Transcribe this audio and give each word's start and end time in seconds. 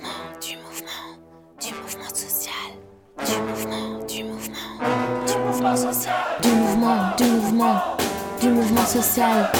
mouvement, 0.00 0.14
du 0.42 0.56
mouvement, 0.56 1.16
du 1.60 1.72
mouvement 1.74 2.14
social, 2.14 2.52
du 3.26 3.38
mouvement, 3.42 4.04
du 4.06 4.24
mouvement, 4.24 4.56
du 5.26 5.38
mouvement 5.38 5.76
social, 5.76 6.14
du 6.42 6.48
mouvement, 6.48 7.16
du 7.16 7.24
mouvement, 7.24 7.82
du 8.40 8.48
mouvement 8.48 8.84
social. 8.84 9.50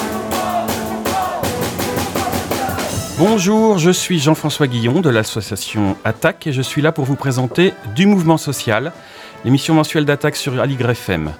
Bonjour, 3.19 3.79
je 3.79 3.91
suis 3.91 4.19
Jean-François 4.19 4.67
Guillon 4.67 5.01
de 5.01 5.09
l'association 5.09 5.97
Attaque 6.05 6.47
et 6.47 6.53
je 6.53 6.61
suis 6.61 6.83
là 6.83 6.93
pour 6.93 7.07
vous 7.07 7.17
présenter 7.17 7.73
Du 7.95 8.07
Mouvement 8.07 8.37
Social, 8.37 8.93
l'émission 9.45 9.75
mensuelle 9.75 10.05
d'Attaque 10.05 10.37
sur 10.37 10.61
Aligre 10.61 10.91
FM. 10.91 11.33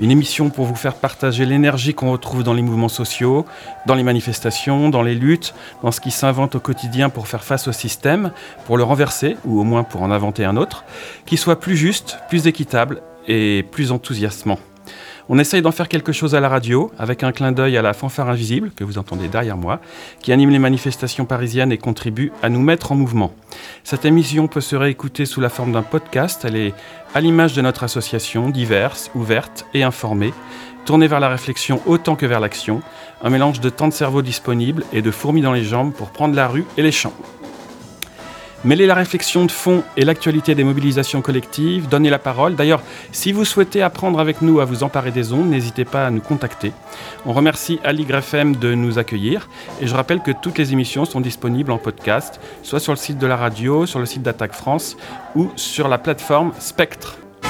Une 0.00 0.10
émission 0.10 0.50
pour 0.50 0.64
vous 0.64 0.74
faire 0.74 0.94
partager 0.94 1.46
l'énergie 1.46 1.94
qu'on 1.94 2.12
retrouve 2.12 2.42
dans 2.42 2.52
les 2.52 2.62
mouvements 2.62 2.88
sociaux, 2.88 3.46
dans 3.86 3.94
les 3.94 4.02
manifestations, 4.02 4.88
dans 4.88 5.02
les 5.02 5.14
luttes, 5.14 5.54
dans 5.82 5.92
ce 5.92 6.00
qui 6.00 6.10
s'invente 6.10 6.56
au 6.56 6.60
quotidien 6.60 7.10
pour 7.10 7.28
faire 7.28 7.44
face 7.44 7.68
au 7.68 7.72
système, 7.72 8.32
pour 8.66 8.76
le 8.76 8.82
renverser, 8.82 9.36
ou 9.44 9.60
au 9.60 9.64
moins 9.64 9.84
pour 9.84 10.02
en 10.02 10.10
inventer 10.10 10.44
un 10.44 10.56
autre, 10.56 10.84
qui 11.26 11.36
soit 11.36 11.60
plus 11.60 11.76
juste, 11.76 12.18
plus 12.28 12.46
équitable 12.46 13.02
et 13.28 13.64
plus 13.70 13.92
enthousiasmant. 13.92 14.58
On 15.30 15.38
essaye 15.38 15.62
d'en 15.62 15.72
faire 15.72 15.88
quelque 15.88 16.12
chose 16.12 16.34
à 16.34 16.40
la 16.40 16.50
radio, 16.50 16.92
avec 16.98 17.22
un 17.22 17.32
clin 17.32 17.50
d'œil 17.50 17.78
à 17.78 17.82
la 17.82 17.94
fanfare 17.94 18.28
invisible, 18.28 18.72
que 18.76 18.84
vous 18.84 18.98
entendez 18.98 19.26
derrière 19.26 19.56
moi, 19.56 19.80
qui 20.20 20.32
anime 20.32 20.50
les 20.50 20.58
manifestations 20.58 21.24
parisiennes 21.24 21.72
et 21.72 21.78
contribue 21.78 22.30
à 22.42 22.50
nous 22.50 22.60
mettre 22.60 22.92
en 22.92 22.94
mouvement. 22.94 23.32
Cette 23.84 24.04
émission 24.04 24.48
peut 24.48 24.60
se 24.60 24.76
réécouter 24.76 25.24
sous 25.24 25.40
la 25.40 25.48
forme 25.48 25.72
d'un 25.72 25.82
podcast. 25.82 26.44
Elle 26.44 26.56
est 26.56 26.74
à 27.14 27.22
l'image 27.22 27.54
de 27.54 27.62
notre 27.62 27.84
association, 27.84 28.50
diverse, 28.50 29.10
ouverte 29.14 29.64
et 29.72 29.82
informée, 29.82 30.34
tournée 30.84 31.06
vers 31.06 31.20
la 31.20 31.30
réflexion 31.30 31.80
autant 31.86 32.16
que 32.16 32.26
vers 32.26 32.40
l'action, 32.40 32.82
un 33.22 33.30
mélange 33.30 33.60
de 33.60 33.70
temps 33.70 33.88
de 33.88 33.94
cerveau 33.94 34.20
disponible 34.20 34.84
et 34.92 35.00
de 35.00 35.10
fourmis 35.10 35.40
dans 35.40 35.54
les 35.54 35.64
jambes 35.64 35.94
pour 35.94 36.10
prendre 36.10 36.34
la 36.34 36.48
rue 36.48 36.66
et 36.76 36.82
les 36.82 36.92
champs. 36.92 37.14
Mêler 38.64 38.86
la 38.86 38.94
réflexion 38.94 39.44
de 39.44 39.50
fond 39.50 39.84
et 39.98 40.06
l'actualité 40.06 40.54
des 40.54 40.64
mobilisations 40.64 41.20
collectives, 41.20 41.86
donner 41.86 42.08
la 42.08 42.18
parole. 42.18 42.54
D'ailleurs, 42.54 42.82
si 43.12 43.30
vous 43.30 43.44
souhaitez 43.44 43.82
apprendre 43.82 44.18
avec 44.18 44.40
nous 44.40 44.58
à 44.58 44.64
vous 44.64 44.82
emparer 44.82 45.10
des 45.10 45.34
ondes, 45.34 45.50
n'hésitez 45.50 45.84
pas 45.84 46.06
à 46.06 46.10
nous 46.10 46.22
contacter. 46.22 46.72
On 47.26 47.34
remercie 47.34 47.78
Aligre 47.84 48.16
FM 48.16 48.56
de 48.56 48.72
nous 48.72 48.98
accueillir 48.98 49.50
et 49.82 49.86
je 49.86 49.94
rappelle 49.94 50.20
que 50.20 50.30
toutes 50.30 50.56
les 50.56 50.72
émissions 50.72 51.04
sont 51.04 51.20
disponibles 51.20 51.72
en 51.72 51.76
podcast, 51.76 52.40
soit 52.62 52.80
sur 52.80 52.92
le 52.92 52.96
site 52.96 53.18
de 53.18 53.26
la 53.26 53.36
radio, 53.36 53.84
sur 53.84 53.98
le 53.98 54.06
site 54.06 54.22
d'Attaque 54.22 54.54
France 54.54 54.96
ou 55.36 55.50
sur 55.56 55.88
la 55.88 55.98
plateforme 55.98 56.52
Spectre. 56.58 57.18
du 57.42 57.48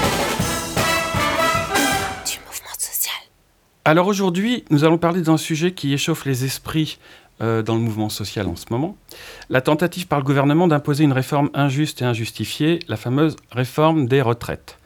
mouvement 2.40 2.74
social. 2.76 3.14
Alors 3.84 4.08
aujourd'hui, 4.08 4.64
nous 4.70 4.82
allons 4.82 4.98
parler 4.98 5.20
d'un 5.20 5.36
sujet 5.36 5.70
qui 5.70 5.92
échauffe 5.92 6.24
les 6.24 6.44
esprits 6.44 6.98
euh, 7.40 7.62
dans 7.62 7.74
le 7.74 7.80
mouvement 7.80 8.08
social 8.08 8.46
en 8.46 8.54
ce 8.54 8.66
moment. 8.70 8.96
La 9.50 9.60
tentative 9.60 10.06
par 10.06 10.20
le 10.20 10.24
gouvernement 10.24 10.68
d'imposer 10.68 11.02
une 11.02 11.12
réforme 11.12 11.50
injuste 11.52 12.00
et 12.00 12.04
injustifiée, 12.04 12.78
la 12.86 12.96
fameuse 12.96 13.34
réforme 13.50 14.06
des 14.06 14.22
retraites. 14.22 14.78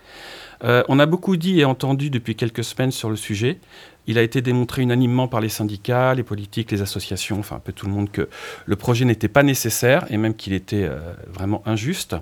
Euh, 0.65 0.83
on 0.89 0.99
a 0.99 1.05
beaucoup 1.05 1.37
dit 1.37 1.61
et 1.61 1.67
entendu 1.67 2.09
depuis 2.09 2.37
quelques 2.37 2.65
semaines 2.65 2.91
sur 2.91 3.11
le 3.11 3.17
sujet. 3.17 3.59
Il 4.07 4.17
a 4.17 4.23
été 4.23 4.41
démontré 4.41 4.81
unanimement 4.81 5.29
par 5.29 5.43
les 5.43 5.51
syndicats, 5.51 6.15
les 6.15 6.23
politiques, 6.23 6.71
les 6.71 6.81
associations, 6.81 7.39
enfin 7.39 7.57
un 7.57 7.61
peu 7.61 7.73
tout 7.73 7.85
le 7.85 7.93
monde 7.93 8.11
que 8.11 8.31
le 8.65 8.77
projet 8.77 9.05
n'était 9.05 9.29
pas 9.29 9.43
nécessaire 9.43 10.07
et 10.09 10.17
même 10.17 10.35
qu'il 10.35 10.55
était 10.55 10.85
euh, 10.85 10.99
vraiment 11.31 11.63
injuste. 11.67 12.17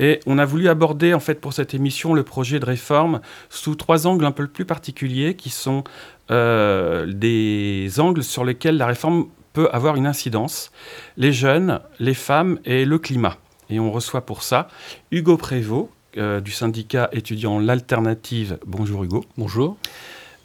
Et 0.00 0.18
on 0.26 0.38
a 0.38 0.44
voulu 0.44 0.68
aborder 0.68 1.14
en 1.14 1.20
fait 1.20 1.40
pour 1.40 1.52
cette 1.52 1.74
émission 1.74 2.12
le 2.12 2.24
projet 2.24 2.58
de 2.58 2.66
réforme 2.66 3.20
sous 3.50 3.76
trois 3.76 4.08
angles 4.08 4.24
un 4.24 4.32
peu 4.32 4.48
plus 4.48 4.64
particuliers 4.64 5.36
qui 5.36 5.50
sont 5.50 5.84
des 6.28 7.90
angles 7.98 8.22
sur 8.22 8.44
lesquels 8.44 8.76
la 8.76 8.86
réforme 8.86 9.26
peut 9.52 9.68
avoir 9.72 9.96
une 9.96 10.06
incidence. 10.06 10.70
Les 11.16 11.32
jeunes, 11.32 11.80
les 11.98 12.14
femmes 12.14 12.58
et 12.64 12.84
le 12.84 12.98
climat. 12.98 13.36
Et 13.68 13.78
on 13.78 13.92
reçoit 13.92 14.26
pour 14.26 14.42
ça 14.42 14.68
Hugo 15.10 15.36
Prévost 15.36 15.90
euh, 16.16 16.40
du 16.40 16.50
syndicat 16.50 17.08
étudiant 17.12 17.58
L'Alternative. 17.58 18.58
Bonjour 18.66 19.04
Hugo. 19.04 19.24
Bonjour. 19.36 19.76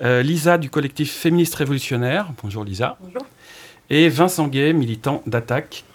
Euh, 0.01 0.21
Lisa 0.21 0.57
du 0.57 0.69
collectif 0.69 1.11
Féministe 1.11 1.55
Révolutionnaire. 1.55 2.31
Bonjour 2.43 2.63
Lisa. 2.63 2.97
Bonjour. 3.01 3.25
Et 3.89 4.09
Vincent 4.09 4.47
Gay, 4.47 4.73
militant 4.73 5.21
d'Attaque, 5.25 5.85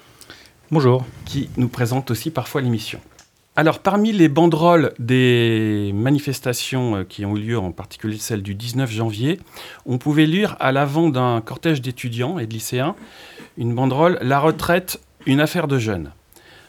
Bonjour. 0.71 1.05
qui 1.25 1.51
nous 1.57 1.69
présente 1.69 2.11
aussi 2.11 2.31
parfois 2.31 2.61
l'émission. 2.61 3.01
Alors, 3.61 3.81
parmi 3.81 4.11
les 4.13 4.31
banderoles 4.31 4.95
des 4.99 5.93
manifestations 5.95 6.97
euh, 6.97 7.05
qui 7.05 7.27
ont 7.27 7.37
eu 7.37 7.41
lieu, 7.41 7.59
en 7.59 7.73
particulier 7.73 8.17
celle 8.17 8.43
du 8.43 8.55
19 8.55 8.91
janvier, 8.91 9.39
on 9.85 9.99
pouvait 9.99 10.25
lire 10.25 10.57
à 10.61 10.73
l'avant 10.73 11.11
d'un 11.11 11.43
cortège 11.43 11.83
d'étudiants 11.83 12.39
et 12.39 12.47
de 12.47 12.55
lycéens 12.55 12.97
une 13.59 13.75
banderole 13.75 14.19
La 14.23 14.39
retraite, 14.41 14.99
une 15.27 15.43
affaire 15.43 15.69
de 15.69 15.79
jeunes. 15.79 16.11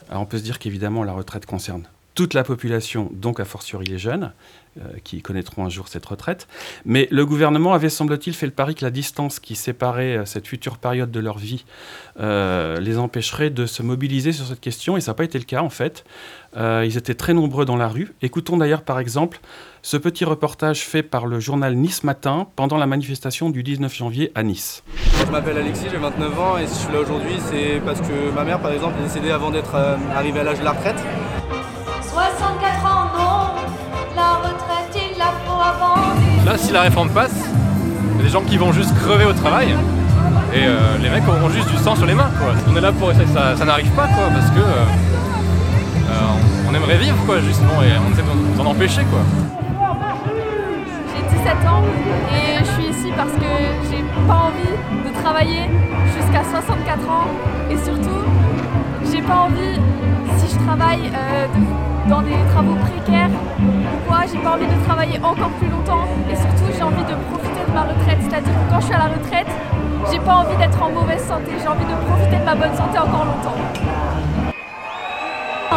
Alors, 0.10 0.24
on 0.24 0.26
peut 0.26 0.38
se 0.38 0.44
dire 0.44 0.60
qu'évidemment, 0.60 1.06
la 1.06 1.14
retraite 1.14 1.46
concerne 1.46 1.84
toute 2.14 2.34
la 2.34 2.44
population, 2.44 3.10
donc 3.14 3.40
a 3.40 3.46
fortiori 3.46 3.86
les 3.86 3.98
jeunes, 3.98 4.34
euh, 4.78 4.82
qui 5.06 5.22
connaîtront 5.22 5.64
un 5.64 5.70
jour 5.70 5.88
cette 5.88 6.06
retraite. 6.06 6.50
Mais 6.84 7.08
le 7.10 7.26
gouvernement 7.26 7.72
avait, 7.72 7.90
semble-t-il, 7.90 8.36
fait 8.36 8.48
le 8.48 8.52
pari 8.52 8.76
que 8.76 8.84
la 8.84 8.92
distance 8.92 9.40
qui 9.40 9.56
séparait 9.56 10.18
euh, 10.18 10.26
cette 10.26 10.46
future 10.46 10.78
période 10.78 11.10
de 11.10 11.20
leur 11.22 11.38
vie 11.38 11.64
les 12.20 12.98
empêcherait 12.98 13.50
de 13.50 13.66
se 13.66 13.82
mobiliser 13.82 14.34
sur 14.34 14.46
cette 14.46 14.60
question, 14.60 14.98
et 14.98 15.02
ça 15.02 15.12
n'a 15.12 15.16
pas 15.16 15.24
été 15.24 15.40
le 15.40 15.46
cas 15.46 15.62
en 15.62 15.70
fait. 15.70 16.04
Euh, 16.58 16.84
ils 16.86 16.98
étaient 16.98 17.14
très 17.14 17.34
nombreux 17.34 17.66
dans 17.66 17.78
la 17.78 17.88
rue. 17.88 18.14
Écoutons 18.22 18.58
d'ailleurs 18.58 18.82
par 18.82 19.00
exemple 19.00 19.40
ce 19.84 19.98
petit 19.98 20.26
reportage 20.26 20.82
fait 20.82 21.02
par 21.02 21.26
le 21.26 21.40
journal 21.40 21.76
Nice 21.76 22.04
Matin 22.04 22.48
pendant 22.56 22.78
la 22.78 22.86
manifestation 22.86 23.50
du 23.50 23.64
19 23.64 23.96
janvier 23.96 24.32
à 24.36 24.44
Nice. 24.44 24.84
Je 25.26 25.32
m'appelle 25.32 25.58
Alexis, 25.58 25.86
j'ai 25.90 25.98
29 25.98 26.40
ans 26.40 26.58
et 26.58 26.68
si 26.68 26.76
je 26.76 26.80
suis 26.86 26.94
là 26.94 27.00
aujourd'hui, 27.00 27.34
c'est 27.50 27.82
parce 27.84 28.00
que 28.02 28.32
ma 28.36 28.44
mère, 28.44 28.60
par 28.60 28.72
exemple, 28.72 28.96
est 29.00 29.04
décédée 29.04 29.32
avant 29.32 29.50
d'être 29.50 29.74
euh, 29.76 29.96
arrivée 30.16 30.42
à 30.42 30.44
l'âge 30.44 30.60
de 30.60 30.66
la 30.66 30.74
retraite. 30.74 30.98
64 32.02 32.86
ans, 32.86 33.06
non 33.18 33.62
La 34.16 34.34
retraite, 34.36 35.02
il 35.14 35.18
la 35.18 35.32
faut 35.46 35.62
avant 35.62 35.96
Là, 36.46 36.58
si 36.58 36.72
la 36.72 36.82
réforme 36.82 37.10
passe, 37.10 37.46
il 38.14 38.18
y 38.18 38.20
a 38.20 38.24
des 38.24 38.30
gens 38.30 38.44
qui 38.44 38.58
vont 38.58 38.72
juste 38.74 38.94
crever 38.96 39.26
au 39.26 39.34
travail. 39.34 39.70
Et 40.54 40.66
euh, 40.66 40.98
les 41.02 41.10
mecs 41.10 41.28
auront 41.28 41.50
juste 41.50 41.70
du 41.70 41.78
sang 41.78 41.96
sur 41.96 42.06
les 42.06 42.14
mains. 42.14 42.30
Quoi. 42.38 42.54
On 42.70 42.76
est 42.76 42.82
là 42.82 42.92
pour 42.92 43.10
essayer 43.10 43.26
que 43.26 43.32
ça, 43.32 43.56
ça 43.56 43.66
n'arrive 43.66 43.90
pas, 43.92 44.08
quoi, 44.08 44.28
parce 44.34 44.50
que 44.52 44.60
on, 46.12 46.72
on 46.72 46.76
aimerait 46.76 46.98
vivre, 46.98 47.18
quoi, 47.26 47.40
justement, 47.40 47.82
et 47.82 47.92
on 48.06 48.12
essaie 48.12 48.22
de 48.24 48.58
s'en 48.58 48.66
empêcher, 48.66 49.04
quoi. 49.06 49.20
J'ai 51.14 51.38
17 51.38 51.68
ans 51.68 51.84
et 52.34 52.60
je 52.60 52.72
suis 52.72 52.90
ici 52.90 53.12
parce 53.16 53.32
que 53.34 53.52
j'ai 53.90 54.04
pas 54.28 54.50
envie 54.50 54.76
de 55.06 55.22
travailler 55.22 55.64
jusqu'à 56.06 56.44
64 56.44 57.10
ans 57.10 57.28
et 57.70 57.78
surtout 57.78 58.22
j'ai 59.12 59.22
pas 59.22 59.48
envie 59.48 59.80
si 60.38 60.54
je 60.54 60.60
travaille 60.66 61.12
euh, 61.14 61.48
dans 62.08 62.22
des 62.22 62.36
travaux 62.54 62.76
précaires 62.76 63.30
ou 63.60 64.08
quoi, 64.08 64.20
j'ai 64.32 64.40
pas 64.40 64.54
envie 64.56 64.66
de 64.68 64.86
travailler 64.86 65.20
encore 65.22 65.50
plus 65.60 65.68
longtemps 65.70 66.06
et 66.32 66.36
surtout 66.36 66.72
j'ai 66.76 66.84
envie 66.84 67.04
de 67.04 67.16
profiter 67.32 67.62
de 67.68 67.74
ma 67.74 67.82
retraite, 67.84 68.18
c'est-à-dire 68.22 68.54
que 68.54 68.74
quand 68.74 68.80
je 68.80 68.86
suis 68.86 68.96
à 68.96 69.00
la 69.00 69.10
retraite, 69.16 69.48
j'ai 70.12 70.20
pas 70.20 70.36
envie 70.36 70.58
d'être 70.58 70.82
en 70.82 70.90
mauvaise 70.92 71.24
santé, 71.24 71.52
j'ai 71.62 71.68
envie 71.68 71.86
de 71.86 71.98
profiter 72.08 72.38
de 72.38 72.46
ma 72.46 72.56
bonne 72.56 72.76
santé 72.76 72.98
encore 72.98 73.26
longtemps. 73.26 73.58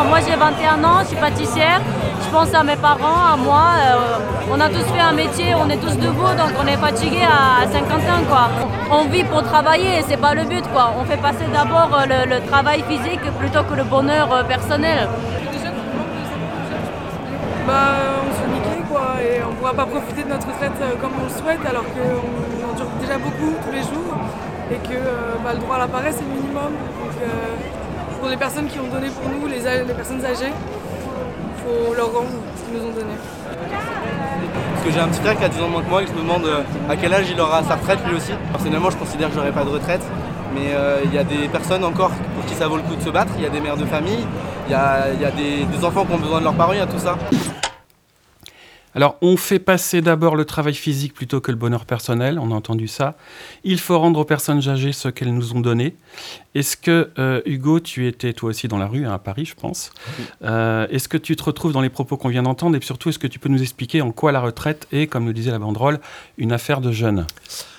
Moi 0.03 0.19
j'ai 0.27 0.35
21 0.35 0.83
ans, 0.83 0.99
je 1.03 1.07
suis 1.09 1.17
pâtissière, 1.17 1.81
je 2.21 2.29
pense 2.31 2.53
à 2.53 2.65
mes 2.65 2.75
parents, 2.75 3.33
à 3.33 3.37
moi. 3.37 3.63
euh, 3.79 4.19
on 4.53 4.61
a 4.61 4.69
tous 4.69 4.83
fait 4.93 4.99
un 4.99 5.13
métier, 5.13 5.55
on 5.55 5.71
est 5.71 5.77
tous 5.77 5.97
debout, 5.97 6.35
donc 6.37 6.51
on 6.61 6.67
est 6.67 6.77
fatigué 6.77 7.23
à 7.23 7.65
50 7.65 7.93
ans 7.93 8.25
quoi. 8.29 8.49
On 8.91 9.05
vit 9.05 9.23
pour 9.23 9.45
travailler, 9.45 10.03
c'est 10.07 10.17
pas 10.17 10.35
le 10.35 10.43
but 10.45 10.65
quoi. 10.73 10.91
On 10.99 11.05
fait 11.05 11.17
passer 11.17 11.45
d'abord 11.53 11.91
euh, 11.97 12.25
le, 12.27 12.45
travail 12.49 12.83
physique 12.89 13.23
plutôt 13.39 13.63
que 13.63 13.75
le 13.75 13.85
bonheur 13.85 14.33
euh, 14.33 14.43
personnel. 14.43 15.09
bah, 17.69 17.75
on 18.27 18.33
se 18.35 18.45
niquer 18.53 18.83
quoi 18.91 19.15
et 19.23 19.43
on 19.49 19.55
pourra 19.55 19.75
pas 19.75 19.87
profiter 19.87 20.25
de 20.25 20.29
notre 20.29 20.49
retraite 20.49 20.73
comme 21.01 21.13
on 21.21 21.25
le 21.25 21.31
souhaite 21.31 21.65
alors 21.71 21.85
qu'on 21.95 22.69
endure 22.69 22.91
déjà 23.01 23.17
beaucoup 23.17 23.55
tous 23.65 23.73
les 23.73 23.83
jours 23.83 24.17
et 24.73 24.77
que 24.89 24.99
bah, 25.45 25.53
le 25.55 25.61
droit 25.61 25.77
à 25.77 25.79
la 25.79 25.89
paresse 25.89 26.17
c'est 26.19 26.25
le 26.25 26.43
minimum. 26.43 26.73
Pour 28.25 28.31
les 28.31 28.39
personnes 28.39 28.69
qui 28.69 28.79
ont 28.79 28.89
donné 28.89 29.09
pour 29.11 29.29
nous, 29.29 29.47
les, 29.47 29.61
personnes 29.93 30.25
âgées, 30.25 30.49
il 30.49 31.63
faut 31.63 31.95
leur 31.95 32.07
rendre 32.07 32.31
ce 32.57 32.63
qu'ils 32.63 32.81
nous 32.81 32.89
ont 32.89 32.93
donné. 32.95 33.13
Parce 34.73 34.87
que 34.87 34.91
j'ai 34.93 34.99
un 34.99 35.09
petit 35.09 35.21
frère 35.21 35.37
qui 35.37 35.45
a 35.45 35.49
10 35.51 35.61
ans 35.61 35.69
moins 35.69 35.83
que 35.83 35.91
moi 35.91 36.03
et 36.03 36.07
je 36.07 36.13
me 36.13 36.23
demande 36.23 36.47
euh, 36.47 36.63
à 36.89 36.97
quel 36.97 37.13
âge 37.13 37.27
il 37.31 37.39
aura 37.39 37.63
sa 37.65 37.75
retraite 37.75 37.99
lui 38.09 38.17
aussi. 38.17 38.33
Personnellement, 38.51 38.89
je 38.89 38.97
considère 38.97 39.29
que 39.29 39.35
j'aurai 39.35 39.53
pas 39.53 39.65
de 39.65 39.69
retraite. 39.69 40.01
Mais 40.55 40.73
euh, 40.73 41.03
il 41.05 41.13
y 41.13 41.19
a 41.19 41.25
des 41.25 41.49
personnes 41.49 41.85
encore 41.85 42.13
pour 42.35 42.47
qui 42.47 42.55
ça 42.55 42.67
vaut 42.67 42.77
le 42.79 42.83
coup 42.85 42.97
de 42.97 43.03
se 43.03 43.11
battre. 43.11 43.33
Il 43.37 43.43
y 43.43 43.47
a 43.47 43.51
des 43.51 43.61
mères 43.61 43.77
de 43.77 43.85
famille, 43.85 44.25
il 44.69 44.73
y 44.73 44.75
a, 44.75 45.13
il 45.13 45.21
y 45.21 45.27
a 45.27 45.31
des, 45.31 45.67
des 45.67 45.85
enfants 45.85 46.07
qui 46.07 46.15
ont 46.15 46.19
besoin 46.19 46.39
de 46.39 46.45
leurs 46.45 46.55
parents, 46.55 46.73
il 46.73 46.79
y 46.79 46.83
a 46.83 46.87
tout 46.87 46.99
ça. 46.99 47.19
Alors, 48.95 49.17
on 49.23 49.37
fait 49.37 49.59
passer 49.59 50.01
d'abord 50.01 50.37
le 50.37 50.45
travail 50.45 50.75
physique 50.75 51.15
plutôt 51.15 51.41
que 51.41 51.51
le 51.51 51.57
bonheur 51.57 51.85
personnel, 51.85 52.39
on 52.39 52.53
a 52.53 52.55
entendu 52.55 52.87
ça. 52.87 53.17
Il 53.65 53.81
faut 53.81 53.99
rendre 53.99 54.21
aux 54.21 54.25
personnes 54.25 54.69
âgées 54.69 54.93
ce 54.93 55.09
qu'elles 55.09 55.35
nous 55.35 55.55
ont 55.55 55.61
donné. 55.61 55.97
Est-ce 56.55 56.77
que, 56.77 57.11
euh, 57.19 57.43
Hugo, 57.45 57.81
tu 57.81 58.07
étais 58.07 58.33
toi 58.33 58.51
aussi 58.51 58.69
dans 58.69 58.79
la 58.79 58.87
rue, 58.87 59.05
hein, 59.05 59.13
à 59.13 59.19
Paris, 59.19 59.47
je 59.47 59.55
pense. 59.55 59.91
Euh, 60.45 60.87
est-ce 60.91 61.09
que 61.09 61.17
tu 61.17 61.35
te 61.35 61.43
retrouves 61.43 61.73
dans 61.73 61.81
les 61.81 61.91
propos 61.91 62.17
qu'on 62.17 62.29
vient 62.29 62.45
d'entendre 62.45 62.77
et 62.77 62.81
surtout, 62.81 63.09
est-ce 63.09 63.19
que 63.19 63.27
tu 63.27 63.41
peux 63.41 63.49
nous 63.49 63.63
expliquer 63.63 64.01
en 64.01 64.13
quoi 64.13 64.31
la 64.31 64.41
retraite 64.41 64.87
est, 64.93 65.09
comme 65.09 65.27
le 65.27 65.33
disait 65.33 65.51
la 65.51 65.59
banderole, 65.59 65.99
une 66.39 66.53
affaire 66.53 66.81
de 66.81 66.93
jeunes? 66.93 67.27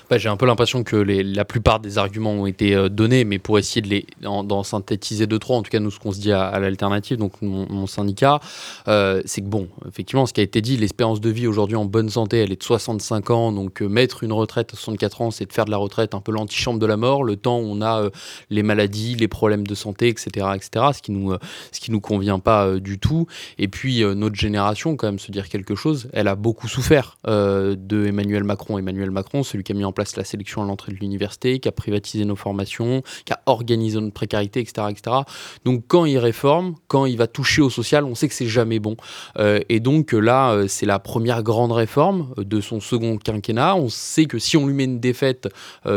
Bah, 0.07 0.19
j'ai 0.19 0.29
un 0.29 0.37
peu 0.37 0.45
l'impression 0.45 0.83
que 0.83 0.95
la 0.97 1.45
plupart 1.45 1.79
des 1.79 1.97
arguments 1.97 2.33
ont 2.33 2.45
été 2.45 2.75
euh, 2.75 2.89
donnés, 2.89 3.25
mais 3.25 3.39
pour 3.39 3.57
essayer 3.57 3.81
de 3.81 3.87
les 3.87 4.05
d'en 4.21 4.61
synthétiser 4.61 5.25
deux 5.25 5.39
trois, 5.39 5.57
en 5.57 5.63
tout 5.63 5.71
cas 5.71 5.79
nous 5.79 5.89
ce 5.89 5.99
qu'on 5.99 6.11
se 6.11 6.19
dit 6.19 6.31
à, 6.31 6.59
l'alternative, 6.59 7.17
donc 7.17 7.41
mon, 7.41 7.87
syndicat, 7.87 8.39
euh, 8.87 9.21
c'est 9.25 9.41
que 9.41 9.47
bon, 9.47 9.67
effectivement, 9.87 10.25
ce 10.25 10.33
qui 10.33 10.41
a 10.41 10.43
été 10.43 10.61
dit, 10.61 10.77
l'espérance 10.77 11.21
de 11.21 11.29
vie 11.29 11.47
aujourd'hui 11.47 11.75
en 11.75 11.85
bonne 11.85 12.09
santé, 12.09 12.37
elle 12.37 12.51
est 12.51 12.59
de 12.59 12.63
65 12.63 13.29
ans, 13.31 13.51
donc 13.51 13.81
euh, 13.81 13.87
mettre 13.87 14.23
une 14.23 14.31
retraite 14.31 14.73
à 14.73 14.75
64 14.75 15.21
ans, 15.21 15.31
c'est 15.31 15.45
de 15.45 15.53
faire 15.53 15.65
de 15.65 15.71
la 15.71 15.77
retraite 15.77 16.13
un 16.13 16.21
peu 16.21 16.31
l'antichambre 16.31 16.79
de 16.79 16.85
la 16.85 16.97
mort, 16.97 17.23
le 17.23 17.35
temps 17.35 17.59
où 17.59 17.65
on 17.65 17.81
a 17.81 18.09
les 18.49 18.63
maladies, 18.63 19.15
les 19.15 19.27
problèmes 19.27 19.65
de 19.65 19.75
santé, 19.75 20.09
etc., 20.09 20.47
etc., 20.55 20.85
ce 20.93 21.01
qui 21.01 21.11
nous 21.11 21.33
ce 21.71 21.79
qui 21.79 21.91
nous 21.91 22.01
convient 22.01 22.39
pas 22.39 22.79
du 22.79 22.99
tout. 22.99 23.27
Et 23.57 23.67
puis 23.67 24.03
notre 24.03 24.35
génération, 24.35 24.95
quand 24.95 25.07
même, 25.07 25.19
se 25.19 25.31
dire 25.31 25.49
quelque 25.49 25.75
chose, 25.75 26.09
elle 26.13 26.27
a 26.27 26.35
beaucoup 26.35 26.67
souffert 26.67 27.17
de 27.25 28.05
Emmanuel 28.05 28.43
Macron. 28.43 28.77
Emmanuel 28.77 29.11
Macron, 29.11 29.43
celui 29.43 29.63
qui 29.63 29.71
a 29.71 29.75
mis 29.75 29.85
en 29.85 29.91
place 29.95 30.15
la 30.15 30.23
sélection 30.23 30.61
à 30.61 30.65
l'entrée 30.65 30.91
de 30.91 30.97
l'université, 30.97 31.59
qui 31.59 31.67
a 31.67 31.71
privatisé 31.71 32.25
nos 32.25 32.35
formations, 32.35 33.01
qui 33.25 33.33
a 33.33 33.41
organisé 33.47 33.99
notre 33.99 34.13
précarité, 34.13 34.59
etc., 34.59 34.87
etc. 34.91 35.17
Donc 35.63 35.85
quand 35.87 36.05
il 36.05 36.19
réforme, 36.19 36.75
quand 36.87 37.05
il 37.05 37.17
va 37.17 37.25
toucher 37.27 37.61
au 37.61 37.71
social, 37.71 38.05
on 38.05 38.13
sait 38.13 38.27
que 38.27 38.33
c'est 38.33 38.47
jamais 38.47 38.79
bon. 38.79 38.95
Euh, 39.39 39.59
et 39.69 39.79
donc 39.79 40.11
là, 40.11 40.51
euh, 40.51 40.67
c'est 40.67 40.85
la 40.85 40.99
première 40.99 41.43
grande 41.43 41.71
réforme 41.71 42.33
euh, 42.37 42.43
de 42.43 42.61
son 42.61 42.79
second 42.79 43.17
quinquennat. 43.17 43.75
On 43.75 43.89
sait 43.89 44.25
que 44.25 44.39
si 44.39 44.57
on 44.57 44.67
lui 44.67 44.73
met 44.73 44.83
une 44.83 44.99
défaite 44.99 45.49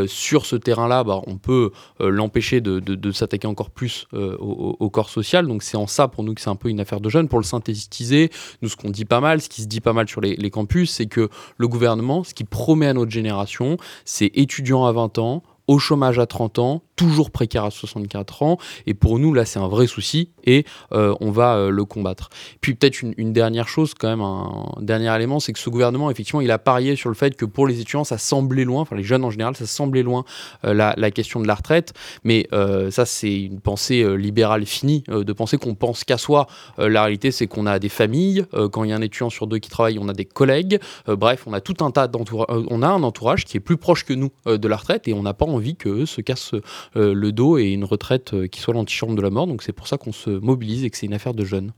sur 0.06 0.46
ce 0.46 0.56
terrain-là, 0.56 1.04
bah, 1.04 1.20
on 1.26 1.36
peut 1.36 1.70
l'empêcher 2.00 2.60
de, 2.60 3.12
s'attaquer 3.12 3.46
encore 3.46 3.70
plus 3.70 4.06
au, 4.12 4.90
corps 4.90 5.10
social. 5.10 5.46
Donc 5.46 5.62
c'est 5.62 5.76
en 5.76 5.86
ça 5.86 6.08
pour 6.08 6.24
nous 6.24 6.34
que 6.34 6.40
c'est 6.40 6.50
un 6.50 6.56
peu 6.56 6.68
une 6.68 6.80
affaire 6.80 7.00
de 7.00 7.08
jeunes. 7.08 7.28
Pour 7.28 7.38
le 7.38 7.44
synthétiser, 7.44 8.30
nous 8.62 8.68
ce 8.68 8.76
qu'on 8.76 8.90
dit 8.90 9.04
pas 9.04 9.20
mal, 9.20 9.40
ce 9.40 9.48
qui 9.48 9.62
se 9.62 9.66
dit 9.66 9.80
pas 9.80 9.92
mal 9.92 10.08
sur 10.08 10.20
les 10.20 10.50
campus, 10.50 10.90
c'est 10.90 11.06
que 11.06 11.28
le 11.56 11.68
gouvernement, 11.68 12.24
ce 12.24 12.34
qu'il 12.34 12.46
promet 12.46 12.86
à 12.86 12.94
notre 12.94 13.10
génération, 13.10 13.76
c'est 14.04 14.30
étudiant 14.34 14.84
à 14.84 14.92
20 14.92 15.18
ans, 15.18 15.42
au 15.66 15.78
chômage 15.78 16.18
à 16.18 16.26
30 16.26 16.58
ans, 16.58 16.82
toujours 16.98 17.30
précaire 17.30 17.64
à 17.64 17.70
64 17.70 18.42
ans. 18.42 18.58
Et 18.86 18.92
pour 18.92 19.18
nous, 19.18 19.32
là, 19.32 19.44
c'est 19.44 19.60
un 19.60 19.68
vrai 19.68 19.86
souci 19.86 20.32
et 20.44 20.64
euh, 20.92 21.14
on 21.20 21.30
va 21.30 21.56
euh, 21.56 21.70
le 21.70 21.84
combattre. 21.84 22.28
Puis 22.60 22.74
peut-être 22.74 23.02
une, 23.02 23.32
dernière 23.32 23.68
chose, 23.68 23.94
quand 23.94 24.08
même, 24.08 24.20
un, 24.20 24.72
dernier 24.80 25.14
élément, 25.14 25.38
c'est 25.38 25.52
que 25.52 25.58
ce 25.60 25.70
gouvernement, 25.70 26.10
effectivement, 26.10 26.40
il 26.40 26.50
a 26.50 26.58
parié 26.58 26.96
sur 26.96 27.08
le 27.08 27.14
fait 27.14 27.36
que 27.36 27.44
pour 27.44 27.66
les 27.68 27.80
étudiants, 27.80 28.02
ça 28.02 28.18
semblait 28.18 28.64
loin, 28.64 28.82
enfin 28.82 28.96
les 28.96 29.04
jeunes 29.04 29.24
en 29.24 29.30
général, 29.30 29.54
ça 29.56 29.66
semblait 29.66 30.02
loin 30.02 30.24
euh, 30.64 30.74
la, 30.74 31.10
question 31.12 31.40
de 31.40 31.46
la 31.46 31.54
retraite. 31.54 31.94
Mais 32.24 32.48
ça, 32.90 33.06
c'est 33.06 33.40
une 33.40 33.60
pensée 33.60 34.16
libérale 34.16 34.66
finie, 34.66 35.04
de 35.08 35.32
penser 35.32 35.56
qu'on 35.56 35.74
pense 35.74 36.04
qu'à 36.04 36.18
soi. 36.18 36.46
la 36.76 37.02
réalité, 37.02 37.30
c'est 37.30 37.46
qu'on 37.46 37.66
a 37.66 37.78
des 37.78 37.88
familles. 37.88 38.44
quand 38.72 38.84
il 38.84 38.90
y 38.90 38.92
a 38.92 38.96
un 38.96 39.02
étudiant 39.02 39.30
sur 39.30 39.46
deux 39.46 39.58
qui 39.58 39.70
travaille, 39.70 39.98
on 39.98 40.08
a 40.08 40.12
des 40.12 40.24
collègues. 40.24 40.80
bref, 41.06 41.44
on 41.46 41.52
a 41.52 41.60
tout 41.60 41.84
un 41.84 41.90
tas 41.90 42.08
d'entourages. 42.08 42.64
on 42.68 42.82
a 42.82 42.88
un 42.88 43.02
entourage 43.02 43.44
qui 43.44 43.56
est 43.56 43.60
plus 43.60 43.76
proche 43.76 44.04
que 44.04 44.12
nous 44.12 44.30
de 44.46 44.68
la 44.68 44.76
retraite 44.76 45.08
et 45.08 45.14
on 45.14 45.22
n'a 45.22 45.34
pas 45.34 45.46
envie 45.46 45.76
qu'eux 45.76 46.06
se 46.06 46.20
cassent 46.20 46.54
euh, 46.96 47.14
le 47.14 47.32
dos 47.32 47.58
et 47.58 47.66
une 47.66 47.84
retraite 47.84 48.34
euh, 48.34 48.46
qui 48.46 48.60
soit 48.60 48.74
l'antichambre 48.74 49.14
de 49.14 49.22
la 49.22 49.30
mort. 49.30 49.46
Donc 49.46 49.62
c'est 49.62 49.72
pour 49.72 49.88
ça 49.88 49.96
qu'on 49.98 50.12
se 50.12 50.30
mobilise 50.30 50.84
et 50.84 50.90
que 50.90 50.96
c'est 50.96 51.06
une 51.06 51.14
affaire 51.14 51.34
de 51.34 51.44
jeunes. 51.44 51.72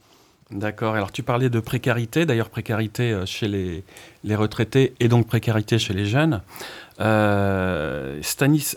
D'accord. 0.51 0.95
Alors 0.95 1.13
tu 1.13 1.23
parlais 1.23 1.49
de 1.49 1.61
précarité, 1.61 2.27
d'ailleurs 2.27 2.51
précarité 2.51 3.13
euh, 3.13 3.25
chez 3.25 3.47
les, 3.47 3.85
les, 4.25 4.35
retraités 4.35 4.95
et 4.99 5.09
donc 5.09 5.27
précarité 5.27 5.79
chez 5.79 5.95
les 5.95 6.07
jeunes. 6.07 6.43
Stanis, 8.23 8.75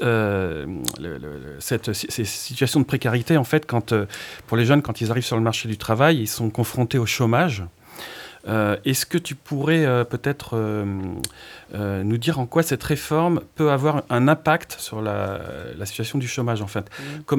cette, 1.59 1.94
ces 1.94 2.24
situations 2.24 2.79
de 2.79 2.86
précarité, 2.86 3.36
en 3.36 3.44
fait, 3.44 3.65
quand, 3.65 3.94
pour 4.47 4.56
les 4.56 4.65
jeunes, 4.65 4.81
quand 4.81 5.01
ils 5.01 5.12
arrivent 5.12 5.25
sur 5.25 5.36
le 5.36 5.41
marché 5.41 5.68
du 5.68 5.77
travail, 5.77 6.19
ils 6.19 6.27
sont 6.27 6.50
confrontés 6.50 6.97
au 6.97 7.06
chômage. 7.06 7.63
Euh, 8.48 8.75
est-ce 8.84 9.06
que 9.06 9.18
tu 9.18 9.36
pourrais 9.36 9.86
euh, 9.86 10.04
peut-être 10.04 10.51
euh, 10.56 12.04
nous 12.04 12.18
dire 12.18 12.40
en 12.40 12.45
quoi 12.45 12.62
cette 12.62 12.84
réforme 12.84 13.42
peut 13.56 13.72
avoir 13.72 14.04
un 14.10 14.28
impact 14.28 14.75
sur 14.80 15.01
la, 15.01 15.40
situation 15.86 16.19
du 16.19 16.28
chômage 16.28 16.62
en 16.62 16.68
fait? 16.68 16.90
Mmh. 17.31 17.36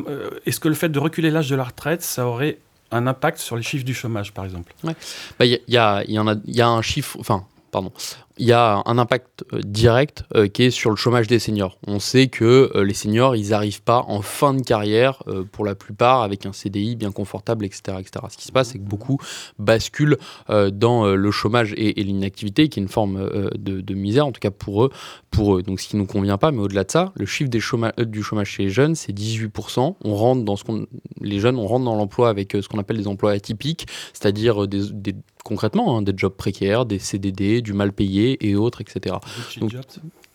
Est-ce 0.46 0.60
que 0.60 0.68
le 0.68 0.74
fait 0.74 0.88
de 0.88 0.98
reculer 0.98 1.30
l'âge 1.30 1.50
de 1.50 1.56
la 1.56 1.64
retraite, 1.64 2.02
ça 2.02 2.26
aurait 2.26 2.58
un 2.90 3.06
impact 3.06 3.38
sur 3.38 3.56
les 3.56 3.62
chiffres 3.62 3.84
du 3.84 3.94
chômage, 3.94 4.32
par 4.32 4.44
exemple? 4.44 4.74
Il 4.82 4.94
bah, 5.38 5.46
y, 5.46 5.60
y, 5.68 5.76
a, 5.76 6.02
y, 6.06 6.60
a 6.60 6.68
un 6.68 6.82
chiffre, 6.82 7.16
enfin, 7.18 7.44
pardon, 7.70 7.92
il 8.36 8.46
y 8.46 8.52
a 8.52 8.82
un 8.84 8.98
impact 8.98 9.44
euh, 9.52 9.60
direct 9.64 10.24
euh, 10.34 10.48
qui 10.48 10.64
est 10.64 10.70
sur 10.70 10.90
le 10.90 10.96
chômage 10.96 11.28
des 11.28 11.38
seniors. 11.38 11.78
On 11.86 12.00
sait 12.00 12.26
que 12.26 12.72
euh, 12.74 12.84
les 12.84 12.94
seniors, 12.94 13.36
ils 13.36 13.50
n'arrivent 13.50 13.82
pas 13.82 14.04
en 14.08 14.22
fin 14.22 14.54
de 14.54 14.62
carrière, 14.62 15.22
pour 15.52 15.64
la 15.64 15.74
plupart, 15.74 16.22
avec 16.22 16.46
un 16.46 16.52
CDI 16.52 16.96
bien 16.96 17.12
confortable, 17.12 17.64
etc. 17.64 17.98
etc. 18.00 18.26
Ce 18.28 18.36
qui 18.36 18.44
se 18.44 18.52
passe, 18.52 18.70
c'est 18.70 18.78
que 18.78 18.84
beaucoup 18.84 19.18
basculent 19.58 20.16
dans 20.48 21.06
le 21.06 21.30
chômage 21.30 21.74
et, 21.76 22.02
l'inactivité, 22.02 22.68
qui 22.68 22.80
est 22.80 22.82
une 22.82 22.88
forme 22.88 23.28
de, 23.56 23.94
misère, 23.94 24.26
en 24.26 24.32
tout 24.32 24.40
cas 24.40 24.50
pour 24.50 24.84
eux. 24.84 24.90
Pour 25.30 25.56
eux. 25.56 25.62
Donc 25.62 25.80
ce 25.80 25.88
qui 25.88 25.96
ne 25.96 26.02
nous 26.02 26.06
convient 26.06 26.38
pas, 26.38 26.52
mais 26.52 26.60
au-delà 26.60 26.84
de 26.84 26.90
ça, 26.90 27.12
le 27.16 27.26
chiffre 27.26 27.50
des 27.50 27.60
du 28.06 28.22
chômage 28.22 28.48
chez 28.48 28.64
les 28.64 28.70
jeunes, 28.70 28.94
c'est 28.94 29.12
18%. 29.12 29.96
On 30.04 30.14
rentre 30.14 30.44
dans 30.44 30.56
ce 30.56 30.64
les 31.20 31.40
jeunes, 31.40 31.56
on 31.56 31.66
rentre 31.66 31.84
dans 31.84 31.96
l'emploi 31.96 32.28
avec 32.28 32.52
ce 32.52 32.68
qu'on 32.68 32.78
appelle 32.78 32.98
des 32.98 33.08
emplois 33.08 33.32
atypiques, 33.32 33.86
c'est-à-dire 34.12 34.66
des, 34.68 35.14
concrètement 35.44 35.98
hein, 35.98 36.02
des 36.02 36.14
jobs 36.16 36.34
précaires, 36.34 36.86
des 36.86 36.98
CDD, 36.98 37.60
du 37.60 37.72
mal 37.72 37.92
payé 37.92 38.23
et 38.40 38.56
autres, 38.56 38.80
etc. 38.80 39.16
Donc, 39.60 39.72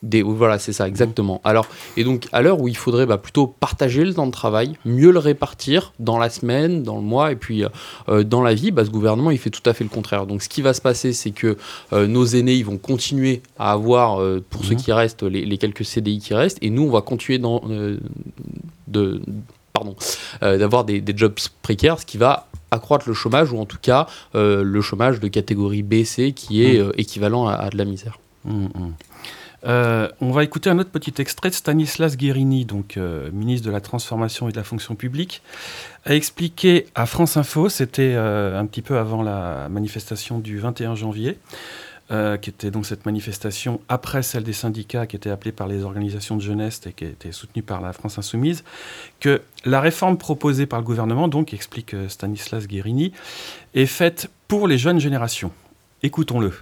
des, 0.01 0.21
voilà, 0.21 0.59
c'est 0.59 0.71
ça, 0.71 0.87
exactement. 0.87 1.41
Alors, 1.43 1.67
et 1.97 2.05
donc, 2.05 2.27
à 2.31 2.41
l'heure 2.41 2.61
où 2.61 2.69
il 2.69 2.77
faudrait 2.77 3.05
bah, 3.05 3.17
plutôt 3.17 3.47
partager 3.47 4.05
le 4.05 4.13
temps 4.13 4.27
de 4.27 4.31
travail, 4.31 4.77
mieux 4.85 5.11
le 5.11 5.19
répartir 5.19 5.93
dans 5.99 6.17
la 6.17 6.29
semaine, 6.29 6.83
dans 6.83 6.95
le 6.95 7.01
mois, 7.01 7.33
et 7.33 7.35
puis 7.35 7.65
euh, 7.65 7.69
euh, 8.07 8.23
dans 8.23 8.41
la 8.41 8.53
vie, 8.53 8.71
bah, 8.71 8.85
ce 8.85 8.89
gouvernement, 8.89 9.29
il 9.31 9.37
fait 9.37 9.49
tout 9.49 9.67
à 9.67 9.73
fait 9.73 9.83
le 9.83 9.89
contraire. 9.89 10.25
Donc, 10.25 10.41
ce 10.41 10.47
qui 10.47 10.61
va 10.61 10.73
se 10.73 10.81
passer, 10.81 11.11
c'est 11.11 11.31
que 11.31 11.57
euh, 11.91 12.07
nos 12.07 12.25
aînés, 12.25 12.53
ils 12.53 12.65
vont 12.65 12.77
continuer 12.77 13.41
à 13.57 13.73
avoir, 13.73 14.23
pour 14.49 14.63
ceux 14.63 14.75
mmh. 14.75 14.77
qui 14.77 14.91
restent, 14.93 15.23
les, 15.23 15.57
quelques 15.57 15.83
CDI 15.83 16.19
qui 16.19 16.33
restent, 16.33 16.59
et 16.61 16.69
nous, 16.69 16.83
on 16.83 16.91
va 16.91 17.01
continuer 17.01 17.37
dans, 17.37 17.61
de, 18.87 19.21
pardon, 19.73 19.95
d'avoir 20.41 20.85
des, 20.85 21.01
des, 21.01 21.13
jobs 21.15 21.35
précaires, 21.61 21.99
ce 21.99 22.05
qui 22.05 22.17
va 22.17 22.48
accroître 22.71 23.07
le 23.07 23.13
chômage, 23.13 23.51
ou 23.51 23.59
en 23.59 23.65
tout 23.65 23.77
cas 23.81 24.07
euh, 24.35 24.63
le 24.63 24.81
chômage 24.81 25.19
de 25.19 25.27
catégorie 25.27 25.83
B, 25.83 26.03
C, 26.03 26.33
qui 26.33 26.63
est 26.63 26.79
mm. 26.79 26.87
euh, 26.87 26.91
équivalent 26.97 27.47
à, 27.47 27.69
de 27.69 27.77
la 27.77 27.85
misère. 27.85 28.19
Mm, 28.45 28.65
mm. 28.65 28.93
Euh, 29.65 30.07
on 30.21 30.31
va 30.31 30.45
écouter 30.45 30.69
un 30.69 30.79
autre 30.79 30.89
petit 30.89 31.13
extrait 31.17 31.49
de 31.49 31.53
Stanislas 31.53 32.15
Guérini, 32.15 32.63
donc 32.63 32.97
ministre 33.33 33.67
de 33.67 33.71
la 33.71 33.81
Transformation 33.81 34.47
et 34.47 34.53
de 34.53 34.57
la 34.57 34.63
Fonction 34.63 34.95
publique, 34.95 35.41
a 36.05 36.15
expliqué 36.15 36.85
à 36.95 37.05
France 37.05 37.35
Info, 37.35 37.67
c'était 37.67 38.15
un 38.15 38.65
petit 38.67 38.81
peu 38.81 38.97
avant 38.97 39.21
la 39.21 39.67
manifestation 39.69 40.39
du 40.39 40.59
21 40.59 40.95
janvier, 40.95 41.37
euh, 42.11 42.37
qui 42.37 42.49
était 42.49 42.71
donc 42.71 42.85
cette 42.85 43.05
manifestation 43.05 43.81
après 43.87 44.23
celle 44.23 44.43
des 44.43 44.53
syndicats 44.53 45.05
qui 45.05 45.15
était 45.15 45.29
appelée 45.29 45.51
par 45.51 45.67
les 45.67 45.83
organisations 45.83 46.35
de 46.35 46.41
jeunesse 46.41 46.81
et 46.87 46.93
qui 46.93 47.05
était 47.05 47.31
soutenue 47.31 47.61
par 47.61 47.81
la 47.81 47.93
France 47.93 48.17
Insoumise, 48.17 48.63
que 49.19 49.41
la 49.65 49.79
réforme 49.79 50.17
proposée 50.17 50.65
par 50.65 50.79
le 50.79 50.85
gouvernement, 50.85 51.27
donc 51.27 51.53
explique 51.53 51.93
euh, 51.93 52.09
Stanislas 52.09 52.67
Guérini, 52.67 53.13
est 53.75 53.85
faite 53.85 54.29
pour 54.47 54.67
les 54.67 54.77
jeunes 54.77 54.99
générations. 54.99 55.51
Écoutons-le. 56.01 56.53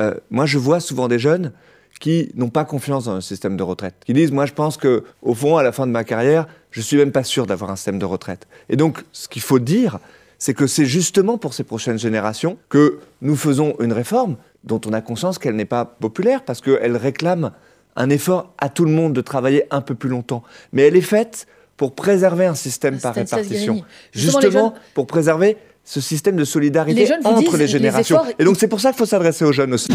Euh, 0.00 0.14
moi, 0.30 0.46
je 0.46 0.58
vois 0.58 0.80
souvent 0.80 1.08
des 1.08 1.18
jeunes 1.18 1.52
qui 2.00 2.30
n'ont 2.34 2.50
pas 2.50 2.64
confiance 2.64 3.04
dans 3.04 3.14
le 3.14 3.20
système 3.20 3.56
de 3.56 3.62
retraite, 3.62 3.94
qui 4.04 4.12
disent 4.14 4.32
moi 4.32 4.46
je 4.46 4.52
pense 4.52 4.76
que 4.76 5.04
au 5.22 5.34
fond 5.34 5.56
à 5.56 5.62
la 5.62 5.70
fin 5.70 5.86
de 5.86 5.92
ma 5.92 6.02
carrière, 6.04 6.46
je 6.70 6.80
suis 6.80 6.96
même 6.96 7.12
pas 7.12 7.24
sûr 7.24 7.46
d'avoir 7.46 7.70
un 7.70 7.76
système 7.76 7.98
de 7.98 8.04
retraite. 8.04 8.48
Et 8.68 8.76
donc 8.76 9.04
ce 9.12 9.28
qu'il 9.28 9.42
faut 9.42 9.58
dire, 9.58 9.98
c'est 10.40 10.54
que 10.54 10.66
c'est 10.66 10.86
justement 10.86 11.38
pour 11.38 11.54
ces 11.54 11.62
prochaines 11.62 11.98
générations 11.98 12.58
que 12.68 12.98
nous 13.20 13.36
faisons 13.36 13.76
une 13.78 13.92
réforme 13.92 14.36
dont 14.64 14.80
on 14.86 14.92
a 14.92 15.02
conscience 15.02 15.38
qu'elle 15.38 15.54
n'est 15.54 15.66
pas 15.66 15.84
populaire 15.84 16.44
parce 16.44 16.60
qu'elle 16.62 16.96
réclame 16.96 17.52
un 17.94 18.10
effort 18.10 18.54
à 18.58 18.70
tout 18.70 18.86
le 18.86 18.90
monde 18.90 19.12
de 19.12 19.20
travailler 19.20 19.64
un 19.70 19.82
peu 19.82 19.94
plus 19.94 20.08
longtemps. 20.08 20.42
Mais 20.72 20.82
elle 20.82 20.96
est 20.96 21.02
faite 21.02 21.46
pour 21.76 21.94
préserver 21.94 22.46
un 22.46 22.54
système 22.54 22.98
par 22.98 23.14
répartition. 23.14 23.84
Justement, 24.12 24.74
pour 24.94 25.06
préserver 25.06 25.58
ce 25.84 26.00
système 26.00 26.36
de 26.36 26.44
solidarité 26.44 27.08
entre 27.24 27.56
les 27.58 27.66
générations. 27.66 28.20
Et 28.38 28.44
donc 28.44 28.56
c'est 28.56 28.68
pour 28.68 28.80
ça 28.80 28.90
qu'il 28.90 28.98
faut 28.98 29.06
s'adresser 29.06 29.44
aux 29.44 29.52
jeunes 29.52 29.74
aussi. 29.74 29.92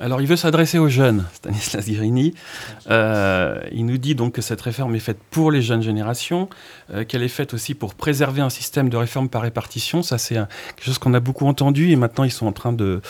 Alors, 0.00 0.20
il 0.20 0.26
veut 0.26 0.36
s'adresser 0.36 0.78
aux 0.78 0.88
jeunes, 0.88 1.24
Stanislas 1.34 1.86
Guérini. 1.86 2.34
Euh, 2.90 3.60
il 3.70 3.86
nous 3.86 3.98
dit 3.98 4.14
donc 4.14 4.34
que 4.34 4.42
cette 4.42 4.60
réforme 4.60 4.94
est 4.96 5.00
faite 5.00 5.18
pour 5.30 5.52
les 5.52 5.62
jeunes 5.62 5.82
générations, 5.82 6.48
euh, 6.92 7.04
qu'elle 7.04 7.22
est 7.22 7.28
faite 7.28 7.54
aussi 7.54 7.74
pour 7.74 7.94
préserver 7.94 8.40
un 8.40 8.50
système 8.50 8.88
de 8.88 8.96
réforme 8.96 9.28
par 9.28 9.42
répartition. 9.42 10.02
Ça, 10.02 10.18
c'est 10.18 10.34
quelque 10.34 10.84
chose 10.84 10.98
qu'on 10.98 11.14
a 11.14 11.20
beaucoup 11.20 11.46
entendu 11.46 11.90
et 11.90 11.96
maintenant 11.96 12.24
ils 12.24 12.32
sont 12.32 12.46
en 12.46 12.52
train 12.52 12.72
de, 12.72 13.00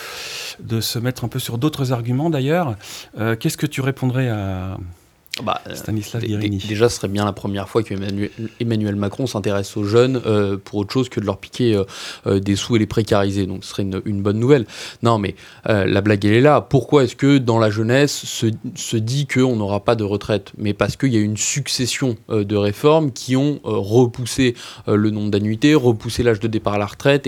de 0.61 0.81
se 0.81 0.99
mettre 0.99 1.25
un 1.25 1.29
peu 1.29 1.39
sur 1.39 1.57
d'autres 1.57 1.93
arguments 1.93 2.29
d'ailleurs. 2.29 2.77
Euh, 3.19 3.35
qu'est-ce 3.35 3.57
que 3.57 3.67
tu 3.67 3.81
répondrais 3.81 4.29
à, 4.29 4.77
bah, 5.43 5.61
Stanislas 5.75 6.23
Déjà, 6.23 6.89
ce 6.89 6.97
serait 6.97 7.09
bien 7.09 7.25
la 7.25 7.33
première 7.33 7.69
fois 7.69 7.83
qu'Emmanuel 7.83 8.31
Emmanuel 8.61 8.95
Macron 8.95 9.27
s'intéresse 9.27 9.77
aux 9.77 9.83
jeunes 9.83 10.21
euh, 10.27 10.57
pour 10.63 10.79
autre 10.79 10.93
chose 10.93 11.09
que 11.09 11.19
de 11.19 11.27
leur 11.27 11.39
piquer 11.39 11.75
euh, 11.75 11.85
euh, 12.27 12.39
des 12.39 12.55
sous 12.55 12.77
et 12.77 12.79
les 12.79 12.87
précariser. 12.87 13.47
Donc, 13.47 13.65
ce 13.65 13.71
serait 13.71 13.83
une, 13.83 14.23
bonne 14.23 14.39
nouvelle. 14.39 14.65
Non, 15.03 15.19
mais 15.19 15.35
la 15.67 16.01
blague, 16.01 16.25
elle 16.25 16.35
est 16.35 16.41
là. 16.41 16.61
Pourquoi 16.61 17.05
est-ce 17.05 17.17
que 17.17 17.39
dans 17.39 17.59
la 17.59 17.71
jeunesse 17.71 18.13
se, 18.13 18.47
se 18.77 18.97
dit 18.97 19.27
qu'on 19.27 19.57
n'aura 19.57 19.85
pas 19.85 19.97
de 19.97 20.05
retraite? 20.05 20.53
Mais 20.57 20.73
parce 20.73 20.97
qu'il 20.97 21.13
y 21.13 21.17
a 21.17 21.21
une 21.21 21.37
succession 21.37 22.17
de 22.29 22.57
réformes 22.57 23.11
qui 23.11 23.37
ont 23.37 23.61
repoussé 23.65 24.55
le 24.87 25.11
nombre 25.11 25.31
d'annuités, 25.31 25.75
repoussé 25.75 26.23
l'âge 26.23 26.41
de 26.41 26.49
départ 26.49 26.75
à 26.75 26.79
la 26.79 26.87
retraite, 26.87 27.27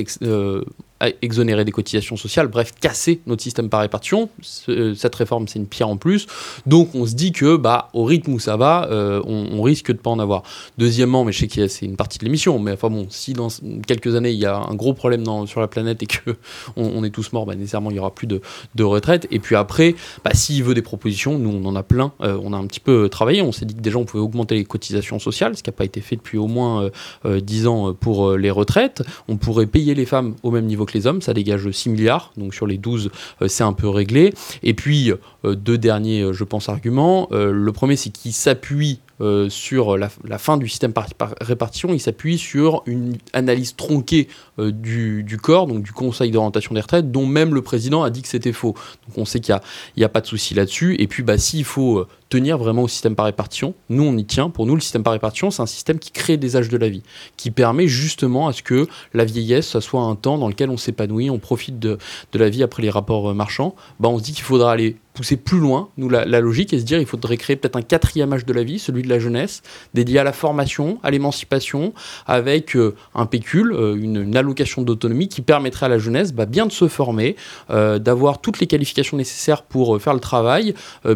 exonérer 1.23 1.65
des 1.65 1.73
cotisations 1.73 2.17
sociales, 2.17 2.49
bref, 2.49 2.73
casser 2.81 3.21
notre 3.27 3.43
système 3.43 3.69
par 3.69 3.81
répartition. 3.81 4.29
Ce- 4.41 4.95
cette 4.95 5.15
réforme, 5.15 5.47
c'est 5.49 5.59
une 5.59 5.67
pierre 5.67 5.89
en 5.89 5.97
plus. 5.97 6.27
Donc 6.67 6.95
on 6.95 7.07
se 7.07 7.15
dit 7.15 7.33
que 7.33 7.57
bah, 7.57 7.91
au 7.93 8.05
rythme 8.05 8.33
où 8.33 8.39
ça 8.39 8.57
va, 8.57 8.89
euh, 8.91 9.21
on, 9.27 9.63
risque 9.63 9.91
de 9.91 9.99
pas 9.99 10.11
en 10.11 10.19
avoir. 10.19 10.43
Deuxièmement, 10.79 11.25
mais 11.25 11.33
je 11.33 11.41
sais 11.41 11.49
que 11.49 11.67
c'est 11.67 11.87
une 11.87 11.97
partie 11.97 12.19
de 12.19 12.25
l'émission, 12.25 12.59
mais 12.59 12.73
enfin 12.73 12.89
bon, 12.89 13.07
si 13.11 13.33
dans 13.33 13.49
quelques 13.87 14.15
années 14.15 14.31
il 14.31 14.39
y 14.39 14.47
a 14.47 14.57
un 14.57 14.75
gros 14.75 14.95
problème 14.95 15.25
sur 15.47 15.61
la 15.61 15.67
planète 15.67 16.03
et 16.03 16.07
que 16.07 16.37
on, 16.77 17.03
est 17.03 17.11
tous 17.11 17.33
morts, 17.33 17.47
bah, 17.47 17.55
nécessairement 17.57 17.91
il 17.91 17.97
y 17.97 17.99
aura 17.99 18.15
plus 18.15 18.27
de, 18.27 18.41
de 18.75 18.85
retraite. 18.85 19.27
Et 19.31 19.41
puis 19.41 19.57
après, 19.57 19.95
bah, 20.25 20.31
s'il 20.35 20.63
veut 20.63 20.75
des 20.75 20.83
propositions, 20.83 21.39
nous 21.39 21.51
on 21.51 21.65
en 21.67 21.75
a 21.77 21.83
plein. 21.83 22.13
Euh, 22.21 22.39
on 22.43 22.53
a 22.53 22.57
un 22.57 22.67
petit 22.67 22.81
peu 22.81 23.09
travaillé. 23.09 23.43
On 23.43 23.53
s'est 23.53 23.65
dit 23.67 23.75
que 23.75 23.81
déjà 23.81 23.99
on 23.99 24.05
pouvait 24.05 24.23
augmenter 24.23 24.55
les 24.55 24.65
cotisations 24.65 25.19
sociales, 25.19 25.57
ce 25.57 25.63
qui 25.63 25.69
n'a 25.69 25.75
pas 25.77 25.85
été 25.85 26.01
fait 26.01 26.17
depuis 26.17 26.39
au 26.39 26.47
moins 26.47 26.85
euh, 26.85 26.91
euh, 27.25 27.41
10 27.41 27.67
ans 27.67 27.89
euh, 27.89 27.93
pour 27.93 28.29
euh, 28.29 28.37
les 28.37 28.51
retraites. 28.51 29.03
On 29.29 29.37
pourrait 29.37 29.67
payer 29.67 29.95
les 29.95 30.07
femmes 30.07 30.35
au 30.43 30.51
même 30.51 30.67
niveau 30.67 30.86
que 30.87 30.93
les 30.95 31.07
hommes, 31.07 31.23
ça 31.23 31.35
dégage 31.35 31.71
6 31.71 31.91
milliards, 31.91 32.33
donc 32.37 32.55
sur 32.55 32.67
les 32.67 32.79
12, 32.79 33.11
euh, 33.43 33.49
c'est 33.49 33.65
un 33.65 33.73
peu 33.73 33.89
réglé. 33.89 34.33
Et 34.63 34.75
puis, 34.75 35.13
euh, 35.45 35.55
deux 35.55 35.79
derniers, 35.79 36.23
euh, 36.23 36.33
je 36.33 36.45
pense, 36.45 36.69
arguments. 36.69 37.29
Le 37.31 37.71
premier, 37.73 37.97
c'est 37.97 38.11
qu'il 38.11 38.33
s'appuie 38.33 39.01
euh, 39.21 39.49
sur 39.49 39.97
la, 39.97 40.09
fin 40.39 40.59
du 40.59 40.69
système 40.69 40.93
par, 40.93 41.13
par 41.15 41.35
répartition, 41.41 41.95
il 41.95 42.01
s'appuie 42.01 42.37
sur 42.37 42.83
une 42.85 43.17
analyse 43.33 43.75
tronquée 43.75 44.29
euh, 44.59 44.71
du, 44.71 45.39
corps, 45.43 45.67
donc 45.67 45.83
du 45.83 45.93
Conseil 45.93 46.31
d'orientation 46.31 46.75
des 46.75 46.81
retraites, 46.81 47.11
dont 47.11 47.25
même 47.27 47.55
le 47.55 47.63
président 47.63 48.03
a 48.03 48.11
dit 48.11 48.21
que 48.21 48.29
c'était 48.29 48.53
faux. 48.53 48.75
Donc 49.09 49.19
on 49.19 49.25
sait 49.25 49.41
qu'il 49.41 49.59
n'y 49.97 50.05
a, 50.05 50.09
pas 50.09 50.21
de 50.21 50.27
souci 50.27 50.55
là-dessus. 50.55 50.97
Et 50.99 51.07
puis, 51.07 51.23
bah, 51.23 51.39
s'il 51.39 51.65
faut 51.65 51.99
euh, 51.99 52.09
tenir 52.29 52.59
vraiment 52.59 52.83
au 52.83 52.89
système 52.89 53.15
par 53.15 53.25
répartition, 53.25 53.75
nous, 53.89 54.03
on 54.03 54.17
y 54.19 54.25
tient. 54.25 54.51
Pour 54.51 54.67
nous, 54.67 54.75
le 54.75 54.81
système 54.83 55.03
par 55.03 55.15
répartition, 55.15 55.51
c'est 55.51 55.63
un 55.63 55.67
système 55.67 55.99
qui 55.99 56.11
crée 56.11 56.37
des 56.37 56.57
âges 56.57 56.69
de 56.69 56.77
la 56.77 56.91
vie, 56.91 57.03
qui 57.39 57.51
permet 57.51 57.89
justement 57.89 58.49
à 58.49 58.53
ce 58.53 58.63
que 58.63 58.87
la 59.15 59.25
vieillesse, 59.25 59.69
ça 59.69 59.81
soit 59.81 60.03
un 60.03 60.15
temps 60.15 60.37
dans 60.37 60.49
lequel 60.49 60.69
on 60.69 60.77
s'épanouit, 60.77 61.31
on 61.31 61.39
profite 61.39 61.79
de, 61.79 61.97
de 62.33 62.39
la 62.39 62.51
vie 62.51 62.63
après 62.63 62.83
les 62.83 62.91
rapports 62.91 63.35
marchands. 63.35 63.75
Bah, 63.99 64.11
on 64.11 64.19
se 64.19 64.25
dit 64.25 64.33
qu'il 64.33 64.45
faudra 64.45 64.73
aller 64.73 64.97
pousser 65.17 65.37
plus 65.37 65.59
loin, 65.59 65.89
nous, 65.97 66.09
la, 66.11 66.25
logique, 66.41 66.73
et 66.75 66.79
se 66.79 66.85
dire 66.85 67.01
il 67.01 67.07
faudrait 67.07 67.39
créer 67.39 67.57
peut-être 67.57 67.77
un 67.77 67.83
quatrième 67.83 68.33
âge 68.35 68.45
de 68.45 68.53
la 68.53 68.63
vie, 68.63 68.79
celui 68.79 69.03
de 69.03 69.09
la 69.09 69.19
jeunesse, 69.19 69.63
dédié 69.95 70.19
à 70.19 70.25
la 70.25 70.33
formation, 70.33 70.99
à 71.03 71.11
l'émancipation, 71.11 71.95
avec 72.27 72.77
euh, 72.77 72.95
un 73.15 73.25
pécule, 73.25 73.73
euh, 73.73 73.97
une, 73.97 74.37
allocation 74.37 74.83
d'autonomie 74.83 75.29
qui 75.29 75.41
permettrait 75.41 75.87
à 75.87 75.89
la 75.89 75.99
jeunesse 75.99 76.33
bah, 76.33 76.45
bien 76.45 76.67
de 76.67 76.73
se 76.73 76.87
former, 76.87 77.35
euh, 77.71 77.99
d'avoir 77.99 78.43
toutes 78.43 78.61
les 78.61 78.67
qualifications 78.67 79.17
nécessaires 79.17 79.63
pour 79.63 80.01
faire 80.01 80.13
le 80.13 80.21
travail, 80.21 80.75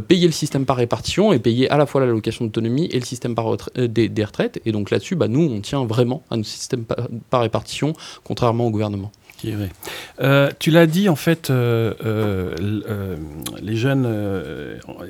payer 0.09 0.27
le 0.27 0.33
système 0.33 0.65
par 0.65 0.77
répartition 0.77 1.35
et 1.35 1.39
payer 1.39 1.69
à 1.71 1.77
la 1.77 1.85
fois 1.85 2.01
l'allocation 2.01 2.47
d'autonomie 2.47 2.89
et 2.91 2.99
le 2.99 3.05
système 3.05 3.35
par 3.35 3.57
des, 3.77 4.25
retraites. 4.25 4.61
Et 4.65 4.73
donc 4.73 4.91
là-dessus, 4.91 5.17
bah, 5.17 5.29
nous, 5.29 5.43
on 5.43 5.61
tient 5.61 5.85
vraiment 5.85 6.23
à 6.31 6.37
notre 6.37 6.49
système 6.49 6.85
par, 6.85 7.09
par 7.29 7.43
répartition, 7.43 7.93
contrairement 8.25 8.67
au 8.67 8.71
gouvernement. 8.71 9.13
Qui 9.41 9.53
est 9.53 9.55
vrai. 9.55 9.71
Euh, 10.21 10.51
tu 10.59 10.71
l'as 10.71 10.87
dit, 10.87 11.09
en 11.09 11.17
fait, 11.17 11.49
euh, 11.49 11.95
euh, 12.05 13.17
les 13.63 13.75
jeunes 13.75 14.07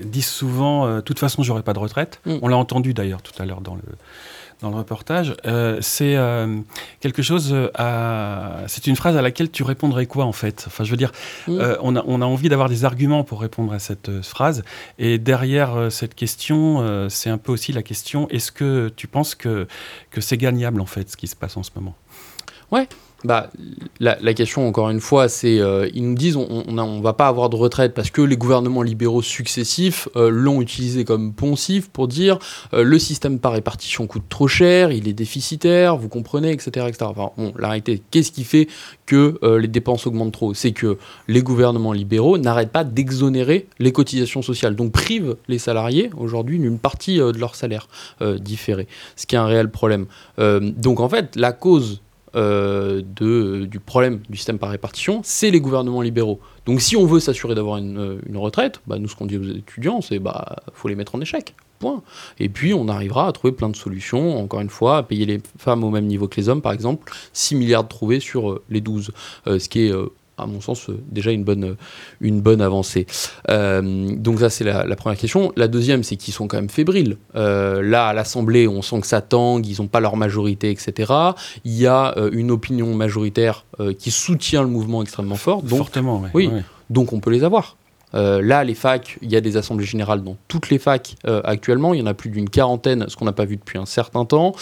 disent 0.04 0.28
souvent, 0.28 0.88
de 0.88 1.00
toute 1.00 1.18
façon, 1.18 1.42
j'aurai 1.42 1.64
pas 1.64 1.72
de 1.72 1.80
retraite. 1.80 2.20
Mm. 2.26 2.36
On 2.40 2.46
l'a 2.46 2.56
entendu 2.56 2.94
d'ailleurs 2.94 3.22
tout 3.22 3.32
à 3.42 3.44
l'heure 3.44 3.60
dans 3.60 3.74
le, 3.74 3.82
dans 4.60 4.70
le 4.70 4.76
reportage. 4.76 5.34
C'est 5.80 6.16
quelque 7.00 7.22
chose 7.22 7.56
à... 7.74 8.58
C'est 8.68 8.86
une 8.86 8.94
phrase 8.94 9.16
à 9.16 9.22
laquelle 9.22 9.50
tu 9.50 9.64
répondrais 9.64 10.06
quoi, 10.06 10.26
en 10.26 10.32
fait? 10.32 10.62
Enfin, 10.68 10.84
je 10.84 10.92
veux 10.92 10.96
dire, 10.96 11.10
Mm. 11.48 11.60
on, 11.80 11.96
a, 11.96 12.04
on 12.06 12.22
a 12.22 12.24
envie 12.24 12.48
d'avoir 12.48 12.68
des 12.68 12.84
arguments 12.84 13.24
pour 13.24 13.40
répondre 13.40 13.72
à 13.72 13.80
cette 13.80 14.22
phrase. 14.22 14.62
Et 15.00 15.18
derrière 15.18 15.90
cette 15.90 16.14
question, 16.14 17.08
c'est 17.10 17.30
un 17.30 17.38
peu 17.38 17.50
aussi 17.50 17.72
la 17.72 17.82
question, 17.82 18.28
est-ce 18.28 18.52
que 18.52 18.92
tu 18.94 19.08
penses 19.08 19.34
que, 19.34 19.66
que 20.12 20.20
c'est 20.20 20.36
gagnable, 20.36 20.80
en 20.80 20.86
fait, 20.86 21.10
ce 21.10 21.16
qui 21.16 21.26
se 21.26 21.34
passe 21.34 21.56
en 21.56 21.64
ce 21.64 21.70
moment? 21.74 21.96
Ouais. 22.70 22.86
Bah, 23.22 23.50
la, 23.98 24.32
question, 24.32 24.66
encore 24.66 24.88
une 24.88 25.00
fois, 25.00 25.28
c'est 25.28 25.60
euh, 25.60 25.90
ils 25.92 26.02
nous 26.08 26.14
disent 26.14 26.36
on 26.36 26.64
on 26.66 26.78
a- 26.78 26.82
on 26.82 27.02
va 27.02 27.12
pas 27.12 27.28
avoir 27.28 27.50
de 27.50 27.56
retraite 27.56 27.92
parce 27.92 28.08
que 28.10 28.22
les 28.22 28.36
gouvernements 28.38 28.80
libéraux 28.82 29.20
successifs 29.20 30.08
euh, 30.16 30.30
l'ont 30.30 30.62
utilisé 30.62 31.04
comme 31.04 31.34
poncif 31.34 31.90
pour 31.90 32.08
dire 32.08 32.38
euh, 32.72 32.82
le 32.82 32.98
système 32.98 33.38
par 33.38 33.52
répartition 33.52 34.06
coûte 34.06 34.22
trop 34.30 34.48
cher, 34.48 34.90
il 34.90 35.06
est 35.06 35.12
déficitaire, 35.12 35.98
vous 35.98 36.08
comprenez, 36.08 36.50
etc. 36.50 36.86
etc. 36.88 37.10
Enfin, 37.14 37.30
bon, 37.36 37.52
la 37.58 37.68
réalité, 37.68 38.00
qu'est-ce 38.10 38.32
qui 38.32 38.44
fait 38.44 38.68
que 39.04 39.38
euh, 39.42 39.58
les 39.58 39.68
dépenses 39.68 40.06
augmentent 40.06 40.32
trop? 40.32 40.54
C'est 40.54 40.72
que 40.72 40.96
les 41.28 41.42
gouvernements 41.42 41.92
libéraux 41.92 42.38
n'arrêtent 42.38 42.72
pas 42.72 42.84
d'exonérer 42.84 43.66
les 43.78 43.92
cotisations 43.92 44.40
sociales, 44.40 44.76
donc 44.76 44.92
privent 44.92 45.36
les 45.46 45.58
salariés 45.58 46.08
aujourd'hui 46.16 46.58
d'une 46.58 46.78
partie 46.78 47.20
euh, 47.20 47.32
de 47.32 47.38
leur 47.38 47.54
salaire 47.54 47.86
euh, 48.22 48.38
différé, 48.38 48.88
ce 49.16 49.26
qui 49.26 49.34
est 49.34 49.38
un 49.38 49.44
réel 49.46 49.70
problème. 49.70 50.06
Donc 50.38 51.00
en 51.00 51.08
fait, 51.10 51.36
la 51.36 51.52
cause 51.52 52.00
euh, 52.36 53.02
de, 53.04 53.64
du 53.64 53.80
problème 53.80 54.20
du 54.28 54.36
système 54.36 54.58
par 54.58 54.70
répartition, 54.70 55.20
c'est 55.24 55.50
les 55.50 55.60
gouvernements 55.60 56.02
libéraux. 56.02 56.40
Donc 56.66 56.80
si 56.80 56.96
on 56.96 57.06
veut 57.06 57.20
s'assurer 57.20 57.54
d'avoir 57.54 57.78
une, 57.78 57.98
euh, 57.98 58.20
une 58.26 58.36
retraite, 58.36 58.80
bah, 58.86 58.98
nous 58.98 59.08
ce 59.08 59.16
qu'on 59.16 59.26
dit 59.26 59.36
aux 59.36 59.42
étudiants, 59.42 60.00
c'est 60.00 60.18
bah 60.18 60.56
faut 60.72 60.88
les 60.88 60.94
mettre 60.94 61.14
en 61.14 61.20
échec. 61.20 61.54
Point. 61.80 62.02
Et 62.38 62.50
puis 62.50 62.74
on 62.74 62.88
arrivera 62.88 63.26
à 63.26 63.32
trouver 63.32 63.52
plein 63.52 63.70
de 63.70 63.76
solutions, 63.76 64.38
encore 64.38 64.60
une 64.60 64.68
fois, 64.68 64.98
à 64.98 65.02
payer 65.02 65.24
les 65.24 65.40
femmes 65.58 65.82
au 65.82 65.90
même 65.90 66.04
niveau 66.04 66.28
que 66.28 66.36
les 66.36 66.50
hommes, 66.50 66.60
par 66.60 66.72
exemple, 66.72 67.10
6 67.32 67.54
milliards 67.56 67.88
trouvés 67.88 68.20
sur 68.20 68.50
euh, 68.50 68.62
les 68.68 68.82
12, 68.82 69.12
euh, 69.46 69.58
ce 69.58 69.68
qui 69.68 69.86
est 69.86 69.92
à 70.42 70.46
mon 70.46 70.60
sens 70.60 70.88
euh, 70.90 70.98
déjà 71.10 71.30
une 71.30 71.44
bonne, 71.44 71.76
une 72.20 72.40
bonne 72.40 72.60
avancée. 72.60 73.06
Euh, 73.50 74.08
donc 74.16 74.40
ça 74.40 74.50
c'est 74.50 74.64
la, 74.64 74.84
la 74.84 74.96
première 74.96 75.18
question. 75.18 75.52
La 75.56 75.68
deuxième 75.68 76.02
c'est 76.02 76.16
qu'ils 76.16 76.34
sont 76.34 76.48
quand 76.48 76.56
même 76.56 76.68
fébriles. 76.70 77.16
Euh, 77.36 77.82
là 77.82 78.08
à 78.08 78.12
l'Assemblée 78.12 78.66
on 78.68 78.82
sent 78.82 79.00
que 79.00 79.06
ça 79.06 79.20
tangue, 79.20 79.66
ils 79.66 79.80
n'ont 79.80 79.88
pas 79.88 80.00
leur 80.00 80.16
majorité, 80.16 80.70
etc. 80.70 81.12
Il 81.64 81.72
y 81.76 81.86
a 81.86 82.14
euh, 82.18 82.30
une 82.32 82.50
opinion 82.50 82.94
majoritaire 82.94 83.64
euh, 83.80 83.92
qui 83.92 84.10
soutient 84.10 84.62
le 84.62 84.68
mouvement 84.68 85.02
extrêmement 85.02 85.36
fort. 85.36 85.62
Donc, 85.62 85.78
Fortement, 85.78 86.20
ouais. 86.20 86.30
oui, 86.34 86.46
Ouais. 86.48 86.62
donc 86.90 87.12
on 87.12 87.20
peut 87.20 87.30
les 87.30 87.44
avoir. 87.44 87.76
Euh, 88.14 88.42
là, 88.42 88.64
les 88.64 88.74
facs, 88.74 89.18
il 89.22 89.30
y 89.30 89.36
a 89.36 89.40
des 89.40 89.56
assemblées 89.56 89.86
générales 89.86 90.22
dans 90.22 90.36
toutes 90.48 90.70
les 90.70 90.78
facs 90.78 91.16
euh, 91.26 91.40
actuellement. 91.44 91.94
Il 91.94 92.00
y 92.00 92.02
en 92.02 92.06
a 92.06 92.14
plus 92.14 92.30
d'une 92.30 92.50
quarantaine, 92.50 93.06
ce 93.08 93.16
qu'on 93.16 93.24
n'a 93.24 93.32
pas 93.32 93.44
vu 93.44 93.56
depuis 93.56 93.78
un 93.78 93.86
certain 93.86 94.24
temps. 94.24 94.52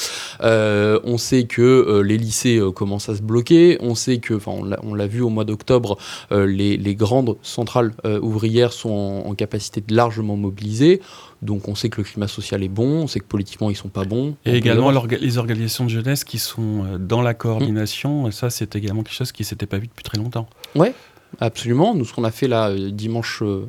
Euh, 0.42 1.00
on 1.04 1.18
sait 1.18 1.44
que 1.44 2.02
les 2.04 2.18
lycées 2.18 2.60
commencent 2.74 3.08
à 3.08 3.16
se 3.16 3.22
bloquer. 3.22 3.78
On 3.80 3.94
sait 3.94 4.18
que, 4.18 4.34
enfin, 4.34 4.52
on 4.82 4.94
l'a- 4.94 5.06
vu 5.06 5.22
au 5.22 5.30
mois 5.30 5.44
d'octobre, 5.44 5.96
les, 6.30 6.76
les 6.76 6.94
grandes 6.94 7.36
centrales 7.42 7.92
ouvrières 8.20 8.72
sont 8.74 8.90
en, 8.90 9.30
en 9.30 9.34
capacité 9.34 9.80
de 9.80 9.94
largement 9.94 10.36
mobiliser. 10.36 11.00
Donc 11.40 11.68
on 11.68 11.76
sait 11.76 11.88
que 11.88 11.98
le 11.98 12.04
climat 12.04 12.26
social 12.26 12.64
est 12.64 12.68
bon, 12.68 13.02
on 13.02 13.06
sait 13.06 13.20
que 13.20 13.24
politiquement 13.24 13.70
ils 13.70 13.76
sont 13.76 13.88
pas 13.88 14.04
bons. 14.04 14.34
On 14.44 14.50
Et 14.50 14.56
également 14.56 14.90
les 14.90 15.38
organisations 15.38 15.84
de 15.84 15.90
jeunesse 15.90 16.24
qui 16.24 16.38
sont 16.38 16.98
dans 16.98 17.22
la 17.22 17.32
coordination, 17.32 18.26
et 18.26 18.32
ça 18.32 18.50
c'est 18.50 18.74
également 18.74 19.04
quelque 19.04 19.14
chose 19.14 19.30
qui 19.30 19.44
s'était 19.44 19.66
pas 19.66 19.78
vu 19.78 19.86
depuis 19.86 20.02
très 20.02 20.18
longtemps. 20.18 20.48
Ouais, 20.74 20.92
absolument. 21.40 21.94
Nous, 21.94 22.04
ce 22.04 22.12
qu'on 22.12 22.24
a 22.24 22.30
fait 22.30 22.48
là, 22.48 22.68
euh, 22.68 22.90
dimanche, 22.90 23.42
euh, 23.42 23.68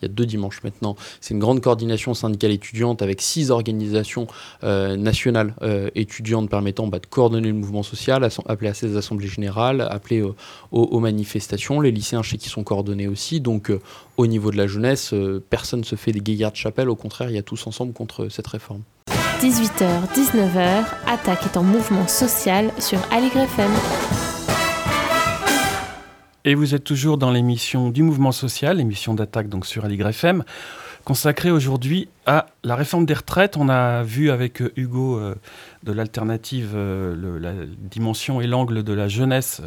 il 0.00 0.02
y 0.02 0.04
a 0.06 0.08
deux 0.08 0.26
dimanches 0.26 0.62
maintenant, 0.62 0.96
c'est 1.20 1.34
une 1.34 1.40
grande 1.40 1.60
coordination 1.60 2.14
syndicale 2.14 2.50
étudiante 2.52 3.02
avec 3.02 3.20
six 3.20 3.50
organisations 3.50 4.26
euh, 4.64 4.96
nationales 4.96 5.54
étudiantes 5.94 6.48
permettant 6.48 6.86
bah, 6.86 6.98
de 6.98 7.06
coordonner 7.06 7.48
le 7.48 7.54
mouvement 7.54 7.82
social, 7.82 8.28
appeler 8.46 8.70
à 8.70 8.74
ces 8.74 8.96
assemblées 8.96 9.28
générales, 9.28 9.80
appeler 9.80 10.22
aux, 10.70 11.00
manifestations. 11.00 11.80
Les 11.80 11.90
lycéens, 11.90 12.22
je 12.22 12.30
sais 12.30 12.38
qu'ils 12.38 12.50
sont 12.50 12.64
coordonnés 12.64 13.08
aussi. 13.08 13.40
Donc, 13.40 13.72
au 14.16 14.26
niveau 14.26 14.50
de 14.50 14.56
la 14.56 14.66
jeunesse, 14.66 15.14
personne 15.48 15.80
ne 15.80 15.84
se 15.84 15.96
fait 15.96 16.12
des 16.12 16.20
gaillards 16.20 16.52
de 16.52 16.56
chapelle. 16.56 16.88
Au 16.88 16.96
contraire, 16.96 17.30
il 17.30 17.36
y 17.36 17.38
a 17.38 17.42
tous 17.42 17.66
ensemble 17.66 17.92
contre 17.92 18.28
cette 18.28 18.46
réforme. 18.46 18.82
18h, 19.40 20.12
19h, 20.14 20.84
Attaque 21.06 21.46
est 21.46 21.56
en 21.56 21.62
mouvement 21.62 22.06
social 22.06 22.70
sur 22.78 22.98
Aligre 23.10 23.38
FM. 23.38 24.29
Et 26.44 26.54
vous 26.54 26.74
êtes 26.74 26.84
toujours 26.84 27.18
dans 27.18 27.30
l'émission 27.30 27.90
du 27.90 28.02
mouvement 28.02 28.32
social, 28.32 28.78
l'émission 28.78 29.12
d'attaque 29.12 29.48
donc 29.48 29.66
sur 29.66 29.84
Aligre 29.84 30.08
FM, 30.08 30.42
consacrée 31.04 31.50
aujourd'hui 31.50 32.08
à 32.24 32.46
la 32.64 32.76
réforme 32.76 33.04
des 33.04 33.12
retraites. 33.12 33.58
On 33.58 33.68
a 33.68 34.02
vu 34.02 34.30
avec 34.30 34.62
Hugo 34.76 35.18
euh, 35.18 35.34
de 35.82 35.92
l'alternative 35.92 36.72
euh, 36.74 37.38
la 37.38 37.52
dimension 37.78 38.40
et 38.40 38.46
l'angle 38.46 38.82
de 38.82 38.92
la 38.94 39.06
jeunesse, 39.06 39.60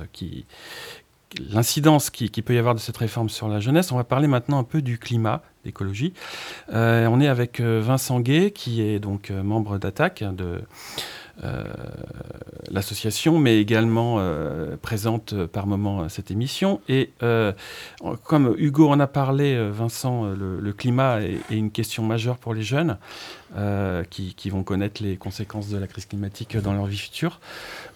l'incidence 1.51 2.09
qui, 2.09 2.29
peut 2.29 2.55
y 2.55 2.57
avoir 2.57 2.73
de 2.73 2.79
cette 2.79 2.97
réforme 2.97 3.29
sur 3.29 3.47
la 3.47 3.59
jeunesse. 3.59 3.91
On 3.91 3.97
va 3.97 4.03
parler 4.03 4.27
maintenant 4.27 4.57
un 4.57 4.63
peu 4.63 4.81
du 4.81 4.97
climat, 4.97 5.43
d'écologie. 5.63 6.13
Euh, 6.73 7.05
on 7.05 7.21
est 7.21 7.27
avec 7.27 7.59
euh, 7.59 7.81
Vincent 7.83 8.19
Gay, 8.19 8.49
qui 8.49 8.81
est 8.81 8.99
donc 8.99 9.29
membre 9.29 9.77
d'Attaque, 9.77 10.23
de 10.23 10.61
l'association, 12.73 13.39
mais 13.39 13.59
également 13.59 14.15
euh, 14.19 14.75
présente 14.81 15.33
euh, 15.33 15.47
par 15.47 15.67
moment 15.67 16.01
euh, 16.01 16.09
cette 16.09 16.31
émission. 16.31 16.81
Et 16.89 17.11
euh, 17.21 17.53
comme 18.23 18.55
Hugo 18.57 18.89
en 18.89 18.99
a 18.99 19.07
parlé, 19.07 19.55
euh, 19.55 19.69
Vincent, 19.71 20.25
euh, 20.25 20.59
le, 20.59 20.73
climat 20.73 21.21
est 21.21 21.39
une 21.51 21.71
question 21.71 22.03
majeure 22.03 22.37
pour 22.37 22.53
les 22.53 22.63
jeunes. 22.63 22.97
Euh, 23.55 24.03
qui, 24.09 24.49
vont 24.49 24.63
connaître 24.63 25.03
les 25.03 25.15
conséquences 25.15 25.69
de 25.69 25.77
la 25.77 25.85
crise 25.85 26.05
climatique 26.05 26.57
dans 26.57 26.73
leur 26.73 26.85
vie 26.85 26.97
future. 26.97 27.39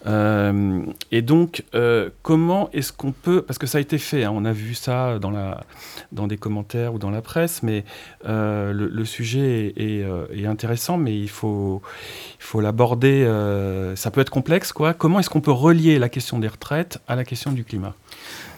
Euh, 0.06 0.82
et 1.10 1.20
donc, 1.20 1.64
euh, 1.74 2.10
comment 2.22 2.70
est-ce 2.72 2.92
qu'on 2.92 3.10
peut, 3.10 3.42
parce 3.42 3.58
que 3.58 3.66
ça 3.66 3.78
a 3.78 3.80
été 3.80 3.98
fait, 3.98 4.24
hein, 4.24 4.32
on 4.32 4.44
a 4.44 4.52
vu 4.52 4.74
ça 4.74 5.18
dans, 5.18 5.30
la, 5.30 5.64
dans 6.12 6.28
des 6.28 6.36
commentaires 6.36 6.94
ou 6.94 6.98
dans 6.98 7.10
la 7.10 7.22
presse, 7.22 7.62
mais 7.62 7.84
le, 8.24 9.04
sujet 9.04 9.74
est, 9.76 10.46
intéressant, 10.46 10.96
mais 10.96 11.18
il 11.18 11.28
faut, 11.28 11.82
il 12.38 12.44
faut 12.44 12.60
l'aborder, 12.60 13.24
ça 13.96 14.10
peut 14.10 14.20
être 14.20 14.30
complexe, 14.30 14.72
quoi. 14.72 14.94
Comment 14.94 15.18
est-ce 15.18 15.30
qu'on 15.30 15.40
peut 15.40 15.50
relier 15.50 15.98
la 15.98 16.08
question 16.08 16.38
des 16.38 16.48
retraites 16.48 16.98
à 17.08 17.16
la 17.16 17.24
question 17.24 17.52
du 17.52 17.64
climat? 17.64 17.94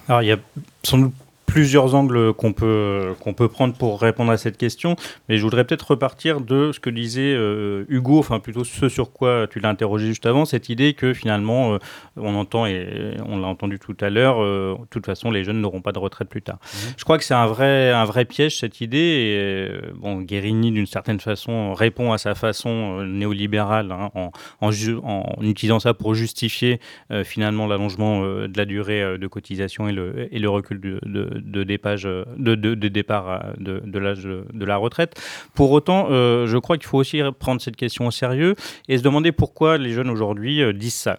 Alors, 0.08 0.22
il 0.22 0.26
y 0.26 0.32
a 0.32 0.38
sans 0.82 0.98
doute 0.98 1.14
plusieurs 1.50 1.96
angles 1.96 2.32
qu'on 2.32 2.52
peut, 2.52 3.14
qu'on 3.18 3.34
peut 3.34 3.48
prendre 3.48 3.74
pour 3.74 4.00
répondre 4.00 4.30
à 4.30 4.36
cette 4.36 4.56
question, 4.56 4.94
mais 5.28 5.36
je 5.36 5.42
voudrais 5.42 5.64
peut-être 5.64 5.90
repartir 5.90 6.40
de 6.40 6.70
ce 6.72 6.78
que 6.78 6.90
disait 6.90 7.34
euh, 7.34 7.84
Hugo, 7.88 8.20
enfin 8.20 8.38
plutôt 8.38 8.62
ce 8.62 8.88
sur 8.88 9.12
quoi 9.12 9.48
tu 9.50 9.58
l'as 9.58 9.68
interrogé 9.68 10.06
juste 10.06 10.26
avant, 10.26 10.44
cette 10.44 10.68
idée 10.68 10.94
que 10.94 11.12
finalement, 11.12 11.74
euh, 11.74 11.78
on 12.16 12.36
entend, 12.36 12.66
et 12.66 13.16
on 13.26 13.38
l'a 13.38 13.48
entendu 13.48 13.80
tout 13.80 13.96
à 14.00 14.10
l'heure, 14.10 14.40
euh, 14.40 14.76
de 14.78 14.86
toute 14.90 15.06
façon, 15.06 15.32
les 15.32 15.42
jeunes 15.42 15.60
n'auront 15.60 15.80
pas 15.80 15.90
de 15.90 15.98
retraite 15.98 16.28
plus 16.28 16.42
tard. 16.42 16.58
Mmh. 16.62 16.76
Je 16.96 17.04
crois 17.04 17.18
que 17.18 17.24
c'est 17.24 17.34
un 17.34 17.46
vrai, 17.46 17.90
un 17.90 18.04
vrai 18.04 18.26
piège, 18.26 18.56
cette 18.58 18.80
idée, 18.80 18.98
et 18.98 19.92
bon, 19.96 20.20
Guérini, 20.20 20.70
d'une 20.70 20.86
certaine 20.86 21.18
façon, 21.18 21.74
répond 21.74 22.12
à 22.12 22.18
sa 22.18 22.36
façon 22.36 23.02
néolibérale 23.02 23.90
hein, 23.90 24.10
en, 24.14 24.30
en, 24.60 24.70
en, 25.02 25.42
utilisant 25.42 25.80
ça 25.80 25.94
pour 25.94 26.14
justifier 26.14 26.78
finalement 27.24 27.66
l'allongement 27.66 28.22
de 28.22 28.56
la 28.56 28.64
durée 28.64 29.18
de 29.18 29.26
cotisation 29.26 29.88
et 29.88 29.92
le, 29.92 30.28
et 30.32 30.38
le 30.38 30.48
recul 30.48 30.80
de, 30.80 31.00
de 31.04 31.39
de, 31.40 31.64
de, 31.64 32.54
de, 32.54 32.88
départ 32.88 33.54
de, 33.58 33.80
de 33.84 33.98
l'âge 33.98 34.24
de 34.24 34.64
la 34.64 34.76
retraite. 34.76 35.20
Pour 35.54 35.70
autant, 35.72 36.08
euh, 36.10 36.46
je 36.46 36.58
crois 36.58 36.76
qu'il 36.76 36.86
faut 36.86 36.98
aussi 36.98 37.20
prendre 37.38 37.60
cette 37.60 37.76
question 37.76 38.06
au 38.06 38.10
sérieux 38.10 38.54
et 38.88 38.98
se 38.98 39.02
demander 39.02 39.32
pourquoi 39.32 39.78
les 39.78 39.92
jeunes 39.92 40.10
aujourd'hui 40.10 40.62
euh, 40.62 40.72
disent 40.72 40.94
ça. 40.94 41.18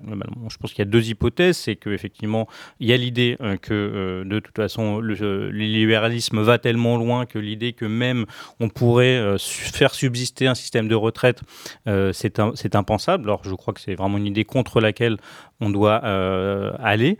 je 0.49 0.57
pense 0.57 0.71
qu'il 0.71 0.79
y 0.79 0.87
a 0.87 0.91
deux 0.91 1.09
hypothèses. 1.09 1.57
C'est 1.57 1.75
qu'effectivement, 1.75 2.47
il 2.79 2.87
y 2.87 2.93
a 2.93 2.97
l'idée 2.97 3.37
euh, 3.41 3.57
que 3.57 4.23
de 4.25 4.39
toute 4.39 4.55
façon, 4.55 4.99
le, 4.99 5.49
libéralisme 5.51 6.41
va 6.41 6.57
tellement 6.57 6.97
loin 6.97 7.25
que 7.25 7.39
l'idée 7.39 7.73
que 7.73 7.85
même 7.85 8.25
on 8.59 8.69
pourrait 8.69 9.37
faire 9.37 9.93
subsister 9.93 10.47
un 10.47 10.55
système 10.55 10.87
de 10.87 10.95
retraite, 10.95 11.41
c'est 11.85 12.75
impensable. 12.75 13.25
Alors, 13.25 13.41
je 13.43 13.53
crois 13.53 13.73
que 13.73 13.81
c'est 13.81 13.95
vraiment 13.95 14.17
une 14.17 14.27
idée 14.27 14.45
contre 14.45 14.81
laquelle 14.81 15.17
on 15.61 15.69
doit 15.69 15.95
aller 15.95 17.17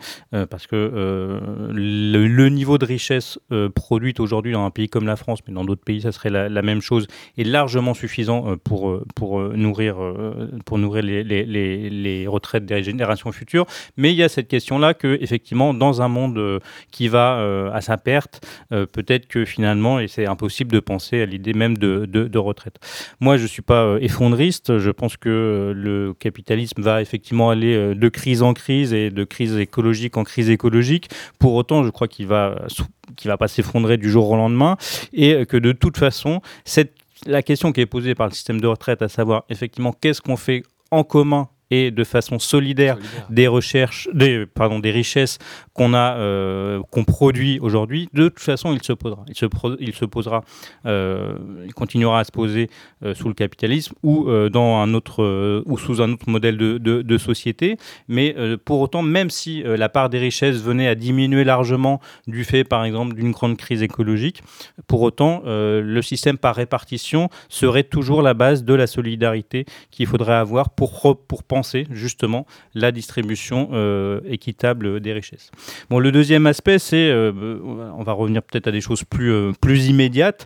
parce 0.49 0.67
que 0.67 1.39
le, 1.73 2.27
le, 2.27 2.49
niveau 2.49 2.77
de 2.77 2.85
richesse 2.85 3.39
euh, 3.51 3.69
produite 3.69 4.19
aujourd'hui 4.19 4.53
dans 4.53 4.65
un 4.65 4.71
pays 4.71 4.89
comme 4.89 5.05
la 5.05 5.15
France, 5.15 5.39
mais 5.47 5.53
dans 5.53 5.65
d'autres 5.65 5.83
pays, 5.83 6.01
ça 6.01 6.11
serait 6.11 6.29
la, 6.29 6.61
même 6.61 6.81
chose, 6.81 7.07
est 7.37 7.43
largement 7.43 7.93
suffisant 7.93 8.51
euh, 8.51 8.55
pour, 8.55 8.89
euh, 8.89 9.05
pour 9.15 9.39
nourrir, 9.41 9.97
pour 10.65 10.77
nourrir 10.77 11.03
les, 11.03 11.23
les, 11.23 11.45
les, 11.89 12.27
retraites 12.27 12.65
des 12.65 12.83
générations 12.83 13.31
futures. 13.31 13.65
Mais 13.97 14.11
il 14.11 14.15
y 14.15 14.23
a 14.23 14.29
cette 14.29 14.47
question-là 14.47 14.93
que, 14.93 15.17
effectivement, 15.21 15.73
dans 15.73 16.01
un 16.01 16.07
monde 16.07 16.61
qui 16.91 17.07
va 17.07 17.71
à 17.73 17.81
sa 17.81 17.97
perte, 17.97 18.45
peut-être 18.69 19.27
que 19.27 19.45
finalement, 19.45 19.99
et 19.99 20.07
c'est 20.07 20.25
impossible 20.25 20.71
de 20.71 20.79
penser 20.79 21.21
à 21.21 21.25
l'idée 21.25 21.53
même 21.53 21.77
de, 21.77 22.05
de, 22.05 22.27
de, 22.27 22.37
retraite. 22.37 22.77
Moi, 23.19 23.37
je 23.37 23.43
ne 23.43 23.47
suis 23.47 23.61
pas 23.61 23.97
effondriste. 23.99 24.77
Je 24.77 24.91
pense 24.91 25.17
que 25.17 25.73
le 25.75 26.13
capitalisme 26.13 26.81
va 26.81 27.01
effectivement 27.01 27.49
aller 27.49 27.95
de 27.95 28.09
crise 28.09 28.30
en 28.41 28.53
crise 28.53 28.93
et 28.93 29.09
de 29.09 29.23
crise 29.23 29.57
écologique 29.57 30.17
en 30.17 30.23
crise 30.23 30.49
écologique. 30.49 31.09
Pour 31.39 31.53
autant, 31.55 31.83
je 31.83 31.89
crois 31.89 32.07
qu'il 32.07 32.27
va 32.27 32.55
va 33.25 33.37
pas 33.37 33.47
s'effondrer 33.47 33.97
du 33.97 34.09
jour 34.09 34.29
au 34.29 34.35
lendemain, 34.35 34.77
et 35.13 35.45
que 35.45 35.57
de 35.57 35.73
toute 35.73 35.97
façon, 35.97 36.41
cette, 36.65 36.93
la 37.25 37.43
question 37.43 37.71
qui 37.71 37.81
est 37.81 37.85
posée 37.85 38.15
par 38.15 38.27
le 38.27 38.33
système 38.33 38.61
de 38.61 38.67
retraite, 38.67 39.01
à 39.01 39.09
savoir 39.09 39.43
effectivement 39.49 39.93
qu'est-ce 39.93 40.21
qu'on 40.21 40.37
fait 40.37 40.63
en 40.91 41.03
commun 41.03 41.49
et 41.71 41.89
de 41.89 42.03
façon 42.03 42.37
solidaire, 42.37 42.97
des 43.29 43.47
recherches, 43.47 44.09
des, 44.13 44.45
pardon, 44.45 44.79
des 44.79 44.91
richesses 44.91 45.39
qu'on 45.73 45.93
a, 45.93 46.17
euh, 46.17 46.81
qu'on 46.91 47.05
produit 47.05 47.59
aujourd'hui, 47.59 48.09
de 48.13 48.27
toute 48.27 48.41
façon, 48.41 48.73
il 48.73 48.83
se 48.83 48.91
posera. 48.93 49.23
Il 49.27 49.35
se, 49.35 49.45
il 49.79 49.93
se 49.93 50.05
posera, 50.05 50.43
euh, 50.85 51.37
il 51.65 51.73
continuera 51.73 52.19
à 52.19 52.23
se 52.25 52.31
poser 52.31 52.69
euh, 53.03 53.15
sous 53.15 53.29
le 53.29 53.33
capitalisme 53.33 53.95
ou 54.03 54.29
dans 54.49 54.75
un 54.77 54.93
autre 54.93 55.63
ou 55.65 55.77
sous 55.77 56.01
un 56.01 56.11
autre 56.11 56.29
modèle 56.29 56.57
de, 56.57 56.77
de, 56.77 57.01
de 57.01 57.17
société. 57.17 57.77
Mais 58.09 58.35
pour 58.65 58.81
autant, 58.81 59.01
même 59.01 59.29
si 59.29 59.63
la 59.63 59.87
part 59.87 60.09
des 60.09 60.19
richesses 60.19 60.57
venait 60.57 60.89
à 60.89 60.95
diminuer 60.95 61.45
largement 61.45 62.01
du 62.27 62.43
fait, 62.43 62.65
par 62.65 62.83
exemple, 62.83 63.15
d'une 63.15 63.31
grande 63.31 63.55
crise 63.55 63.81
écologique, 63.81 64.43
pour 64.87 65.01
autant, 65.01 65.41
le 65.45 66.01
système 66.01 66.37
par 66.37 66.55
répartition 66.55 67.29
serait 67.47 67.83
toujours 67.83 68.21
la 68.21 68.33
base 68.33 68.65
de 68.65 68.73
la 68.73 68.87
solidarité 68.87 69.65
qu'il 69.89 70.07
faudrait 70.07 70.33
avoir 70.33 70.71
pour, 70.71 71.17
pour 71.27 71.43
penser 71.43 71.60
justement 71.91 72.45
la 72.73 72.91
distribution 72.91 73.69
euh, 73.73 74.21
équitable 74.25 74.99
des 74.99 75.13
richesses. 75.13 75.51
Bon, 75.89 75.99
le 75.99 76.11
deuxième 76.11 76.47
aspect, 76.47 76.79
c'est, 76.79 77.09
euh, 77.09 77.59
on 77.63 78.03
va 78.03 78.13
revenir 78.13 78.43
peut-être 78.43 78.67
à 78.67 78.71
des 78.71 78.81
choses 78.81 79.03
plus, 79.03 79.31
euh, 79.31 79.51
plus 79.59 79.87
immédiates, 79.87 80.45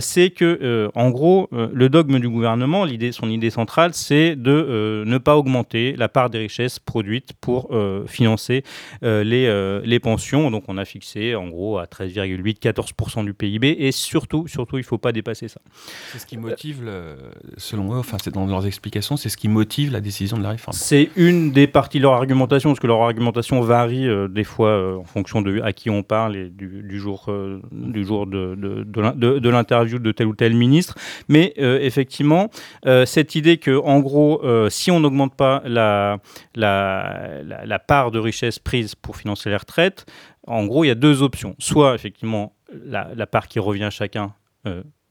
c'est 0.00 0.30
que, 0.30 0.90
en 0.94 1.10
gros, 1.10 1.48
le 1.52 1.88
dogme 1.88 2.18
du 2.18 2.28
gouvernement, 2.28 2.86
son 3.12 3.30
idée 3.30 3.50
centrale, 3.50 3.92
c'est 3.94 4.36
de 4.36 5.04
ne 5.06 5.18
pas 5.18 5.36
augmenter 5.36 5.94
la 5.96 6.08
part 6.08 6.30
des 6.30 6.38
richesses 6.38 6.78
produites 6.78 7.32
pour 7.40 7.70
financer 8.06 8.62
les, 9.02 9.80
les 9.84 10.00
pensions. 10.00 10.50
Donc, 10.50 10.64
on 10.68 10.78
a 10.78 10.84
fixé, 10.84 11.34
en 11.34 11.48
gros, 11.48 11.78
à 11.78 11.84
13,8-14% 11.84 13.24
du 13.24 13.34
PIB, 13.34 13.76
et 13.78 13.92
surtout, 13.92 14.46
surtout, 14.48 14.78
il 14.78 14.82
ne 14.82 14.86
faut 14.86 14.98
pas 14.98 15.12
dépasser 15.12 15.48
ça. 15.48 15.60
C'est 16.12 16.18
ce 16.18 16.26
qui 16.26 16.36
motive, 16.36 16.90
selon 17.56 17.94
eux, 17.94 17.98
enfin, 17.98 18.16
c'est 18.22 18.32
dans 18.32 18.46
leurs 18.46 18.66
explications, 18.66 19.16
c'est 19.16 19.28
ce 19.28 19.36
qui 19.36 19.48
motive 19.48 19.92
la 19.92 20.00
décision 20.00 20.38
de 20.38 20.42
la 20.42 20.50
c'est 20.70 21.10
une 21.16 21.52
des 21.52 21.66
parties 21.66 21.98
de 21.98 22.02
leur 22.02 22.14
argumentation, 22.14 22.70
parce 22.70 22.80
que 22.80 22.86
leur 22.86 23.02
argumentation 23.02 23.60
varie 23.60 24.08
euh, 24.08 24.28
des 24.28 24.44
fois 24.44 24.68
euh, 24.68 24.96
en 24.96 25.04
fonction 25.04 25.42
de 25.42 25.60
à 25.60 25.72
qui 25.72 25.90
on 25.90 26.02
parle 26.02 26.36
et 26.36 26.48
du, 26.50 26.98
jour, 26.98 27.26
euh, 27.28 27.60
du 27.72 28.04
jour 28.04 28.26
de, 28.26 28.54
de, 28.54 29.38
de, 29.38 29.48
l'interview 29.48 29.98
de 29.98 30.12
tel 30.12 30.26
ou 30.26 30.34
tel 30.34 30.54
ministre. 30.54 30.96
Mais 31.28 31.54
effectivement, 31.56 32.50
cette 33.04 33.34
idée 33.34 33.58
que, 33.58 33.78
en 33.78 34.00
gros, 34.00 34.42
si 34.68 34.90
on 34.90 35.00
n'augmente 35.00 35.34
pas 35.36 35.62
la, 35.64 36.18
la, 36.54 37.42
la, 37.42 37.78
part 37.78 38.10
de 38.10 38.18
richesse 38.18 38.58
prise 38.58 38.94
pour 38.94 39.16
financer 39.16 39.50
les 39.50 39.56
retraites, 39.56 40.06
en 40.46 40.66
gros, 40.66 40.84
il 40.84 40.88
y 40.88 40.90
a 40.90 40.94
deux 40.94 41.22
options. 41.22 41.54
Soit, 41.58 41.94
effectivement, 41.94 42.54
la, 42.84 43.08
la 43.14 43.26
part 43.26 43.48
qui 43.48 43.58
revient 43.58 43.84
à 43.84 43.90
chacun 43.90 44.32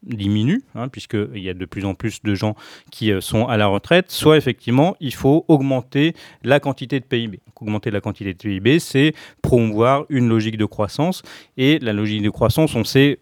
diminue, 0.06 0.62
hein, 0.76 0.88
puisqu'il 0.88 1.42
y 1.42 1.50
a 1.50 1.54
de 1.54 1.66
plus 1.66 1.86
en 1.86 1.94
plus 1.94 2.22
de 2.24 2.36
gens 2.36 2.56
qui 2.92 3.12
euh, 3.12 3.22
sont 3.22 3.48
à 3.48 3.58
la 3.58 3.68
retraite, 3.68 4.12
soit 4.12 4.38
effectivement 4.38 4.96
il 5.00 5.14
faut 5.14 5.46
augmenter 5.48 6.14
la 6.44 6.60
quantité 6.60 7.00
de 7.00 7.06
PIB. 7.06 7.40
augmenter 7.60 7.92
la 7.92 8.02
quantité 8.02 8.34
de 8.34 8.38
PIB, 8.38 8.80
c'est 8.80 9.14
promouvoir 9.42 10.06
une 10.10 10.28
logique 10.28 10.58
de 10.58 10.66
croissance, 10.66 11.24
et 11.58 11.80
la 11.80 11.94
logique 11.94 12.22
de 12.22 12.30
croissance, 12.30 12.76
on 12.76 12.84
sait 12.84 13.20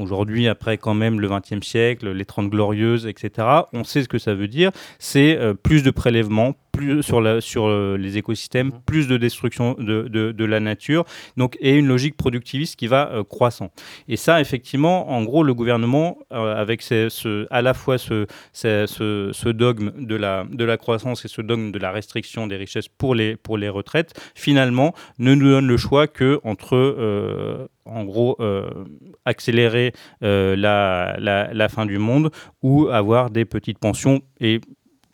Aujourd'hui, 0.00 0.48
après 0.48 0.78
quand 0.78 0.94
même 0.94 1.20
le 1.20 1.28
XXe 1.28 1.66
siècle, 1.66 2.10
les 2.12 2.24
Trente 2.24 2.48
Glorieuses, 2.48 3.06
etc., 3.06 3.46
on 3.74 3.84
sait 3.84 4.02
ce 4.02 4.08
que 4.08 4.18
ça 4.18 4.34
veut 4.34 4.48
dire. 4.48 4.70
C'est 4.98 5.36
euh, 5.36 5.52
plus 5.52 5.82
de 5.82 5.90
prélèvements, 5.90 6.54
plus 6.80 7.02
sur, 7.02 7.20
la, 7.20 7.40
sur 7.40 7.66
euh, 7.66 7.96
les 7.98 8.16
écosystèmes, 8.16 8.68
mmh. 8.68 8.82
plus 8.86 9.06
de 9.06 9.16
destruction 9.16 9.74
de, 9.78 10.08
de, 10.08 10.44
la 10.44 10.60
nature, 10.60 11.04
donc, 11.36 11.56
et 11.60 11.76
une 11.76 11.86
logique 11.86 12.16
productiviste 12.16 12.76
qui 12.76 12.86
va 12.86 13.10
euh, 13.12 13.22
croissant. 13.22 13.70
Et 14.08 14.16
ça, 14.16 14.40
effectivement, 14.40 15.10
en 15.10 15.22
gros, 15.22 15.42
le 15.42 15.54
gouvernement, 15.54 16.18
avec 16.30 16.82
ce, 16.82 17.46
à 17.50 17.62
la 17.62 17.74
fois 17.74 17.98
ce, 17.98 18.26
ce, 18.52 19.30
ce, 19.32 19.48
dogme 19.48 19.92
de 19.98 20.16
la, 20.16 20.46
de 20.50 20.64
la 20.64 20.76
croissance 20.76 21.24
et 21.24 21.28
ce 21.28 21.42
dogme 21.42 21.70
de 21.70 21.78
la 21.78 21.90
restriction 21.90 22.46
des 22.46 22.56
richesses 22.56 22.88
pour 22.88 23.14
les, 23.14 23.36
pour 23.36 23.58
les 23.58 23.68
retraites, 23.68 24.18
finalement, 24.34 24.94
ne 25.18 25.34
nous 25.34 25.50
donne 25.50 25.66
le 25.66 25.76
choix 25.76 26.06
que 26.06 26.40
entre 26.44 27.68
en 27.90 28.04
gros 28.04 28.36
euh, 28.40 28.68
accélérer 29.24 29.92
euh, 30.22 30.56
la, 30.56 31.16
la, 31.18 31.52
la, 31.52 31.68
fin 31.68 31.86
du 31.86 31.98
monde 31.98 32.30
ou 32.62 32.88
avoir 32.88 33.30
des 33.30 33.44
petites 33.44 33.78
pensions 33.78 34.20
et 34.40 34.60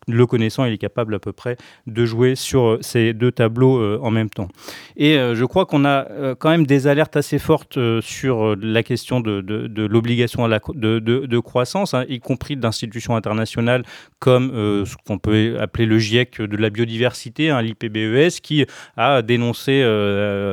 le 0.08 0.26
connaissant, 0.26 0.64
il 0.64 0.72
est 0.72 0.78
capable 0.78 1.14
à 1.16 1.18
peu 1.18 1.32
près 1.32 1.56
de 1.86 2.04
jouer 2.04 2.36
sur 2.36 2.62
euh, 2.62 2.78
ces 2.80 3.12
deux 3.12 3.32
tableaux 3.32 3.78
euh, 3.78 3.98
en 4.02 4.10
même 4.10 4.30
temps. 4.30 4.48
Et 4.96 5.18
euh, 5.18 5.34
je 5.34 5.44
crois 5.44 5.66
qu'on 5.66 5.84
a 5.84 6.06
quand 6.38 6.50
même 6.50 6.66
des 6.66 6.86
alertes 6.86 7.16
assez 7.16 7.38
fortes 7.38 7.78
sur 8.00 8.56
la 8.56 8.82
question 8.82 9.20
de, 9.20 9.86
l'obligation 9.86 10.48
de, 10.48 11.38
croissance, 11.38 11.94
hein, 11.94 12.04
y 12.08 12.20
compris 12.20 12.56
d'institutions 12.56 13.16
internationales 13.16 13.82
comme 14.18 14.50
ce 14.84 14.94
qu'on 15.06 15.18
peut 15.18 15.56
appeler 15.60 15.86
le 15.86 15.98
GIEC 15.98 16.40
de 16.40 16.56
la 16.56 16.70
biodiversité, 16.70 17.50
hein, 17.50 17.62
l'IPBES, 17.62 18.40
qui 18.42 18.64
a 18.96 19.22
dénoncé 19.22 19.82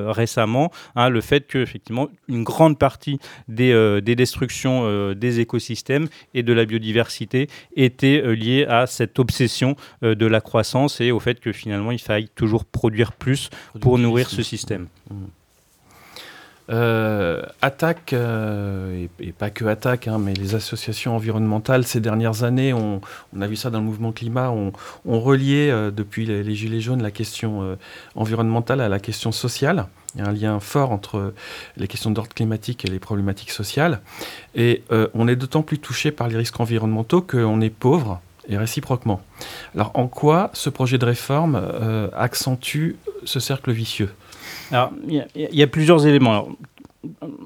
récemment 0.07 0.71
hein, 0.95 1.09
le 1.09 1.21
fait 1.21 1.47
que 1.47 1.59
effectivement 1.59 2.09
une 2.27 2.43
grande 2.43 2.77
partie 2.77 3.19
des, 3.47 3.99
des 4.01 4.15
destructions 4.15 5.13
des 5.13 5.39
écosystèmes 5.39 6.07
et 6.33 6.43
de 6.43 6.53
la 6.53 6.65
biodiversité 6.65 7.47
était 7.75 8.35
liée 8.35 8.65
à 8.67 8.87
cette 8.87 9.19
obsession 9.19 9.42
euh, 10.03 10.15
de 10.15 10.25
la 10.25 10.41
croissance 10.41 11.01
et 11.01 11.12
au 11.12 11.19
fait 11.19 11.39
que 11.39 11.51
finalement 11.51 11.91
il 11.91 11.99
faille 11.99 12.29
toujours 12.36 12.65
produire 12.65 13.12
plus 13.13 13.49
pour 13.79 13.97
nourrir 13.97 14.29
ce 14.29 14.43
système. 14.43 14.88
Mmh. 15.10 15.15
Euh, 16.69 17.41
attaque, 17.62 18.13
euh, 18.13 19.08
et, 19.19 19.32
pas 19.34 19.49
que 19.49 19.65
Attaque, 19.65 20.08
hein, 20.08 20.17
mais 20.17 20.34
les 20.34 20.56
associations 20.56 21.15
environnementales 21.15 21.84
ces 21.84 21.99
dernières 21.99 22.43
années, 22.43 22.73
on, 22.73 23.01
a 23.39 23.47
vu 23.47 23.58
ça 23.58 23.69
dans 23.69 23.79
le 23.79 23.86
mouvement 23.86 24.13
climat, 24.13 24.49
ont 24.49 24.71
on 25.06 25.19
relié 25.19 25.69
euh, 25.69 25.91
depuis 25.91 26.25
les, 26.25 26.56
Gilets 26.56 26.79
jaunes 26.79 27.01
la 27.01 27.12
question 27.12 27.77
environnementale 28.15 28.79
à 28.79 28.89
la 28.89 28.99
question 28.99 29.32
sociale. 29.32 29.88
Il 30.15 30.21
y 30.21 30.23
a 30.23 30.29
un 30.29 30.32
lien 30.32 30.60
fort 30.60 30.91
entre 30.91 31.34
les 31.75 31.88
questions 31.88 32.12
d'ordre 32.12 32.34
climatique 32.34 32.86
et 32.86 32.88
les 32.88 32.99
problématiques 32.99 33.49
sociales. 33.49 34.01
Et 34.53 34.84
on 35.15 35.27
est 35.27 35.36
d'autant 35.36 35.63
plus 35.63 35.79
touché 35.79 36.12
par 36.12 36.27
les 36.27 36.38
risques 36.38 36.60
environnementaux 36.60 37.21
qu'on 37.21 37.60
est 37.62 37.71
pauvre 37.71 38.21
et 38.47 38.58
réciproquement. 38.58 39.21
Alors 39.75 39.91
en 39.93 40.08
quoi 40.08 40.49
ce 40.53 40.69
projet 40.69 40.97
de 40.97 41.06
réforme 41.06 41.62
accentue 42.15 42.95
ce 43.23 43.39
cercle 43.39 43.71
vicieux? 43.71 44.10
Alors, 44.71 44.91
il 45.08 45.25
y, 45.34 45.63
a 45.63 45.67
plusieurs 45.67 46.08
éléments 46.08 46.47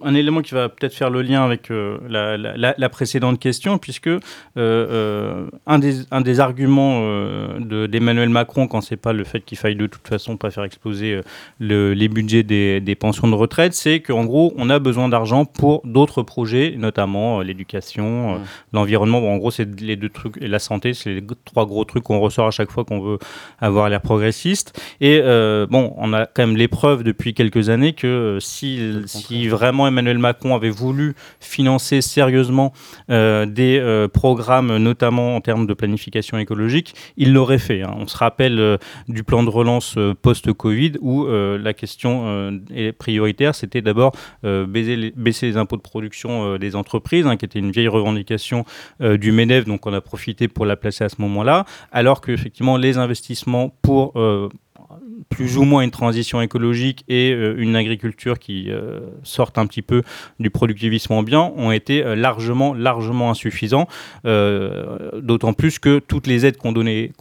un 0.04 0.14
élément 0.14 0.42
qui 0.42 0.54
va 0.54 0.70
peut-être 0.70 0.94
faire 0.94 1.10
le 1.10 1.22
lien 1.22 1.44
avec 1.44 1.72
euh, 1.72 1.98
la, 2.08 2.90
précédente 2.90 3.40
question, 3.40 3.78
puisque 3.78 4.08
euh, 4.08 4.20
euh, 4.56 5.48
un, 5.66 5.80
des, 5.80 6.02
un, 6.12 6.22
des, 6.22 6.40
arguments 6.40 7.02
d'Emmanuel 7.60 8.30
Macron, 8.30 8.68
quand 8.68 8.82
c'est 8.82 8.98
pas 8.98 9.14
le 9.14 9.24
fait 9.24 9.42
qu'il 9.42 9.58
faille 9.58 9.76
de 9.76 9.88
toute 9.88 10.08
façon 10.08 10.38
pas 10.38 10.52
faire 10.52 10.64
exploser 10.64 11.22
les 11.60 12.08
budgets 12.08 12.44
des, 12.44 12.80
des, 12.80 12.96
pensions 12.96 13.28
de 13.28 13.36
retraite, 13.36 13.74
c'est 13.74 14.00
qu'en 14.00 14.26
gros, 14.26 14.54
on 14.58 14.70
a 14.70 14.80
besoin 14.80 15.10
d'argent 15.10 15.46
pour 15.46 15.82
d'autres 15.84 16.22
projets, 16.22 16.76
notamment 16.78 17.42
l'éducation, 17.42 18.40
l'environnement. 18.74 19.22
Bon, 19.22 19.34
en 19.34 19.38
gros, 19.38 19.52
c'est 19.52 19.68
les 19.82 19.96
deux 19.96 20.10
trucs, 20.10 20.38
et 20.42 20.48
la 20.48 20.60
santé, 20.60 20.94
c'est 20.94 21.16
les 21.16 21.24
trois 21.46 21.66
gros 21.66 21.84
trucs 21.84 22.04
qu'on 22.04 22.20
ressort 22.20 22.48
à 22.48 22.52
chaque 22.52 22.72
fois 22.72 22.86
qu'on 22.86 23.00
veut 23.00 23.20
avoir 23.60 23.90
l'air 23.90 24.02
progressiste. 24.02 24.80
Et 25.02 25.20
bon, 25.70 25.94
on 25.98 26.14
a 26.14 26.26
quand 26.28 26.46
même 26.46 26.58
l'épreuve 26.58 27.04
depuis 27.04 27.34
quelques 27.34 27.70
années 27.70 27.94
que 27.94 28.38
si, 28.40 28.94
si 29.06 29.47
vraiment 29.48 29.88
Emmanuel 29.88 30.18
Macron 30.18 30.56
avait 30.56 30.70
voulu 30.70 31.16
financer 31.40 32.02
sérieusement 32.02 32.74
euh, 33.10 33.46
des 33.46 33.80
euh, 33.80 34.08
programmes, 34.08 34.78
notamment 34.78 35.36
en 35.36 35.42
termes 35.42 35.68
de 35.68 35.74
planification 35.74 36.38
écologique, 36.38 36.96
il 37.18 37.34
l'aurait 37.34 37.58
fait. 37.58 37.84
Hein. 37.84 37.96
On 37.98 38.08
se 38.08 38.18
rappelle 38.18 38.60
euh, 38.60 38.78
du 39.08 39.24
plan 39.24 39.44
de 39.44 39.50
relance 39.50 39.98
post-Covid 40.22 40.94
où 41.02 41.28
la 41.28 41.74
question 41.74 42.60
prioritaire, 42.98 43.56
c'était 43.56 43.82
d'abord 43.82 44.14
baisser 44.44 45.12
les, 45.48 45.58
impôts 45.58 45.78
de 45.78 45.82
production 45.82 46.58
des 46.58 46.76
entreprises, 46.76 47.26
hein, 47.26 47.38
qui 47.38 47.46
était 47.46 47.60
une 47.60 47.72
vieille 47.72 47.88
revendication 47.88 48.66
du 49.00 49.32
MEDEF, 49.32 49.66
donc 49.66 49.86
on 49.86 49.94
a 49.94 50.02
profité 50.02 50.48
pour 50.48 50.66
la 50.66 50.76
placer 50.76 51.04
à 51.04 51.10
ce 51.10 51.16
moment-là, 51.20 51.66
alors 51.92 52.22
qu'effectivement 52.22 52.78
les 52.78 52.98
investissements 52.98 53.74
pour 53.82 54.14
plus 55.30 55.58
ou 55.58 55.64
moins 55.64 55.82
une 55.82 55.92
transition 55.92 56.42
écologique 56.42 57.04
et 57.08 57.32
euh, 57.32 57.56
une 57.58 57.76
agriculture 57.76 58.40
qui 58.40 58.70
euh, 58.70 59.00
sortent 59.24 59.58
un 59.58 59.66
petit 59.66 59.82
peu 59.82 60.04
du 60.40 60.50
productivisme 60.50 61.14
ambiant 61.14 61.54
ont 61.58 61.72
été 61.72 62.04
euh, 62.04 62.16
largement, 62.16 62.74
largement 62.74 63.30
insuffisants. 63.30 63.88
D'autant 64.24 65.54
plus 65.54 65.80
que 65.80 66.00
toutes 66.00 66.28
les 66.28 66.46
aides 66.46 66.58
qui 66.58 66.68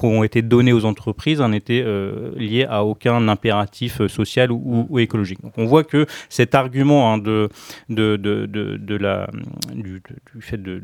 ont, 0.07 0.25
été 0.25 0.43
données 0.43 0.73
aux 0.73 0.85
entreprises 0.85 1.41
n'étaient 1.41 1.85
liées 2.37 2.67
à 2.69 2.85
aucun 2.85 3.29
impératif 3.29 4.07
social 4.07 4.51
ou, 4.51 4.99
écologique. 4.99 5.39
On 5.57 5.67
voit 5.67 5.85
que 5.85 6.07
cet 6.29 6.55
argument 6.55 7.13
hein, 7.13 7.19
de, 7.19 7.49
de, 7.89 8.17
de, 8.17 8.47
de, 8.47 8.97
la, 8.97 9.29
du, 9.73 10.03
fait 10.41 10.63
de, 10.63 10.81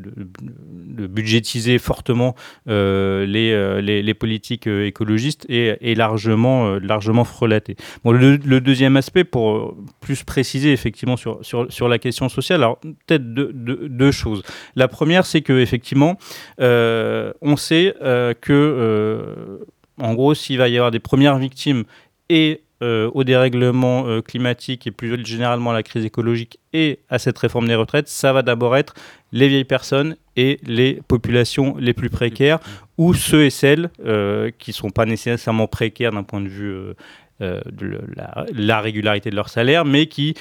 budgétiser 1.07 1.77
fortement 1.77 2.35
les, 2.67 3.81
les, 3.81 4.13
politiques 4.13 4.67
écologistes 4.67 5.45
est, 5.49 5.77
est 5.81 5.95
largement, 5.95 6.79
largement 6.79 7.02
relaté. 7.11 7.75
Bon, 8.03 8.11
le, 8.11 8.37
deuxième 8.37 8.97
aspect, 8.97 9.23
pour 9.23 9.55
euh, 9.55 9.77
plus 9.99 10.23
préciser 10.23 10.71
effectivement 10.71 11.17
sur, 11.17 11.39
sur, 11.43 11.71
sur 11.71 11.87
la 11.87 11.99
question 11.99 12.29
sociale, 12.29 12.61
alors 12.61 12.79
peut-être 12.79 13.33
deux, 13.33 14.11
choses. 14.11 14.43
La 14.75 14.87
première, 14.87 15.25
c'est 15.25 15.41
que 15.41 15.53
effectivement, 15.53 16.17
euh, 16.59 17.33
on 17.41 17.55
sait 17.55 17.95
euh, 18.01 18.33
que, 18.39 19.59
en 19.99 20.13
gros, 20.13 20.33
s'il 20.33 20.57
va 20.57 20.69
y 20.69 20.77
avoir 20.77 20.91
des 20.91 20.99
premières 20.99 21.37
victimes 21.37 21.83
et 22.29 22.61
au 23.13 23.23
dérèglement 23.23 24.21
climatique 24.21 24.87
et 24.87 24.91
plus 24.91 25.25
généralement 25.25 25.71
à 25.71 25.73
la 25.73 25.83
crise 25.83 26.05
écologique 26.05 26.59
et 26.73 26.99
à 27.09 27.19
cette 27.19 27.37
réforme 27.37 27.67
des 27.67 27.75
retraites, 27.75 28.07
ça 28.07 28.33
va 28.33 28.41
d'abord 28.41 28.75
être 28.75 28.93
les 29.31 29.47
vieilles 29.47 29.63
personnes 29.63 30.15
et 30.35 30.59
les 30.63 31.01
populations 31.07 31.75
les 31.79 31.93
plus 31.93 32.09
précaires 32.09 32.59
ou 32.97 33.13
ceux 33.13 33.45
et 33.45 33.49
celles 33.49 33.89
euh, 34.05 34.51
qui 34.57 34.71
ne 34.71 34.75
sont 34.75 34.89
pas 34.89 35.05
nécessairement 35.05 35.67
précaires 35.67 36.11
d'un 36.11 36.23
point 36.23 36.41
de 36.41 36.47
vue 36.47 36.75
euh, 37.43 37.61
euh, 37.81 37.99
la, 38.55 38.81
régularité 38.81 39.29
de 39.29 39.35
leur 39.35 39.49
salaire, 39.49 39.85
mais 39.85 40.07
qui 40.07 40.33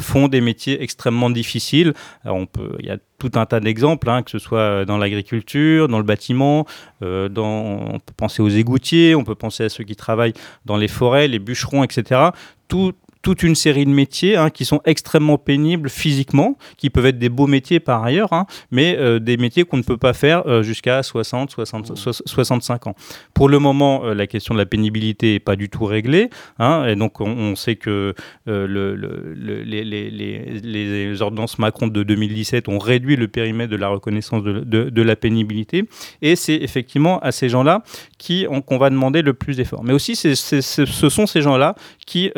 font 0.00 0.28
des 0.28 0.40
métiers 0.40 0.82
extrêmement 0.82 1.30
difficiles. 1.30 1.94
on 2.24 2.46
peut, 2.46 2.76
il 2.80 2.86
y 2.86 2.90
a 2.90 2.98
tout 3.18 3.32
un 3.34 3.46
tas 3.46 3.60
d'exemples, 3.60 4.08
hein, 4.10 4.22
que 4.22 4.30
ce 4.30 4.38
soit 4.38 4.84
dans 4.84 4.98
l'agriculture, 4.98 5.88
dans 5.88 5.98
le 5.98 6.04
bâtiment, 6.04 6.66
dans, 7.00 7.88
on 7.94 7.98
peut 7.98 8.14
penser 8.16 8.42
aux 8.42 8.48
égoutiers, 8.48 9.14
on 9.14 9.24
peut 9.24 9.34
penser 9.34 9.64
à 9.64 9.68
ceux 9.68 9.84
qui 9.84 9.96
travaillent 9.96 10.34
dans 10.64 10.76
les 10.76 10.88
forêts, 10.88 11.28
les 11.28 11.38
bûcherons, 11.38 11.82
etc. 11.82 12.30
Tout, 12.68 12.92
toute 13.28 13.42
une 13.42 13.56
série 13.56 13.84
de 13.84 13.90
métiers 13.90 14.36
hein, 14.36 14.48
qui 14.48 14.64
sont 14.64 14.80
extrêmement 14.86 15.36
pénibles 15.36 15.90
physiquement, 15.90 16.56
qui 16.78 16.88
peuvent 16.88 17.04
être 17.04 17.18
des 17.18 17.28
beaux 17.28 17.46
métiers 17.46 17.78
par 17.78 18.02
ailleurs, 18.02 18.32
hein, 18.32 18.46
mais 18.70 18.96
euh, 18.96 19.18
des 19.18 19.36
métiers 19.36 19.64
qu'on 19.64 19.76
ne 19.76 19.82
peut 19.82 19.98
pas 19.98 20.14
faire 20.14 20.46
euh, 20.46 20.62
jusqu'à 20.62 21.02
60, 21.02 21.50
60 21.50 21.92
65 22.24 22.86
ans. 22.86 22.94
Pour 23.34 23.50
le 23.50 23.58
moment, 23.58 24.06
euh, 24.06 24.14
la 24.14 24.26
question 24.26 24.54
de 24.54 24.58
la 24.58 24.64
pénibilité 24.64 25.34
n'est 25.34 25.40
pas 25.40 25.56
du 25.56 25.68
tout 25.68 25.84
réglée, 25.84 26.30
hein, 26.58 26.86
et 26.86 26.96
donc 26.96 27.20
on, 27.20 27.54
sait 27.54 27.76
que 27.76 28.14
le, 28.46 28.94
les, 29.34 29.84
les, 29.84 30.10
les, 30.10 31.20
ordonnances 31.20 31.58
Macron 31.58 31.86
de 31.86 32.02
2017 32.02 32.68
ont 32.68 32.78
réduit 32.78 33.16
le 33.16 33.28
périmètre 33.28 33.70
de 33.70 33.76
la 33.76 33.88
reconnaissance 33.88 34.42
de, 34.42 34.62
de, 34.62 35.02
la 35.02 35.16
pénibilité, 35.16 35.84
et 36.22 36.34
c'est 36.34 36.56
effectivement 36.56 37.18
à 37.18 37.30
ces 37.30 37.50
gens-là 37.50 37.82
qu'on 38.18 38.78
va 38.78 38.90
demander 38.90 39.22
le 39.22 39.32
plus 39.32 39.56
d'efforts. 39.56 39.84
Mais 39.84 39.92
aussi, 39.92 40.16
ce 40.16 41.08
sont 41.08 41.26
ces 41.26 41.40
gens-là 41.42 41.74
qui 42.06 42.30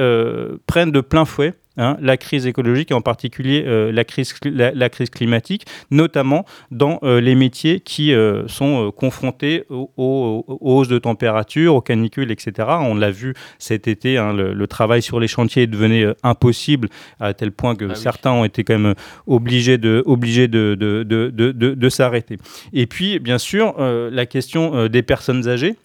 prennent 0.67 0.93
de 0.93 1.01
plein 1.01 1.25
fouet 1.25 1.55
hein, 1.77 1.97
la 2.01 2.17
crise 2.17 2.47
écologique 2.47 2.91
et 2.91 2.95
en 2.95 3.01
particulier 3.01 3.65
euh, 3.67 3.93
la, 3.93 4.05
crise, 4.05 4.35
la, 4.45 4.89
crise 4.89 5.11
climatique, 5.11 5.67
notamment 5.91 6.45
dans 6.71 6.99
euh, 7.03 7.21
les 7.21 7.35
métiers 7.35 7.81
qui 7.81 8.13
euh, 8.13 8.47
sont 8.49 8.91
confrontés 8.91 9.65
aux, 9.71 10.45
hausses 10.61 10.89
de 10.89 10.99
température, 10.99 11.75
aux 11.75 11.81
canicules, 11.81 12.31
etc. 12.31 12.69
On 12.81 12.95
l'a 12.95 13.11
vu 13.11 13.35
cet 13.59 13.89
été, 13.89 14.19
hein, 14.19 14.33
le, 14.33 14.67
travail 14.67 15.03
sur 15.03 15.19
les 15.19 15.27
chantiers 15.27 15.67
devenait 15.67 16.07
impossible 16.23 16.89
à 17.19 17.35
tel 17.35 17.51
point 17.51 17.75
que 17.75 17.87
ah 17.91 17.95
certains 17.97 18.31
ont 18.31 18.45
été 18.45 18.63
quand 18.63 18.79
même 18.79 18.95
obligés 19.27 19.79
de, 19.79 20.03
obligés 20.07 20.47
de, 20.47 20.77
de, 20.79 21.03
de, 21.03 21.31
de 21.51 21.89
s'arrêter. 21.89 22.39
Et 22.73 22.87
puis, 22.87 23.19
bien 23.19 23.39
sûr, 23.39 23.75
la 23.79 24.27
question 24.27 24.87
des 24.87 25.03
personnes 25.03 25.49
âgées 25.49 25.77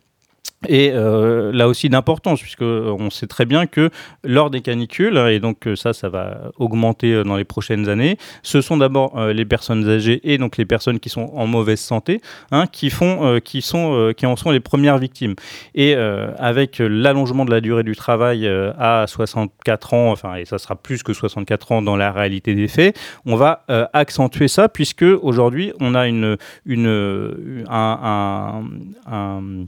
et 0.68 0.92
euh, 0.94 1.52
là 1.52 1.68
aussi 1.68 1.90
d'importance, 1.90 2.42
puisque 2.42 2.62
on 2.62 3.10
sait 3.10 3.28
très 3.28 3.46
bien 3.46 3.68
que 3.68 3.90
lors 4.24 4.50
des 4.50 4.62
canicules, 4.62 5.18
et 5.30 5.40
donc 5.40 5.68
euh, 5.68 5.76
ça, 5.76 5.94
ça 5.94 6.10
va 6.10 6.52
augmenter 6.58 7.14
euh, 7.14 7.24
dans 7.24 7.36
les 7.36 7.44
prochaines 7.44 7.88
années, 7.90 8.18
ce 8.44 8.62
sont 8.62 8.78
d'abord 8.78 9.20
les 9.28 9.46
personnes 9.46 9.88
âgées 9.88 10.22
et 10.24 10.38
donc 10.38 10.58
les 10.58 10.66
personnes 10.66 11.00
qui 11.00 11.10
sont 11.10 11.32
en 11.34 11.48
mauvaise 11.48 11.80
santé, 11.80 12.22
hein, 12.52 12.66
qui 12.68 12.90
font, 12.90 13.40
qui 13.44 13.62
sont, 13.62 14.14
qui 14.16 14.26
en 14.26 14.36
sont 14.36 14.52
les 14.52 14.60
premières 14.60 14.98
victimes. 14.98 15.36
Et 15.74 15.96
avec 15.96 16.80
l'allongement 16.80 17.46
de 17.46 17.52
la 17.52 17.62
durée 17.62 17.84
du 17.84 17.96
travail 17.96 18.48
à 18.48 19.06
64 19.08 19.94
ans, 19.94 20.12
enfin, 20.12 20.36
et 20.36 20.46
ça 20.46 20.58
sera 20.58 20.76
plus 20.76 21.04
que 21.04 21.14
64 21.14 21.72
ans 21.72 21.82
dans 21.82 21.96
la 21.96 22.12
réalité 22.12 22.56
des 22.56 22.68
faits, 22.68 22.98
on 23.26 23.36
va 23.36 23.64
accentuer 23.94 24.48
ça, 24.48 24.70
puisque 24.70 25.06
aujourd'hui, 25.22 25.74
on 25.80 25.96
a 25.96 26.08
une, 26.08 26.38
une, 26.66 27.66
un, 27.70 28.64
un 29.06 29.66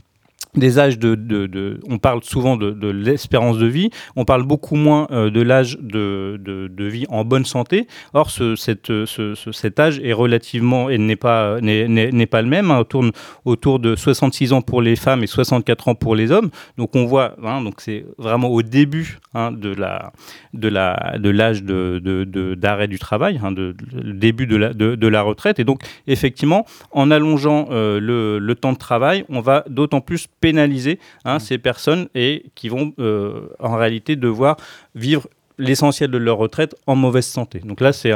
des 0.54 0.78
âges 0.78 0.98
de, 0.98 1.14
de, 1.14 1.80
on 1.88 1.98
parle 1.98 2.22
souvent 2.22 2.56
de, 2.56 2.88
l'espérance 2.88 3.58
de 3.58 3.66
vie, 3.66 3.90
on 4.16 4.24
parle 4.24 4.44
beaucoup 4.44 4.76
moins 4.76 5.06
euh, 5.10 5.30
de 5.30 5.40
l'âge 5.40 5.78
de, 5.80 6.38
vie 6.78 7.06
en 7.08 7.24
bonne 7.24 7.44
santé. 7.44 7.86
Or, 8.14 8.30
ce, 8.30 8.56
cette, 8.56 8.86
ce, 8.86 9.34
cet 9.52 9.78
âge 9.78 10.00
est 10.02 10.12
relativement 10.12 10.88
et 10.90 10.98
n'est 10.98 11.16
pas 11.16 11.60
n'est 11.60 12.26
pas 12.26 12.42
le 12.42 12.48
même. 12.48 12.70
Hein. 12.70 12.78
on 12.80 12.84
tourne 12.84 13.10
autour 13.44 13.78
de 13.78 13.94
66 13.94 14.52
ans 14.52 14.62
pour 14.62 14.82
les 14.82 14.96
femmes 14.96 15.22
et 15.22 15.26
64 15.26 15.88
ans 15.88 15.94
pour 15.94 16.14
les 16.14 16.32
hommes. 16.32 16.50
Donc 16.76 16.96
on 16.96 17.04
voit, 17.04 17.36
hein, 17.44 17.62
donc 17.62 17.80
c'est 17.80 18.04
vraiment 18.16 18.48
au 18.48 18.62
début 18.62 19.18
hein, 19.34 19.52
de 19.52 19.74
la 19.74 20.12
de 20.54 20.68
la 20.68 21.16
de 21.18 21.30
l'âge 21.30 21.62
de 21.62 22.54
d'arrêt 22.54 22.88
du 22.88 22.98
travail, 22.98 23.40
hein, 23.42 23.52
de, 23.52 23.74
le 23.92 24.12
début 24.14 24.46
de 24.46 24.56
la 24.56 24.72
de, 24.72 25.08
la 25.08 25.22
retraite. 25.22 25.58
Et 25.58 25.64
donc 25.64 25.82
effectivement, 26.06 26.64
en 26.92 27.10
allongeant 27.10 27.68
euh, 27.70 28.00
le, 28.00 28.38
le 28.38 28.54
temps 28.54 28.72
de 28.72 28.78
travail, 28.78 29.24
on 29.28 29.40
va 29.40 29.64
d'autant 29.68 30.00
plus 30.00 30.26
pénaliser 30.40 30.98
hein, 31.24 31.36
mmh. 31.36 31.40
ces 31.40 31.58
personnes 31.58 32.08
et 32.14 32.44
qui 32.54 32.68
vont 32.68 32.92
euh, 32.98 33.48
en 33.58 33.76
réalité 33.76 34.16
devoir 34.16 34.56
vivre 34.94 35.28
l'essentiel 35.60 36.10
de 36.12 36.18
leur 36.18 36.38
retraite 36.38 36.76
en 36.86 36.94
mauvaise 36.94 37.26
santé. 37.26 37.60
Donc 37.64 37.80
là, 37.80 37.92
c'est 37.92 38.12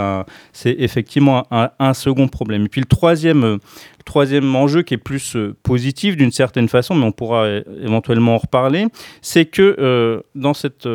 c'est 0.53 0.77
effectivement 0.79 1.45
un, 1.51 1.95
second 1.95 2.29
problème. 2.29 2.67
Et 2.67 2.69
puis 2.69 2.81
le 2.81 2.87
troisième, 2.87 3.43
euh, 3.43 3.59
troisième 4.05 4.55
enjeu 4.55 4.83
qui 4.83 4.95
est 4.95 4.99
plus 4.99 5.35
euh, 5.35 5.57
positif 5.65 6.17
d'une 6.17 6.31
certaine 6.31 6.69
façon, 6.69 6.95
mais 6.95 7.05
on 7.05 7.11
pourra 7.11 7.49
éventuellement 7.83 8.37
en 8.37 8.39
reparler, 8.39 8.87
c'est 9.23 9.47
que 9.47 10.23
dans 10.37 10.55
cette 10.55 10.87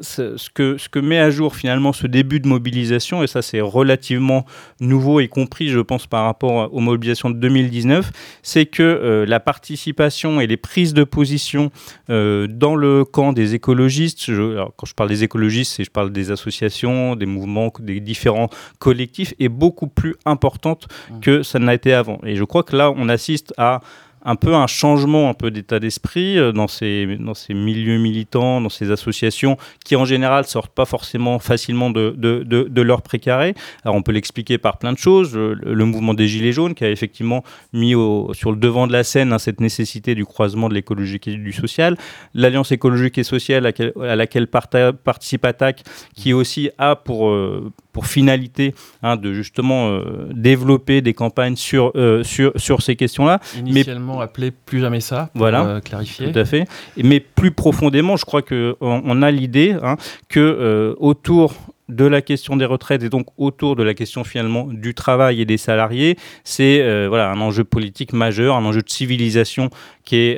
ce, 0.00 0.36
que, 0.54 0.76
ce 0.78 0.88
que 0.88 0.98
met 0.98 1.18
à 1.18 1.30
jour 1.30 1.54
finalement 1.56 1.92
ce 1.92 2.06
début 2.06 2.40
de 2.40 2.48
mobilisation, 2.48 3.22
et 3.22 3.26
ça 3.26 3.42
c'est 3.42 3.60
relativement 3.60 4.44
nouveau, 4.80 5.20
y 5.20 5.28
compris 5.28 5.68
je 5.68 5.80
pense 5.80 6.06
par 6.06 6.24
rapport 6.24 6.72
aux 6.74 6.80
mobilisations 6.80 7.30
de 7.30 7.36
2019, 7.38 8.10
c'est 8.42 8.66
que 8.66 8.82
euh, 8.82 9.26
la 9.26 9.40
participation 9.40 10.40
et 10.40 10.46
les 10.46 10.56
prises 10.56 10.94
de 10.94 11.04
position 11.04 11.70
euh, 12.10 12.46
dans 12.48 12.76
le 12.76 13.04
camp 13.04 13.32
des 13.32 13.54
écologistes, 13.54 14.24
je- 14.30 14.52
alors, 14.52 14.72
quand 14.76 14.86
je 14.86 14.94
parle 14.94 15.08
des 15.08 15.24
écologistes, 15.24 15.74
c'est 15.76 15.84
je 15.84 15.90
parle 15.90 16.12
des 16.12 16.30
associations, 16.30 17.16
des 17.16 17.26
mouvements, 17.26 17.72
des 17.80 18.00
différents 18.00 18.48
collectifs, 18.78 19.34
est 19.38 19.48
beaucoup 19.48 19.86
plus 19.88 20.14
importante 20.26 20.86
que 21.22 21.42
ça 21.42 21.58
n'a 21.58 21.74
été 21.74 21.92
avant. 21.92 22.18
Et 22.24 22.36
je 22.36 22.44
crois 22.44 22.62
que 22.62 22.76
là, 22.76 22.92
on 22.96 23.08
assiste 23.08 23.52
à 23.58 23.80
un 24.24 24.36
peu 24.36 24.54
un 24.54 24.66
changement 24.66 25.28
un 25.28 25.34
peu 25.34 25.50
d'état 25.50 25.78
d'esprit 25.80 26.38
euh, 26.38 26.52
dans 26.52 26.68
ces, 26.68 27.16
dans 27.18 27.34
ces 27.34 27.54
milieux 27.54 27.98
militants, 27.98 28.60
dans 28.60 28.68
ces 28.68 28.90
associations 28.90 29.56
qui 29.84 29.96
en 29.96 30.04
général 30.04 30.44
sortent 30.46 30.74
pas 30.74 30.84
forcément 30.84 31.38
facilement 31.38 31.90
de, 31.90 32.14
de, 32.16 32.42
de, 32.44 32.82
leur 32.82 33.02
précaré. 33.02 33.54
Alors 33.84 33.96
on 33.96 34.02
peut 34.02 34.12
l'expliquer 34.12 34.58
par 34.58 34.78
plein 34.78 34.92
de 34.92 34.98
choses. 34.98 35.34
Le, 35.34 35.54
le 35.54 35.84
mouvement 35.84 36.14
des 36.14 36.28
Gilets 36.28 36.52
jaunes 36.52 36.74
qui 36.74 36.84
a 36.84 36.90
effectivement 36.90 37.44
mis 37.72 37.94
au, 37.94 38.32
sur 38.34 38.50
le 38.50 38.56
devant 38.56 38.86
de 38.86 38.92
la 38.92 39.04
scène 39.04 39.32
hein, 39.32 39.38
cette 39.38 39.60
nécessité 39.60 40.14
du 40.14 40.24
croisement 40.24 40.68
de 40.68 40.74
l'écologique 40.74 41.28
et 41.28 41.36
du 41.36 41.52
social. 41.52 41.96
L'Alliance 42.34 42.72
écologique 42.72 43.18
et 43.18 43.24
sociale 43.24 43.66
à 44.00 44.16
laquelle, 44.16 44.46
participe 44.46 45.44
Attac 45.44 45.82
qui 46.14 46.32
aussi 46.32 46.70
a 46.78 46.96
pour, 46.96 47.28
euh, 47.28 47.72
pour 47.94 48.06
finalité 48.06 48.74
hein, 49.02 49.16
de 49.16 49.32
justement 49.32 49.88
euh, 49.88 50.28
développer 50.32 51.00
des 51.00 51.14
campagnes 51.14 51.56
sur, 51.56 51.92
euh, 51.94 52.22
sur, 52.24 52.52
sur 52.56 52.82
ces 52.82 52.96
questions-là. 52.96 53.40
Initialement 53.56 54.20
appelé 54.20 54.50
Plus 54.50 54.80
jamais 54.80 55.00
ça, 55.00 55.30
pour 55.32 55.38
Voilà, 55.38 55.64
euh, 55.64 55.80
clarifier. 55.80 56.30
Tout 56.30 56.38
à 56.38 56.44
fait. 56.44 56.66
Mais 57.02 57.20
plus 57.20 57.52
profondément, 57.52 58.16
je 58.16 58.24
crois 58.26 58.42
qu'on 58.42 58.74
on 58.80 59.22
a 59.22 59.30
l'idée 59.30 59.76
hein, 59.82 59.96
que 60.28 60.40
euh, 60.40 60.94
autour 60.98 61.54
de 61.88 62.04
la 62.04 62.22
question 62.22 62.56
des 62.56 62.64
retraites 62.64 63.02
et 63.02 63.10
donc 63.10 63.26
autour 63.36 63.76
de 63.76 63.82
la 63.82 63.92
question 63.94 64.24
finalement 64.24 64.66
du 64.70 64.94
travail 64.94 65.40
et 65.40 65.44
des 65.44 65.58
salariés, 65.58 66.16
c'est 66.42 66.80
euh, 66.80 67.06
voilà 67.08 67.30
un 67.30 67.40
enjeu 67.40 67.62
politique 67.62 68.12
majeur, 68.12 68.56
un 68.56 68.64
enjeu 68.64 68.80
de 68.80 68.88
civilisation 68.88 69.68
qui 70.04 70.36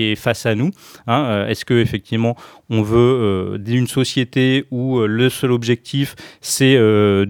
est 0.00 0.14
face 0.16 0.46
à 0.46 0.54
nous. 0.54 0.70
hein. 1.06 1.24
Euh, 1.28 1.48
Est-ce 1.48 1.64
que 1.64 1.74
effectivement 1.74 2.36
on 2.70 2.82
veut 2.82 2.98
euh, 2.98 3.58
d'une 3.58 3.86
société 3.86 4.66
où 4.70 4.98
euh, 4.98 5.06
le 5.06 5.30
seul 5.30 5.52
objectif 5.52 6.14
c'est 6.42 6.74
de, 6.76 7.26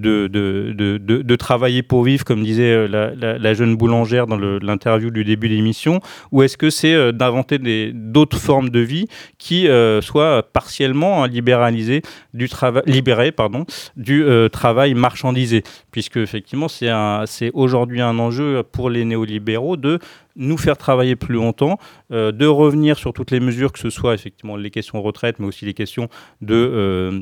travailler 1.37 1.83
pour 1.85 2.03
vivre, 2.03 2.25
comme 2.25 2.43
disait 2.43 2.89
la, 2.89 3.55
jeune 3.55 3.77
boulangère 3.77 4.27
dans 4.27 4.37
l'interview 4.37 5.11
du 5.11 5.25
début 5.25 5.49
de 5.49 5.55
l'émission, 5.55 6.01
ou 6.33 6.43
est-ce 6.43 6.57
que 6.57 6.69
c'est 6.69 7.13
d'inventer 7.13 7.93
d'autres 7.95 8.39
formes 8.39 8.71
de 8.71 8.81
vie 8.81 9.07
qui 9.39 9.69
soient 10.01 10.43
partiellement 10.53 11.23
hein, 11.23 11.29
libéralisées 11.29 12.03
du 12.35 12.49
travail, 12.49 12.83
libérées 12.87 13.31
pardon, 13.31 13.65
du 13.97 14.25
travail 14.51 14.95
marchandisé, 14.95 15.63
puisque 15.93 16.17
effectivement 16.17 16.67
c'est 16.69 17.51
aujourd'hui 17.55 18.01
un 18.01 18.19
enjeu 18.19 18.65
pour 18.65 18.91
les 18.91 19.05
néolibéraux 19.05 19.77
de 19.77 20.01
nous 20.39 20.57
faire 20.57 20.79
travailler 20.79 21.17
plus 21.17 21.35
longtemps, 21.35 21.79
euh, 22.13 22.33
de 22.33 22.47
revenir 22.47 22.97
sur 22.97 23.13
toutes 23.13 23.31
les 23.31 23.41
mesures, 23.41 23.73
que 23.73 23.79
ce 23.79 23.91
soit 23.91 24.15
effectivement 24.15 24.57
les 24.57 24.71
questions 24.71 25.03
retraite, 25.03 25.39
mais 25.39 25.47
aussi 25.47 25.67
les 25.67 25.75
questions 25.75 26.09
de... 26.41 26.55
euh, 26.55 27.21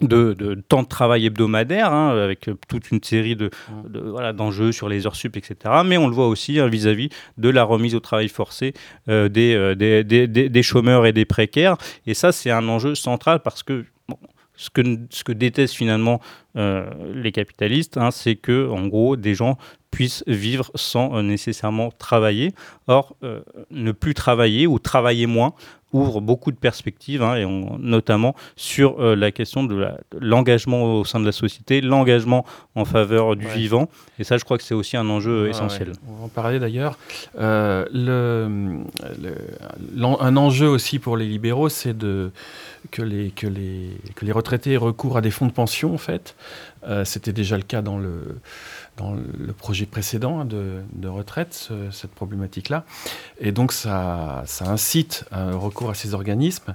de, 0.00 0.32
de 0.32 0.54
temps 0.54 0.82
de 0.82 0.88
travail 0.88 1.26
hebdomadaire, 1.26 1.92
hein, 1.92 2.10
avec 2.10 2.48
euh, 2.48 2.54
toute 2.68 2.90
une 2.90 3.02
série 3.02 3.36
de, 3.36 3.50
de- 3.88 4.00
voilà, 4.00 4.32
d'enjeux 4.32 4.70
sur 4.72 4.88
les 4.88 5.06
heures 5.06 5.14
sup, 5.16 5.36
etc. 5.36 5.56
Mais 5.84 5.96
on 5.96 6.08
le 6.08 6.14
voit 6.14 6.26
aussi 6.28 6.58
hein, 6.58 6.66
vis-à-vis 6.68 7.10
de 7.36 7.48
la 7.48 7.62
remise 7.64 7.94
au 7.94 8.00
travail 8.00 8.28
forcé 8.28 8.74
euh, 9.08 9.28
des, 9.28 9.54
euh, 9.54 9.74
des, 9.76 10.02
des- 10.04 10.26
des- 10.26 10.48
des 10.48 10.62
chômeurs 10.64 11.06
et 11.06 11.12
des 11.12 11.24
précaires. 11.24 11.76
Et 12.06 12.14
ça, 12.14 12.32
c'est 12.32 12.50
un 12.50 12.68
enjeu 12.68 12.94
central 12.96 13.40
parce 13.42 13.62
que 13.62 13.84
bon, 14.08 14.16
ce 14.56 14.70
que, 14.70 14.82
ce 15.10 15.22
que 15.22 15.32
détestent 15.32 15.74
finalement 15.76 16.20
euh, 16.56 16.88
les 17.14 17.30
capitalistes, 17.30 17.96
hein, 17.98 18.10
c'est 18.10 18.34
que 18.34 18.68
en 18.68 18.88
gros 18.88 19.14
des 19.16 19.34
gens 19.34 19.58
puissent 19.90 20.24
vivre 20.26 20.70
sans 20.74 21.16
euh, 21.16 21.22
nécessairement 21.22 21.90
travailler. 21.90 22.52
Or, 22.86 23.16
euh, 23.22 23.40
ne 23.70 23.92
plus 23.92 24.14
travailler 24.14 24.66
ou 24.66 24.78
travailler 24.78 25.26
moins 25.26 25.52
ouvre 25.94 26.20
beaucoup 26.20 26.52
de 26.52 26.58
perspectives, 26.58 27.22
hein, 27.22 27.36
et 27.36 27.46
on- 27.46 27.78
notamment 27.78 28.34
sur 28.56 29.00
euh, 29.00 29.16
la 29.16 29.30
question 29.30 29.64
de 29.64 29.86
l'engagement 30.20 30.98
au 30.98 31.04
sein 31.06 31.18
de 31.18 31.24
la 31.24 31.32
société, 31.32 31.80
l'engagement 31.80 32.44
en 32.74 32.84
faveur 32.84 33.36
du 33.36 33.46
Ouais. 33.46 33.54
vivant. 33.54 33.88
Et 34.18 34.24
ça, 34.24 34.36
je 34.36 34.44
crois 34.44 34.58
que 34.58 34.64
c'est 34.64 34.74
aussi 34.74 34.98
un 34.98 35.08
enjeu 35.08 35.48
essentiel. 35.48 35.88
ouais. 35.88 35.94
On 36.10 36.16
va 36.18 36.24
en 36.24 36.28
parler 36.28 36.58
d'ailleurs. 36.58 36.98
Euh, 37.40 37.86
le, 37.90 38.82
le- 39.22 39.34
l'en- 39.96 40.20
un 40.20 40.36
enjeu 40.36 40.68
aussi 40.68 40.98
pour 40.98 41.16
les 41.16 41.24
libéraux, 41.26 41.70
c'est 41.70 41.96
de, 41.96 42.32
que, 42.90 43.00
les, 43.00 43.30
que, 43.30 43.46
les, 43.46 43.92
que 44.14 44.26
les 44.26 44.32
retraités 44.32 44.76
recourent 44.76 45.16
à 45.16 45.22
des 45.22 45.30
fonds 45.30 45.46
de 45.46 45.52
pension, 45.52 45.94
en 45.94 45.98
fait. 45.98 46.36
Euh, 46.86 47.06
C'était 47.06 47.32
déjà 47.32 47.56
le 47.56 47.62
cas 47.62 47.80
dans 47.80 47.98
le, 47.98 48.36
dans 48.98 49.14
le 49.14 49.52
projet 49.52 49.86
précédent 49.86 50.40
hein, 50.40 50.44
de, 50.44 51.08
retraite, 51.08 51.54
ce- 51.54 51.90
cette 51.90 52.10
problématique-là. 52.10 52.84
Et 53.40 53.52
donc, 53.52 53.72
ça, 53.72 54.44
incite 54.60 55.24
un 55.32 55.56
recours 55.56 55.88
à 55.90 55.94
ces 55.94 56.12
organismes. 56.12 56.74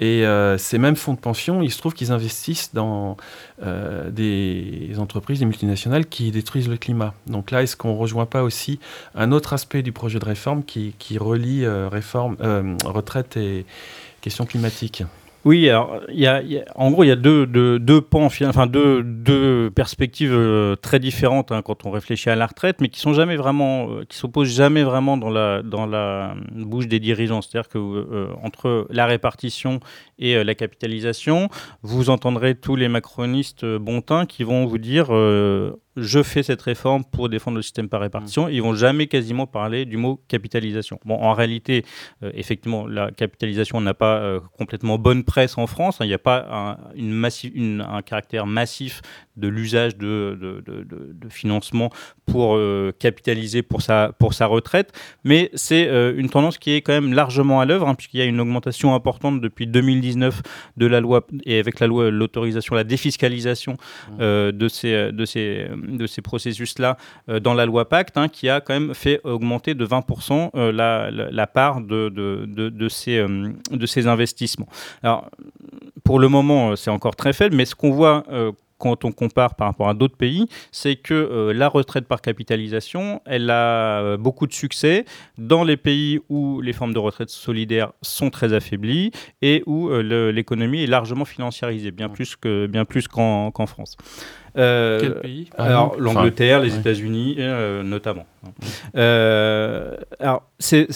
Et 0.00 0.26
euh, 0.26 0.56
ces 0.58 0.78
mêmes 0.78 0.96
fonds 0.96 1.14
de 1.14 1.18
pension, 1.20 1.62
il 1.62 1.70
se 1.70 1.78
trouve 1.78 1.94
qu'ils 1.94 2.12
investissent 2.12 2.70
dans 2.74 3.16
euh, 3.62 4.10
des 4.10 4.94
entreprises, 4.98 5.38
des 5.40 5.44
multinationales 5.44 6.06
qui 6.06 6.30
détruisent 6.30 6.68
le 6.68 6.76
climat. 6.76 7.14
Donc 7.26 7.50
là, 7.50 7.62
est-ce 7.62 7.76
qu'on 7.76 7.92
ne 7.94 7.98
rejoint 7.98 8.26
pas 8.26 8.42
aussi 8.42 8.80
un 9.14 9.30
autre 9.32 9.52
aspect 9.52 9.82
du 9.82 9.92
projet 9.92 10.18
de 10.18 10.24
réforme 10.24 10.64
qui, 10.64 10.94
relie 11.18 11.64
euh, 11.64 11.88
réforme, 11.88 12.36
retraite 12.84 13.36
et 13.36 13.66
questions 14.20 14.46
climatiques 14.46 15.04
Oui, 15.44 15.68
alors, 15.68 16.00
y 16.08 16.22
y 16.22 16.26
a- 16.26 16.42
en 16.74 16.90
gros, 16.90 17.04
il 17.04 17.08
y 17.08 17.10
a 17.10 17.16
deux, 17.16 17.46
deux, 17.46 17.78
deux 17.78 18.00
pans, 18.00 18.30
fi- 18.30 18.46
enfin 18.46 18.66
deux, 18.66 19.02
deux 19.02 19.70
perspectives 19.70 20.32
euh, 20.32 20.74
très 20.74 20.98
différentes 20.98 21.52
hein, 21.52 21.60
quand 21.60 21.84
on 21.84 21.90
réfléchit 21.90 22.30
à 22.30 22.34
la 22.34 22.46
retraite, 22.46 22.80
mais 22.80 22.88
qui 22.88 22.98
sont 22.98 23.12
jamais 23.12 23.36
vraiment, 23.36 23.90
euh, 23.90 24.04
qui 24.08 24.16
s'opposent 24.16 24.48
jamais 24.54 24.84
vraiment 24.84 25.18
dans 25.18 25.28
la, 25.28 25.62
dans 25.62 25.84
la 25.84 26.34
bouche 26.54 26.88
des 26.88 26.98
dirigeants. 26.98 27.42
C'est-à-dire 27.42 27.68
que 27.68 27.76
euh, 27.78 28.28
entre 28.42 28.86
la 28.88 29.04
répartition 29.04 29.80
et 30.18 30.34
euh, 30.36 30.44
la 30.44 30.54
capitalisation, 30.54 31.50
vous 31.82 32.08
entendrez 32.08 32.54
tous 32.54 32.76
les 32.76 32.88
macronistes 32.88 33.64
euh, 33.64 33.78
bontins 33.78 34.24
qui 34.24 34.44
vont 34.44 34.64
vous 34.64 34.78
dire 34.78 35.08
euh, 35.10 35.72
je 35.96 36.22
fais 36.22 36.42
cette 36.42 36.62
réforme 36.62 37.04
pour 37.04 37.28
défendre 37.28 37.56
le 37.56 37.62
système 37.62 37.88
par 37.88 38.00
répartition. 38.00 38.48
Ils 38.48 38.60
vont 38.62 38.74
jamais 38.74 39.06
quasiment 39.06 39.46
parler 39.46 39.84
du 39.84 39.96
mot 39.96 40.20
capitalisation. 40.28 40.98
Bon, 41.04 41.14
en 41.14 41.32
réalité, 41.34 41.84
euh, 42.22 42.30
effectivement, 42.34 42.86
la 42.86 43.10
capitalisation 43.10 43.80
n'a 43.80 43.94
pas 43.94 44.18
euh, 44.18 44.40
complètement 44.58 44.98
bonne 44.98 45.24
presse 45.24 45.56
en 45.58 45.66
France. 45.66 46.00
hein. 46.00 46.04
Il 46.04 46.08
n'y 46.08 46.14
a 46.14 46.18
pas 46.18 46.46
un, 46.50 46.76
une 46.96 47.12
massi- 47.12 47.52
une- 47.54 47.80
un 47.88 48.02
caractère 48.02 48.46
massif 48.46 49.02
de 49.36 49.48
l'usage 49.48 49.96
de, 49.96 50.38
de, 50.40 50.62
de- 50.66 50.82
de- 50.84 51.12
de 51.12 51.28
financement 51.28 51.90
pour 52.26 52.56
euh, 52.56 52.92
capitaliser 52.98 53.62
pour 53.62 53.82
sa, 53.82 54.12
pour 54.18 54.34
sa 54.34 54.46
retraite. 54.46 54.92
Mais 55.24 55.50
c'est 55.54 55.84
une 56.16 56.28
tendance 56.30 56.58
qui 56.58 56.72
est 56.72 56.80
quand 56.82 56.92
même 56.92 57.12
largement 57.12 57.60
à 57.60 57.64
l'œuvre, 57.66 57.88
hein, 57.88 57.94
puisqu'il 57.94 58.18
y 58.18 58.22
a 58.22 58.26
une 58.26 58.40
augmentation 58.40 58.94
importante 58.94 59.40
depuis 59.40 59.66
2019 59.66 60.42
de 60.76 60.86
la 60.86 61.00
loi, 61.00 61.26
et 61.46 61.58
avec 61.58 61.80
la 61.80 61.86
loi, 61.86 62.10
l'autorisation, 62.10 62.74
la 62.74 62.84
défiscalisation 62.84 63.76
de 64.18 64.68
ces, 64.68 65.12
de 65.12 65.24
ces, 65.24 65.68
de 65.88 66.06
ces 66.06 66.22
processus-là 66.22 66.96
euh, 67.28 67.40
dans 67.40 67.54
la 67.54 67.66
loi 67.66 67.88
Pacte, 67.88 68.16
hein, 68.16 68.28
qui 68.28 68.48
a 68.48 68.60
quand 68.60 68.74
même 68.74 68.94
fait 68.94 69.20
augmenter 69.24 69.74
de 69.74 69.86
20% 69.86 70.50
euh, 70.54 70.72
la, 70.72 71.10
la, 71.10 71.30
la 71.30 71.46
part 71.46 71.80
de, 71.80 72.08
de, 72.08 72.46
de, 72.46 72.68
de 72.68 72.88
ces, 72.88 73.18
euh, 73.18 73.52
de 73.70 73.86
ces 73.86 74.06
investissements. 74.06 74.68
Alors, 75.02 75.30
pour 76.04 76.18
le 76.18 76.28
moment, 76.28 76.76
c'est 76.76 76.90
encore 76.90 77.16
très 77.16 77.32
faible, 77.32 77.56
mais 77.56 77.64
ce 77.64 77.74
qu'on 77.74 77.90
voit 77.90 78.24
quand 78.78 79.04
on 79.04 79.12
compare 79.12 79.54
par 79.54 79.68
rapport 79.68 79.88
à 79.88 79.94
d'autres 79.94 80.16
pays, 80.16 80.46
c'est 80.70 80.96
que 80.96 81.14
euh, 81.14 81.52
la 81.54 81.68
retraite 81.68 82.06
par 82.06 82.20
capitalisation, 82.20 83.22
elle 83.24 83.48
a 83.50 84.00
euh, 84.02 84.16
beaucoup 84.16 84.46
de 84.46 84.52
succès 84.52 85.06
dans 85.38 85.64
les 85.64 85.78
pays 85.78 86.20
où 86.28 86.60
les 86.60 86.74
formes 86.74 86.92
de 86.92 86.98
retraite 86.98 87.30
solidaires 87.30 87.92
sont 88.02 88.28
très 88.28 88.52
affaiblies 88.52 89.10
et 89.40 89.62
où 89.66 89.88
euh, 89.88 90.32
l'économie 90.32 90.82
est 90.82 90.86
largement 90.86 91.24
financiarisée, 91.24 91.92
bien 91.92 92.08
plus 92.08 92.36
qu'en 93.08 93.66
France. 93.66 93.96
Euh, 94.56 95.00
Quel 95.00 95.14
pays, 95.20 95.50
Alors 95.58 95.96
l'Angleterre, 95.98 96.60
les 96.60 96.72
ouais. 96.72 96.78
États-Unis 96.78 97.36
euh, 97.38 97.82
notamment. 97.82 98.26
Euh, 98.96 99.96
alors 100.20 100.42
ces 100.58 100.86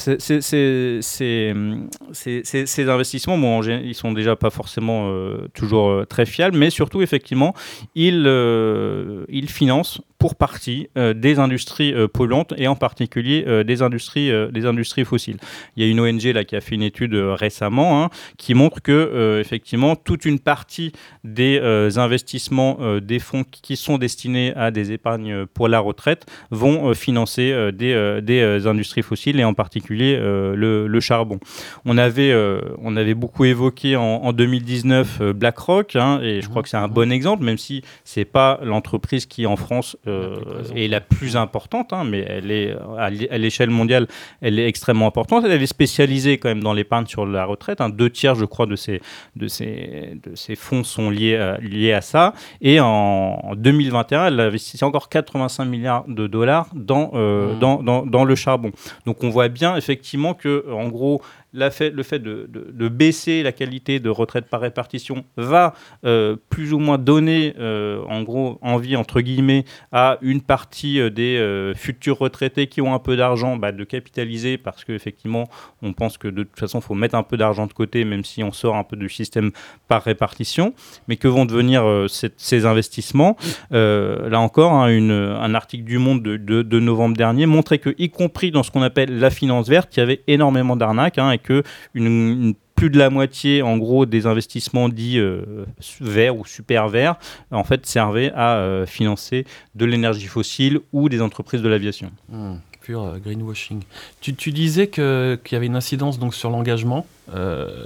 investissements, 2.89 3.39
bon, 3.39 3.63
ils 3.63 3.95
sont 3.95 4.13
déjà 4.13 4.37
pas 4.37 4.51
forcément 4.51 5.09
euh, 5.11 5.49
toujours 5.55 5.91
euh, 5.91 6.05
très 6.05 6.27
fiables, 6.27 6.57
mais 6.57 6.71
surtout 6.71 7.03
effectivement, 7.03 7.55
ils, 7.95 8.25
euh, 8.27 9.25
ils 9.29 9.51
financent 9.51 10.01
pour 10.19 10.35
partie 10.35 10.89
euh, 10.99 11.15
des 11.15 11.39
industries 11.39 11.95
euh, 11.95 12.09
polluantes 12.09 12.53
et 12.57 12.67
en 12.67 12.75
particulier 12.75 13.45
euh, 13.47 13.63
des, 13.63 13.83
industries, 13.83 14.31
des 14.53 14.67
industries 14.67 15.05
fossiles. 15.05 15.39
Il 15.77 15.85
y 15.85 15.87
a 15.87 15.91
une 15.91 16.01
ONG 16.01 16.25
là, 16.25 16.45
qui 16.45 16.57
a 16.57 16.61
fait 16.61 16.75
une 16.75 16.83
étude 16.83 17.15
récemment 17.15 18.03
hein, 18.03 18.11
qui 18.37 18.55
montre 18.55 18.83
que 18.83 19.41
effectivement 19.41 19.97
toute 19.97 20.25
une 20.25 20.41
partie 20.41 20.93
des 21.25 21.61
investissements 21.97 22.79
des 23.01 23.19
fonds 23.19 23.45
qui 23.45 23.77
sont 23.77 23.99
destinés 23.99 24.53
à 24.57 24.71
des 24.71 24.93
épargnes 24.93 25.47
pour 25.47 25.69
la 25.69 25.81
retraite 25.81 26.27
vont 26.51 26.93
financer 26.95 27.71
des, 27.73 28.21
des 28.23 28.67
industries 28.67 29.03
fossiles 29.03 29.39
et 29.39 29.45
en 29.45 29.55
particulier 29.55 30.17
le, 30.17 30.87
le, 30.87 31.01
charbon. 31.01 31.39
On 31.85 31.99
avait, 31.99 32.35
on 32.79 32.97
avait 32.97 33.15
beaucoup 33.15 33.45
évoqué 33.45 33.97
en, 33.97 34.03
en 34.03 34.33
2019 34.33 35.33
BlackRock 35.33 35.97
hein, 35.97 36.21
et 36.23 36.41
je 36.41 36.49
crois 36.49 36.63
que 36.63 36.69
c'est 36.69 36.77
un 36.77 36.89
bon 36.89 37.13
exemple, 37.13 37.45
même 37.45 37.59
si 37.59 37.83
c'est 38.05 38.25
pas 38.25 38.61
l'entreprise 38.63 39.27
qui 39.27 39.47
en 39.47 39.57
France 39.57 39.97
euh, 40.09 40.63
est 40.75 40.89
la 40.89 41.01
plus 41.01 41.37
importante, 41.37 41.93
hein, 41.93 42.05
mais 42.05 42.25
elle 42.27 42.51
est 42.51 42.75
à 42.99 43.11
l'échelle 43.11 43.71
mondiale, 43.71 44.07
elle 44.41 44.59
est 44.59 44.67
extrêmement 44.67 45.07
importante. 45.07 45.45
Elle 45.45 45.63
est 45.63 45.67
spécialisée 45.67 46.39
quand 46.39 46.49
même 46.49 46.63
dans 46.63 46.73
l'épargne 46.73 47.07
sur 47.07 47.27
la 47.27 47.45
retraite. 47.45 47.81
Hein. 47.81 47.89
Deux 47.89 48.11
tiers, 48.11 48.35
je 48.35 48.45
crois, 48.45 48.67
de 48.67 48.77
ces, 48.77 49.01
de 49.37 49.49
ces, 49.49 50.19
de 50.23 50.35
ces 50.35 50.57
fonds 50.57 50.85
sont 50.85 51.11
liés 51.11 51.37
à, 51.37 51.59
liés 51.59 51.93
à 51.93 52.01
ça. 52.01 52.35
Et 52.61 52.81
en 52.81 53.55
2021, 53.57 54.27
elle 54.27 54.41
a 54.41 54.45
investi 54.45 54.83
encore 54.85 55.09
85 55.09 55.65
milliards 55.65 56.05
de 56.09 56.27
dollars 56.27 56.69
dans, 56.75 57.11
euh, 57.15 57.55
mmh. 57.55 57.59
dans, 57.59 57.83
dans, 57.83 58.07
dans, 58.07 58.25
le 58.25 58.35
charbon. 58.35 58.73
Donc 59.07 59.23
on 59.25 59.31
voit 59.31 59.49
bien 59.49 59.77
effectivement 59.77 60.35
que, 60.35 60.65
en 60.73 60.89
gros, 60.89 61.23
le 61.53 61.71
fait 61.71 62.19
de, 62.19 62.89
baisser 62.89 63.43
la 63.43 63.53
qualité 63.53 64.01
de 64.01 64.11
retraite 64.11 64.47
par 64.47 64.61
répartition 64.61 65.25
va 65.37 65.75
euh, 66.05 66.37
plus 66.51 66.73
ou 66.73 66.79
moins 66.79 66.99
donner, 66.99 67.55
euh, 67.59 68.03
en 68.09 68.23
gros, 68.23 68.59
envie, 68.63 68.97
entre 68.97 69.21
guillemets, 69.21 69.65
à 69.93 70.19
une 70.21 70.41
partie 70.41 71.01
euh, 71.01 71.11
des 71.11 71.73
futurs 71.77 72.19
retraités 72.19 72.67
qui 72.67 72.81
ont 72.81 72.95
un 72.95 72.99
peu 72.99 73.17
d'argent 73.17 73.57
bah, 73.57 73.73
de 73.73 73.85
capitaliser 73.85 74.59
parce 74.59 74.85
qu'effectivement, 74.85 75.49
on 75.83 75.93
pense 75.93 76.19
que 76.19 76.29
de 76.29 76.43
toute 76.43 76.59
façon, 76.59 76.79
il 76.79 76.83
faut 76.83 76.95
mettre 76.95 77.15
un 77.15 77.23
peu 77.23 77.37
d'argent 77.37 77.67
de 77.67 77.73
côté, 77.73 78.05
même 78.05 78.25
si 78.25 78.43
on 78.43 78.53
sort 78.53 78.77
un 78.77 78.85
peu 78.85 78.97
du 78.97 79.09
système 79.09 79.51
par 79.87 80.03
répartition. 80.03 80.75
Mais 81.07 81.17
que 81.17 81.29
vont 81.29 81.45
devenir 81.45 82.07
ces 82.09 82.67
investissements? 82.67 83.37
Là 83.71 84.41
encore, 84.41 84.73
hein, 84.73 84.89
un 84.89 85.55
article 85.55 85.85
du 85.85 85.99
Monde 85.99 86.23
de, 86.23 86.37
de, 86.37 86.81
novembre 86.81 87.17
dernier 87.17 87.47
montrait 87.47 87.79
que, 87.79 87.95
y 87.99 88.11
compris 88.11 88.51
dans 88.51 88.63
ce 88.63 88.71
qu'on 88.71 88.83
appelle 88.83 89.19
la 89.19 89.31
finance 89.31 89.69
verte, 89.69 89.97
il 89.97 90.01
y 90.01 90.03
avait 90.03 90.23
énormément 90.27 90.77
d'arnaques. 90.77 91.19
Hein, 91.19 91.38
que 91.39 91.63
une, 91.95 92.55
plus 92.79 92.91
de 92.91 92.99
la 92.99 93.11
moitié, 93.11 93.61
en 93.63 93.77
gros, 93.77 94.07
des 94.07 94.27
investissements 94.27 94.89
dits 94.89 95.19
euh, 95.19 95.67
verts 96.01 96.37
ou 96.37 96.47
super 96.47 96.89
verts, 96.89 97.17
en 97.51 97.65
fait, 97.65 97.85
servaient 97.87 98.31
à 98.35 98.59
euh, 98.59 98.87
financer 98.87 99.47
de 99.75 99.85
l'énergie 99.85 100.27
fossile 100.27 100.81
ou 100.93 101.09
des 101.09 101.21
entreprises 101.21 101.61
de 101.61 101.69
l'aviation. 101.69 102.13
Hmm, 102.29 102.55
pur 102.81 103.03
euh, 103.03 103.19
greenwashing. 103.19 103.83
Tu, 104.21 104.53
disais 104.53 104.87
qu'il 104.87 105.39
y 105.51 105.55
avait 105.57 105.67
une 105.67 105.77
incidence 105.77 106.21
donc 106.21 106.35
sur 106.35 106.51
l'engagement, 106.51 107.05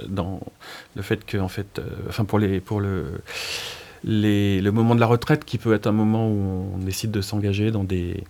dans 0.07 0.39
le 0.95 1.01
fait 1.01 1.25
que, 1.25 1.37
en 1.37 1.49
fait, 1.49 1.81
enfin 2.07 2.23
pour 2.23 2.39
les 2.39 2.61
pour 2.61 2.79
le 2.79 3.21
le 4.05 4.69
moment 4.69 4.95
de 4.95 4.99
la 4.99 5.05
retraite 5.05 5.43
qui 5.43 5.57
peut 5.57 5.73
être 5.73 5.87
un 5.87 5.91
moment 5.91 6.29
où 6.29 6.71
on 6.75 6.77
décide 6.77 7.11
de 7.11 7.21
s'engager 7.21 7.71
dans 7.71 7.83
des 7.83 8.23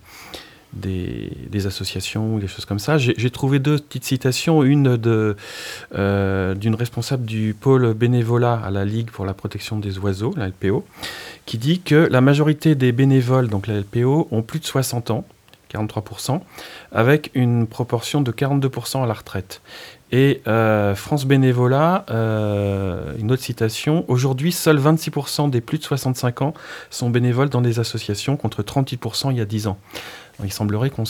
des, 0.74 1.66
associations 1.66 2.34
ou 2.34 2.40
des 2.40 2.48
choses 2.48 2.64
comme 2.64 2.78
ça. 2.78 2.98
J'ai 2.98 3.30
trouvé 3.30 3.58
deux 3.58 3.78
petites 3.78 4.04
citations, 4.04 4.62
une 4.62 4.98
euh, 5.94 6.54
d'une 6.54 6.74
responsable 6.74 7.24
du 7.24 7.54
pôle 7.58 7.94
bénévolat 7.94 8.60
à 8.64 8.70
la 8.70 8.84
Ligue 8.84 9.10
pour 9.10 9.24
la 9.24 9.34
protection 9.34 9.78
des 9.78 9.98
oiseaux, 9.98 10.34
la 10.36 10.48
LPO, 10.48 10.84
qui 11.46 11.58
dit 11.58 11.80
que 11.80 12.08
la 12.10 12.20
majorité 12.20 12.74
des 12.74 12.92
bénévoles, 12.92 13.48
donc 13.48 13.66
la 13.66 13.80
LPO, 13.80 14.28
ont 14.30 14.42
plus 14.42 14.60
de 14.60 14.66
60 14.66 15.10
ans, 15.10 15.24
43%, 15.72 16.40
avec 16.92 17.30
une 17.34 17.66
proportion 17.66 18.20
de 18.20 18.30
42% 18.30 19.02
à 19.02 19.06
la 19.06 19.14
retraite. 19.14 19.60
Et 20.12 20.42
euh, 20.46 20.94
France 20.94 21.24
Bénévolat, 21.24 22.04
euh, 22.10 23.14
une 23.18 23.32
autre 23.32 23.42
citation, 23.42 24.04
aujourd'hui, 24.06 24.52
seuls 24.52 24.78
26% 24.78 25.50
des 25.50 25.60
plus 25.60 25.78
de 25.78 25.82
65 25.82 26.42
ans 26.42 26.54
sont 26.90 27.10
bénévoles 27.10 27.48
dans 27.48 27.62
des 27.62 27.80
associations 27.80 28.36
contre 28.36 28.62
38% 28.62 29.32
il 29.32 29.38
y 29.38 29.40
a 29.40 29.44
10 29.44 29.66
ans 29.66 29.78
il 30.42 30.52
semblerait 30.52 30.90
qu'on 30.90 31.04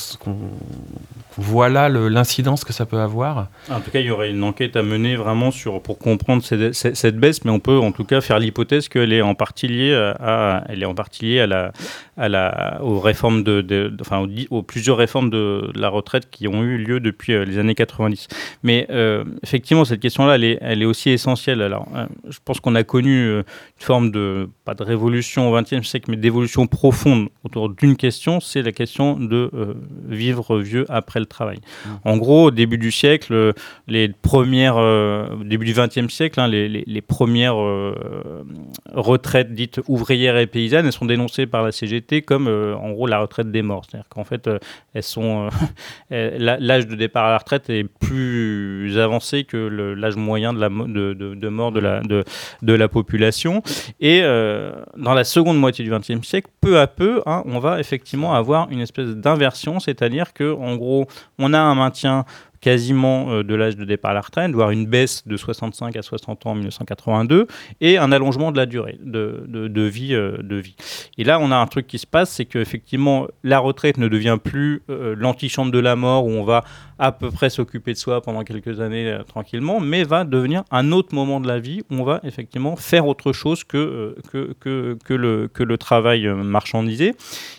voit 1.39 1.69
là 1.69 1.89
l'incidence 1.89 2.65
que 2.65 2.73
ça 2.73 2.85
peut 2.85 2.99
avoir. 2.99 3.49
En 3.71 3.81
tout 3.81 3.91
cas, 3.91 4.01
il 4.01 4.07
y 4.07 4.11
aurait 4.11 4.31
une 4.31 4.45
enquête 4.45 4.77
à 4.77 4.83
mener 4.83 5.17
vraiment 5.17 5.51
sur, 5.51 5.81
pour 5.81 5.99
comprendre 5.99 6.43
cette, 6.43 7.17
baisse, 7.17 7.45
mais 7.45 7.51
on 7.51 7.61
peut 7.61 7.79
en 7.79 7.93
tout 7.93 8.05
cas 8.05 8.21
faire 8.21 8.39
l'hypothèse 8.39 8.89
qu'elle 8.89 9.13
est 9.13 9.23
en 9.23 9.35
partie 9.35 9.69
liée 9.69 9.95
à, 10.21 10.65
elle 10.69 10.83
est 10.83 10.87
en 10.87 10.95
partie 10.95 11.25
liée 11.25 11.41
à 11.41 11.47
la, 11.47 11.73
à 12.17 12.29
la, 12.29 12.79
aux 12.83 13.01
réformes 13.01 13.43
de, 13.43 13.97
enfin, 14.01 14.27
aux, 14.51 14.63
plusieurs 14.63 14.97
réformes 14.97 15.31
de 15.31 15.71
la 15.75 15.89
retraite 15.89 16.29
qui 16.31 16.47
ont 16.47 16.63
eu 16.63 16.77
lieu 16.77 17.01
depuis 17.01 17.33
euh, 17.33 17.45
les 17.45 17.59
années 17.59 17.75
90. 17.75 18.29
Mais 18.63 18.87
euh, 18.91 19.25
effectivement, 19.43 19.85
cette 19.85 20.01
question-là, 20.01 20.35
elle 20.37 20.45
est, 20.45 20.59
elle 20.61 20.83
est 20.83 20.87
aussi 20.87 21.11
essentielle. 21.11 21.63
Alors, 21.63 21.89
euh, 21.95 22.07
je 22.29 22.39
pense 22.45 22.61
qu'on 22.61 22.75
a 22.75 22.85
connu 22.85 23.39
une 23.39 23.45
forme 23.79 24.11
de, 24.11 24.49
pas 24.65 24.75
de 24.75 24.83
révolution 24.83 25.51
au 25.51 25.61
XXe 25.61 25.87
siècle, 25.87 26.11
mais 26.11 26.17
d'évolution 26.17 26.67
profonde 26.67 27.29
autour 27.43 27.71
d'une 27.71 27.97
question, 27.97 28.41
c'est 28.41 28.63
la 28.63 28.73
question 28.73 29.14
de 29.19 29.51
euh, 29.55 29.75
vivre 30.09 30.59
vieux 30.59 30.87
après 30.89 31.21
le 31.21 31.27
travail. 31.27 31.59
Mmh. 31.59 31.89
En 32.05 32.17
gros, 32.17 32.45
au 32.47 32.51
début 32.51 32.79
du 32.79 32.91
siècle, 32.91 33.53
les 33.87 34.09
premières, 34.09 34.77
euh, 34.77 35.27
début 35.45 35.67
du 35.67 35.75
XXe 35.75 36.13
siècle, 36.13 36.41
hein, 36.41 36.49
les, 36.49 36.69
les, 36.69 37.01
premières 37.01 37.61
euh, 37.61 38.45
retraites 38.93 39.53
dites 39.53 39.81
ouvrières 39.89 40.37
et 40.37 40.47
paysannes, 40.47 40.87
elles 40.87 40.93
sont 40.93 41.05
dénoncées 41.05 41.47
par 41.47 41.63
la 41.63 41.73
CGT 41.73 42.23
comme 42.23 42.49
en 42.49 42.93
gros 42.93 43.07
la 43.07 43.21
retraite 43.21 43.51
des 43.51 43.63
morts. 43.63 43.85
C'est-à-dire 43.89 44.09
qu'en 44.09 44.25
fait, 44.25 44.49
elles 44.95 45.03
sont 45.03 45.49
l'âge 46.11 46.87
de 46.87 46.95
départ 46.95 47.27
à 47.27 47.31
la 47.31 47.39
retraite 47.39 47.71
est 47.71 47.85
plus 47.85 48.99
avancé 48.99 49.45
que 49.45 49.57
l'âge 49.57 50.17
moyen 50.17 50.53
de, 50.53 50.61
la, 50.61 50.69
de, 50.69 51.13
de, 51.13 51.35
de, 51.35 51.49
mort 51.49 51.73
de 51.73 51.81
la, 51.81 52.01
de, 52.01 52.25
de 52.63 52.73
la 52.73 52.89
population. 52.89 53.63
Et 54.01 54.23
dans 54.23 55.15
la 55.15 55.25
seconde 55.25 55.59
moitié 55.59 55.85
du 55.85 55.91
XXe 55.91 56.27
siècle, 56.27 56.51
peu 56.61 56.81
à 56.81 56.87
peu, 56.87 57.23
hein, 57.27 57.43
on 57.47 57.59
va 57.59 57.81
effectivement 57.81 58.35
avoir 58.35 58.71
une 58.71 58.81
espèce 58.81 59.04
d'inversion, 59.05 59.81
c'est-à-dire 59.81 60.33
que 60.33 60.55
en 60.55 60.77
gros, 60.77 61.07
on 61.39 61.53
a 61.53 61.59
un 61.59 61.75
maintien 61.75 62.25
quasiment 62.65 63.31
euh, 63.31 63.43
de 63.45 63.55
l'âge 63.55 63.77
de 63.77 63.85
départ 63.85 64.13
à 64.13 64.15
la 64.15 64.23
retraite, 64.23 64.51
voire 64.53 64.71
une 64.71 64.87
baisse 64.87 65.29
de 65.29 65.37
65 65.37 65.95
à 65.97 66.01
60 66.01 66.47
ans 66.47 66.53
en 66.53 66.55
1982, 66.55 67.47
et 67.83 67.99
un 67.99 68.11
allongement 68.11 68.53
de 68.53 68.57
la 68.57 68.65
durée 68.65 68.99
de, 69.03 69.83
vie, 69.83 70.15
euh, 70.15 70.39
de 70.43 70.57
vie. 70.57 70.75
Et 71.19 71.25
là, 71.25 71.39
on 71.41 71.51
a 71.51 71.57
un 71.57 71.67
truc 71.67 71.87
qui 71.87 71.99
se 71.99 72.07
passe, 72.07 72.31
c'est 72.31 72.47
qu'effectivement, 72.47 73.27
la 73.43 73.59
retraite 73.59 73.99
ne 73.99 74.09
devient 74.09 74.39
plus 74.43 74.81
euh, 74.89 75.15
l'antichambre 75.15 75.73
de 75.73 75.79
la 75.79 75.95
mort 75.95 76.25
où 76.25 76.31
on 76.31 76.43
va 76.43 76.65
à 76.99 77.13
peu 77.13 77.31
près 77.31 77.51
s'occuper 77.51 77.93
de 77.93 77.99
soi 77.99 78.23
pendant 78.23 78.45
quelques 78.45 78.81
années 78.81 79.19
tranquillement, 79.27 79.81
mais 79.81 80.05
va 80.05 80.25
devenir 80.25 80.65
un 80.71 80.93
autre 80.93 81.15
moment 81.15 81.41
de 81.41 81.49
la 81.49 81.59
vie 81.59 81.83
où 81.91 81.97
on 81.97 82.05
va 82.05 82.21
effectivement 82.25 82.77
faire 82.77 83.07
autre 83.07 83.33
chose 83.33 83.65
que, 83.65 84.17
que, 84.31 84.55
que, 84.61 84.97
que, 85.05 85.15
le, 85.15 85.49
que 85.49 85.63
le 85.63 85.79
travail 85.79 86.27
marchandisé. 86.29 87.15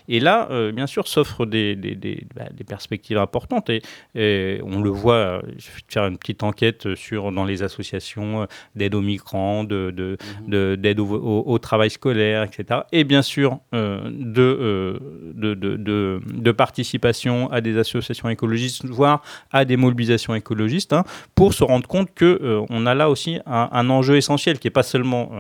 Et 0.08 0.20
là, 0.20 0.50
bien 0.72 0.88
sûr, 0.88 1.08
s'offrent 1.08 1.46
des, 1.46 1.76
des, 1.76 1.96
des, 1.96 2.28
bah, 2.36 2.46
des, 2.54 2.64
perspectives 2.64 3.18
importantes, 3.18 3.70
et, 3.70 3.82
et 4.16 4.60
on 4.64 4.82
le 4.82 4.90
voit, 4.90 5.14
euh, 5.16 5.42
suffit 5.58 5.84
de 5.88 5.92
faire 5.92 6.06
une 6.06 6.18
petite 6.18 6.44
enquête 6.44 6.96
sur, 6.96 7.32
dans 7.32 7.46
les 7.46 7.64
associations 7.64 8.44
euh, 8.44 8.46
d'aide 8.76 8.96
aux 8.96 9.02
migrants, 9.02 9.64
d'aide 9.64 9.96
de, 9.96 10.18
de, 10.48 10.94
mhm. 10.94 11.00
au, 11.00 11.44
au, 11.46 11.60
travail 11.60 11.90
scolaire, 11.90 12.44
etc. 12.44 12.82
Et 12.92 13.04
bien 13.04 13.22
sûr, 13.22 13.60
euh, 13.74 14.10
de, 14.12 15.00
de, 15.34 15.54
de, 16.24 16.52
participation 16.52 17.52
à 17.52 17.62
des 17.62 17.78
associations 17.78 18.30
écologistes, 18.30 18.86
voire 18.86 19.22
à 19.52 19.66
des 19.66 19.78
mobilisations 19.78 20.36
écologistes, 20.36 20.94
hein, 20.94 21.04
pour 21.36 21.54
se 21.54 21.64
rendre 21.64 21.88
compte 21.88 22.10
qu'on 22.18 22.66
on 22.70 22.86
a 22.86 22.94
là 22.94 23.10
aussi 23.10 23.40
un, 23.46 23.90
enjeu 23.90 24.18
essentiel 24.18 24.60
qui 24.60 24.68
n'est 24.68 24.72
pas 24.72 24.84
seulement, 24.84 25.32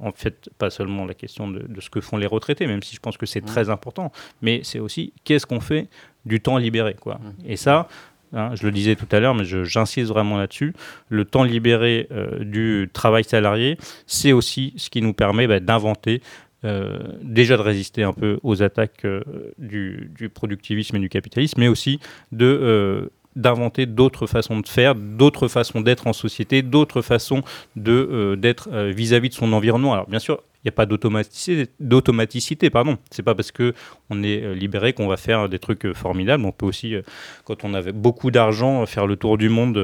en 0.00 0.12
fait, 0.12 0.50
pas 0.58 0.70
seulement 0.70 1.04
la 1.04 1.14
question 1.14 1.48
de, 1.48 1.80
ce 1.80 1.90
que 1.90 2.00
font 2.00 2.16
les 2.16 2.26
retraités, 2.26 2.66
même 2.66 2.82
si 2.82 2.94
je 2.94 3.00
pense 3.00 3.16
que 3.16 3.26
c'est 3.26 3.40
très 3.40 3.70
important, 3.70 4.12
mais 4.42 4.60
c'est 4.62 4.78
aussi 4.78 5.12
qu'est-ce 5.24 5.46
qu'on 5.46 5.60
fait 5.60 5.88
du 6.24 6.40
temps 6.40 6.58
libéré. 6.58 6.94
Quoi. 6.94 7.14
Mhm. 7.22 7.50
Et 7.50 7.56
ça, 7.56 7.88
Hein, 8.32 8.50
je 8.54 8.64
le 8.64 8.72
disais 8.72 8.96
tout 8.96 9.06
à 9.12 9.20
l'heure, 9.20 9.34
mais 9.34 9.44
j'insiste 9.44 10.08
vraiment 10.08 10.36
là-dessus. 10.36 10.74
Le 11.08 11.24
temps 11.24 11.44
libéré 11.44 12.08
euh, 12.10 12.44
du 12.44 12.90
travail 12.92 13.24
salarié, 13.24 13.78
c'est 14.06 14.32
aussi 14.32 14.74
ce 14.76 14.90
qui 14.90 15.00
nous 15.00 15.12
permet 15.12 15.46
bah, 15.46 15.60
d'inventer, 15.60 16.22
euh, 16.64 16.98
déjà 17.22 17.56
de 17.56 17.62
résister 17.62 18.02
un 18.02 18.12
peu 18.12 18.38
aux 18.42 18.62
attaques 18.62 19.04
euh, 19.04 19.22
du, 19.58 20.10
productivisme 20.34 20.96
et 20.96 20.98
du 20.98 21.08
capitalisme, 21.08 21.60
mais 21.60 21.68
aussi 21.68 22.00
de 22.32 23.10
d'inventer 23.36 23.86
d'autres 23.86 24.26
façons 24.26 24.60
de 24.60 24.68
faire, 24.68 24.94
d'autres 24.94 25.48
façons 25.48 25.80
d'être 25.80 26.06
en 26.06 26.12
société, 26.12 26.62
d'autres 26.62 27.02
façons 27.02 27.42
de 27.76 28.36
d'être 28.38 28.70
vis-à-vis 28.70 29.28
de 29.28 29.34
son 29.34 29.52
environnement. 29.52 29.92
Alors 29.92 30.08
bien 30.08 30.18
sûr, 30.18 30.40
n'y 30.66 30.68
a 30.68 30.72
pas 30.72 30.86
d'automaticité. 30.86 32.70
pardon. 32.70 32.98
C'est 33.10 33.22
pas 33.22 33.34
parce 33.34 33.52
que 33.52 33.72
on 34.10 34.22
est 34.22 34.42
euh, 34.42 34.54
libéré 34.54 34.92
qu'on 34.92 35.06
va 35.06 35.16
faire 35.16 35.48
des 35.48 35.58
trucs 35.58 35.86
euh, 35.86 35.94
formidables. 35.94 36.44
On 36.44 36.52
peut 36.52 36.66
aussi, 36.66 36.94
euh, 36.94 37.02
quand 37.44 37.64
on 37.64 37.74
avait 37.74 37.92
beaucoup 37.92 38.30
d'argent, 38.30 38.84
faire 38.86 39.06
le 39.06 39.16
tour 39.16 39.38
du 39.38 39.48
monde 39.48 39.76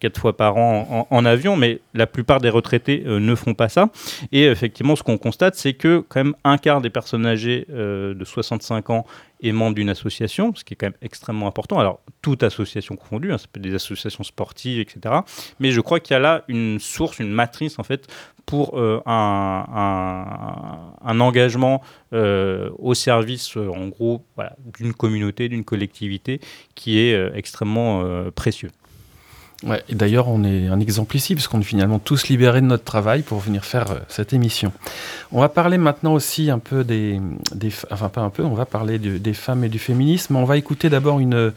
quatre 0.00 0.20
fois 0.20 0.36
par 0.36 0.56
an 0.56 1.06
en, 1.10 1.24
avion. 1.24 1.56
Mais 1.56 1.80
la 1.94 2.06
plupart 2.06 2.40
des 2.40 2.48
retraités 2.48 3.02
ne 3.06 3.34
font 3.34 3.54
pas 3.54 3.68
ça. 3.68 3.90
Et 4.32 4.44
effectivement, 4.44 4.96
ce 4.96 5.02
qu'on 5.02 5.18
constate, 5.18 5.54
c'est 5.54 5.74
que 5.74 6.04
quand 6.08 6.24
même 6.24 6.34
un 6.44 6.58
quart 6.58 6.80
des 6.80 6.90
personnes 6.90 7.26
âgées 7.26 7.66
de 7.68 8.24
65 8.24 8.90
ans 8.90 9.06
est 9.42 9.52
membre 9.52 9.76
d'une 9.76 9.88
association, 9.88 10.54
ce 10.54 10.64
qui 10.64 10.74
est 10.74 10.76
quand 10.76 10.86
même 10.86 10.94
extrêmement 11.02 11.46
important. 11.46 11.78
Alors, 11.78 12.00
toute 12.22 12.42
association 12.42 12.96
confondue, 12.96 13.32
hein, 13.32 13.38
ça 13.38 13.46
peut 13.50 13.58
être 13.58 13.64
des 13.64 13.74
associations 13.74 14.24
sportives, 14.24 14.80
etc. 14.80 15.14
Mais 15.58 15.70
je 15.70 15.80
crois 15.80 16.00
qu'il 16.00 16.14
y 16.14 16.16
a 16.16 16.20
là 16.20 16.44
une 16.48 16.78
source, 16.78 17.18
une 17.18 17.30
matrice, 17.30 17.78
en 17.78 17.82
fait, 17.82 18.08
pour 18.50 18.78
euh, 18.78 19.00
un, 19.06 21.20
engagement 21.20 21.82
euh, 22.12 22.70
au 22.78 22.94
service, 22.94 23.56
euh, 23.56 23.68
en 23.68 23.86
gros, 23.86 24.24
d'une 24.78 24.92
communauté, 24.92 25.48
d'une 25.48 25.64
collectivité 25.64 26.40
qui 26.74 26.98
est 26.98 27.30
extrêmement 27.34 28.04
précieux. 28.34 28.70
Ouais, 29.62 29.82
d'ailleurs, 29.90 30.28
on 30.28 30.42
est 30.42 30.68
un 30.68 30.80
exemple 30.80 31.16
ici, 31.16 31.34
parce 31.34 31.46
qu'on 31.46 31.60
est 31.60 31.64
finalement 31.64 31.98
tous 31.98 32.28
libérés 32.28 32.62
de 32.62 32.66
notre 32.66 32.84
travail 32.84 33.22
pour 33.22 33.40
venir 33.40 33.64
faire 33.64 33.90
euh, 33.90 33.98
cette 34.08 34.32
émission. 34.32 34.72
On 35.32 35.40
va 35.40 35.50
parler 35.50 35.76
maintenant 35.76 36.14
aussi 36.14 36.50
un 36.50 36.58
peu 36.58 36.82
des, 36.82 37.20
des 37.54 37.70
enfin 37.90 38.08
pas 38.08 38.22
un 38.22 38.30
peu, 38.30 38.42
on 38.42 38.54
va 38.54 38.64
parler 38.64 38.98
des 38.98 39.34
femmes 39.34 39.64
et 39.64 39.68
du 39.68 39.78
féminisme. 39.78 40.36
On 40.36 40.44
va 40.44 40.56
écouter 40.56 40.88
d'abord 40.88 41.20
une 41.20 41.52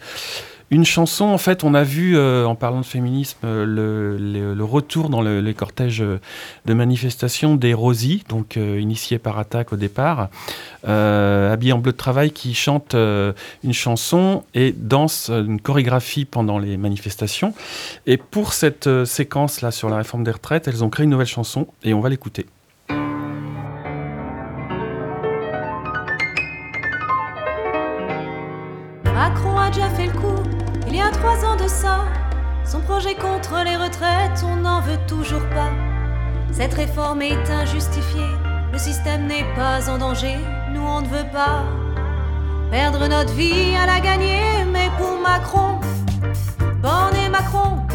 une 0.70 0.84
chanson, 0.84 1.26
en 1.26 1.38
fait, 1.38 1.62
on 1.62 1.74
a 1.74 1.84
vu, 1.84 2.16
euh, 2.16 2.46
en 2.46 2.54
parlant 2.54 2.80
de 2.80 2.86
féminisme, 2.86 3.38
euh, 3.44 4.54
le, 4.54 4.64
retour 4.64 5.10
dans 5.10 5.20
les 5.20 5.54
cortèges 5.54 6.00
euh, 6.02 6.20
de 6.64 6.74
manifestation 6.74 7.54
des 7.54 7.74
Rosies, 7.74 8.24
donc 8.28 8.56
initiés 8.56 9.18
par 9.18 9.38
Attaque 9.38 9.72
au 9.72 9.76
départ, 9.76 10.30
habillés 10.84 11.72
en 11.72 11.78
bleu 11.78 11.92
de 11.92 11.96
travail, 11.96 12.32
qui 12.32 12.54
chantent 12.54 12.96
une 12.96 13.72
chanson 13.72 14.42
et 14.54 14.72
dansent 14.72 15.30
une 15.30 15.60
chorégraphie 15.60 16.24
pendant 16.24 16.58
les 16.58 16.76
manifestations. 16.76 17.54
Et 18.06 18.16
pour 18.16 18.52
cette 18.52 19.04
séquence-là 19.04 19.70
sur 19.70 19.88
la 19.88 19.98
réforme 19.98 20.24
des 20.24 20.30
retraites, 20.30 20.66
elles 20.66 20.82
ont 20.82 20.90
créé 20.90 21.04
une 21.04 21.10
nouvelle 21.10 21.26
chanson 21.26 21.68
et 21.84 21.94
on 21.94 22.00
va 22.00 22.08
l'écouter. 22.08 22.46
Son 32.74 32.80
projet 32.80 33.14
contre 33.14 33.62
les 33.64 33.76
retraites, 33.76 34.44
on 34.44 34.56
n'en 34.56 34.80
veut 34.80 34.98
toujours 35.06 35.46
pas. 35.50 35.70
Cette 36.50 36.74
réforme 36.74 37.22
est 37.22 37.48
injustifiée, 37.48 38.34
le 38.72 38.78
système 38.78 39.26
n'est 39.28 39.46
pas 39.54 39.88
en 39.88 39.98
danger, 39.98 40.38
nous 40.72 40.82
on 40.82 41.00
ne 41.02 41.06
veut 41.06 41.30
pas 41.32 41.62
perdre 42.72 43.06
notre 43.06 43.32
vie 43.34 43.76
à 43.80 43.86
la 43.86 44.00
gagner, 44.00 44.64
mais 44.72 44.90
pour 44.98 45.16
Macron, 45.20 45.78
Borne 46.82 47.14
et 47.24 47.28
Macron, 47.28 47.86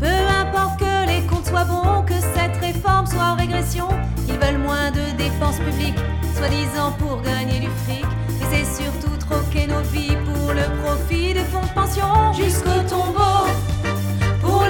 peu 0.00 0.18
importe 0.42 0.80
que 0.80 1.06
les 1.06 1.24
comptes 1.28 1.46
soient 1.46 1.64
bons, 1.64 2.02
que 2.02 2.18
cette 2.34 2.56
réforme 2.56 3.06
soit 3.06 3.22
en 3.22 3.36
régression, 3.36 3.86
ils 4.28 4.38
veulent 4.44 4.62
moins 4.62 4.90
de 4.90 5.16
dépenses 5.16 5.60
publiques, 5.60 6.02
soi-disant 6.36 6.90
pour 6.98 7.22
gagner 7.22 7.60
du 7.60 7.70
fric, 7.84 8.04
et 8.40 8.46
c'est 8.50 8.82
surtout 8.82 9.16
troquer 9.16 9.68
nos 9.68 9.82
vies 9.92 10.16
pour 10.26 10.52
le 10.52 10.66
profit 10.82 11.34
des 11.34 11.44
fonds 11.44 11.62
de 11.62 11.74
pension 11.80 12.32
jusqu'au 12.32 12.82
tombeau. 12.88 13.75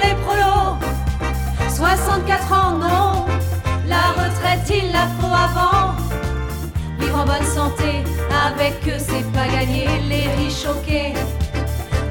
Les 0.03 0.15
prolos, 0.23 0.77
64 1.69 2.53
ans, 2.53 2.71
non, 2.77 3.25
la 3.87 4.11
retraite 4.21 4.69
il 4.69 4.91
la 4.91 5.07
faut 5.19 5.33
avant. 5.33 5.95
Vivre 6.99 7.19
en 7.19 7.25
bonne 7.25 7.45
santé, 7.45 8.03
avec 8.47 8.75
eux 8.87 8.99
c'est 8.99 9.29
pas 9.31 9.47
gagné, 9.47 9.87
les 10.07 10.27
riches 10.37 10.63
choqués. 10.63 11.13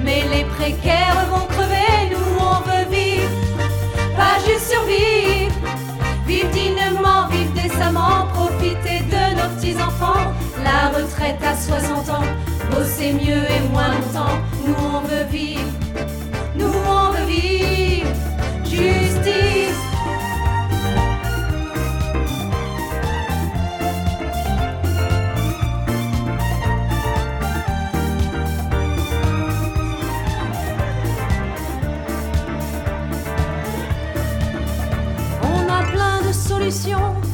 Mais 0.03 0.25
les 0.33 0.45
précaires 0.45 1.27
vont 1.31 1.47
crever, 1.47 2.11
nous 2.11 2.41
on 2.41 2.61
veut 2.69 2.91
vivre, 2.91 3.31
pas 4.17 4.39
juste 4.47 4.73
survivre. 4.73 5.55
Vivre 6.27 6.51
dignement, 6.51 7.29
vivre 7.31 7.53
décemment, 7.55 8.27
profiter 8.35 8.99
de 9.01 9.37
nos 9.37 9.49
petits-enfants. 9.55 10.33
La 10.65 10.89
retraite 10.89 11.41
à 11.45 11.55
60 11.57 12.11
ans, 12.11 12.25
bosser 12.73 13.13
mieux 13.13 13.45
et 13.55 13.61
moins 13.73 13.89
longtemps. 13.89 14.39
Nous 14.67 14.75
on 14.75 15.01
veut 15.07 15.25
vivre, 15.31 15.71
nous 16.57 16.73
on 16.87 17.11
veut 17.13 17.27
vivre. 17.27 18.11
Justice. 18.65 19.81
On 35.43 35.69
a 35.69 35.83
plein 35.93 36.23
de 36.27 36.33
solutions 36.33 37.26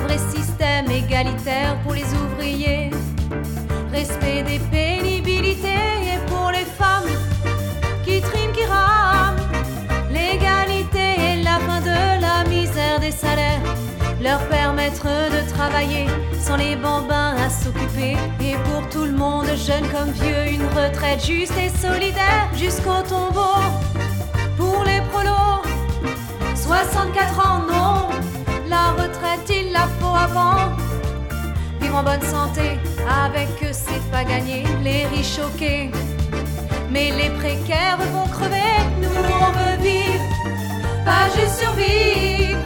un 0.00 0.06
vrai 0.06 0.18
système 0.18 0.90
égalitaire 0.90 1.76
pour 1.82 1.94
les 1.94 2.04
ouvriers, 2.14 2.90
respect 3.92 4.42
des 4.42 4.58
pénibilités 4.70 5.92
et 6.12 6.18
pour 6.26 6.50
les 6.50 6.64
femmes 6.64 7.10
qui 8.04 8.20
triment, 8.20 8.52
qui 8.52 8.64
rament, 8.64 9.36
l'égalité 10.10 11.06
et 11.28 11.42
la 11.42 11.58
fin 11.66 11.80
de 11.80 12.20
la 12.20 12.48
misère 12.48 13.00
des 13.00 13.12
salaires 13.12 13.60
leur 14.22 14.40
permettre 14.48 15.06
de 15.06 15.50
travailler 15.50 16.06
sans 16.38 16.56
les 16.56 16.76
bambins 16.76 17.34
à 17.36 17.48
s'occuper. 17.48 18.16
Et 18.40 18.54
pour 18.64 18.86
tout 18.90 19.04
le 19.04 19.12
monde, 19.12 19.46
jeune 19.56 19.86
comme 19.88 20.10
vieux, 20.10 20.52
une 20.52 20.66
retraite 20.78 21.24
juste 21.24 21.54
et 21.56 21.70
solidaire 21.70 22.50
jusqu'au 22.54 23.00
tombeau. 23.08 23.56
Pour 24.58 24.84
les 24.84 25.00
prolos, 25.10 25.62
64 26.54 27.46
ans, 27.46 27.60
non, 27.60 28.08
la 28.68 28.90
retraite 28.92 29.09
il 29.48 29.72
la 29.72 29.86
faut 29.98 30.14
avant. 30.14 30.72
Vivre 31.80 31.96
en 31.96 32.02
bonne 32.02 32.22
santé, 32.22 32.78
avec 33.24 33.48
eux 33.62 33.72
c'est 33.72 34.10
pas 34.10 34.24
gagné, 34.24 34.64
les 34.82 35.06
riches 35.06 35.36
choqués. 35.36 35.90
Mais 36.90 37.10
les 37.12 37.30
précaires 37.30 37.98
vont 38.12 38.28
crever, 38.28 38.78
nous 39.00 39.08
on 39.08 39.50
veut 39.58 39.82
vivre, 39.82 40.24
pas 41.04 41.26
juste 41.34 41.60
survivre. 41.60 42.58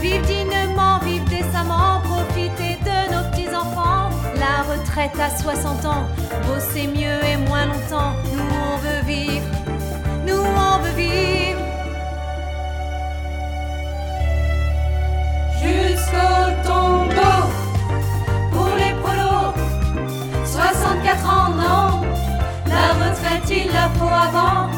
Vivre 0.00 0.26
dignement, 0.26 0.98
vivre 0.98 1.24
décemment, 1.26 2.00
profiter 2.02 2.76
de 2.88 3.12
nos 3.12 3.30
petits-enfants. 3.30 4.10
La 4.36 4.62
retraite 4.70 5.18
à 5.18 5.30
60 5.30 5.84
ans, 5.84 6.06
bosser 6.46 6.88
mieux 6.88 7.24
et 7.24 7.36
moins 7.36 7.66
longtemps. 7.66 8.12
Nous 8.32 8.42
on 8.42 8.76
veut 8.78 9.06
vivre, 9.06 9.46
nous 10.26 10.42
on 10.42 10.78
veut 10.82 10.96
vivre. 10.96 11.61
Il 23.50 23.66
la 23.66 23.88
faut 23.98 24.08
avant. 24.08 24.70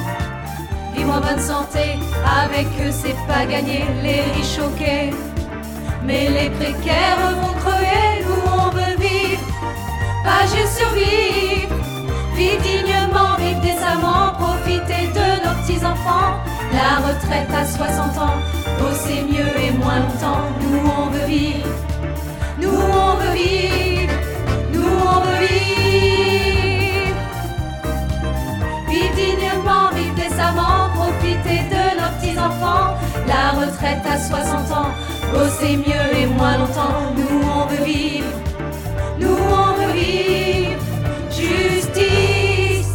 Vivre 0.95 1.15
en 1.15 1.21
bonne 1.21 1.39
santé, 1.39 1.99
avec 2.43 2.67
eux 2.85 2.91
c'est 2.91 3.17
pas 3.29 3.47
gagné, 3.47 3.85
les 4.03 4.23
riches 4.35 4.57
choqués. 4.57 5.11
Mais 6.05 6.29
les 6.29 6.51
précaires 6.51 7.19
vont 7.41 7.55
crever, 7.61 8.25
nous 8.27 8.51
on 8.53 8.71
veut 8.71 8.97
vivre, 8.99 9.43
pas 10.25 10.45
juste 10.47 10.79
survivre. 10.79 11.75
Vivre 12.35 12.63
dignement, 12.63 13.37
vivre 13.39 13.61
décemment, 13.61 14.33
profiter 14.39 15.07
de 15.19 15.27
nos 15.45 15.55
petits-enfants. 15.63 16.35
La 16.73 17.07
retraite 17.07 17.51
à 17.55 17.65
60 17.65 18.19
ans, 18.19 18.39
bosser 18.81 19.23
mieux 19.23 19.53
et 19.63 19.71
moins 19.71 20.01
longtemps. 20.01 20.47
Nous 20.61 20.91
on 20.99 21.11
veut 21.11 21.27
vivre, 21.27 21.69
nous 22.61 22.71
on 22.71 23.15
veut 23.21 23.35
vivre, 23.35 24.15
nous 24.73 24.83
on 24.83 25.21
veut 25.21 25.47
vivre. 25.47 26.24
La 33.27 33.53
retraite 33.53 34.03
à 34.05 34.19
60 34.19 34.71
ans, 34.73 34.91
bosser 35.33 35.77
mieux 35.77 36.19
et 36.19 36.27
moins 36.27 36.59
longtemps. 36.59 37.15
Nous 37.17 37.41
on 37.43 37.67
veut 37.67 37.85
vivre, 37.85 38.27
nous 39.19 39.29
on 39.29 39.75
veut 39.81 39.93
vivre. 39.93 40.81
Justice. 41.31 42.87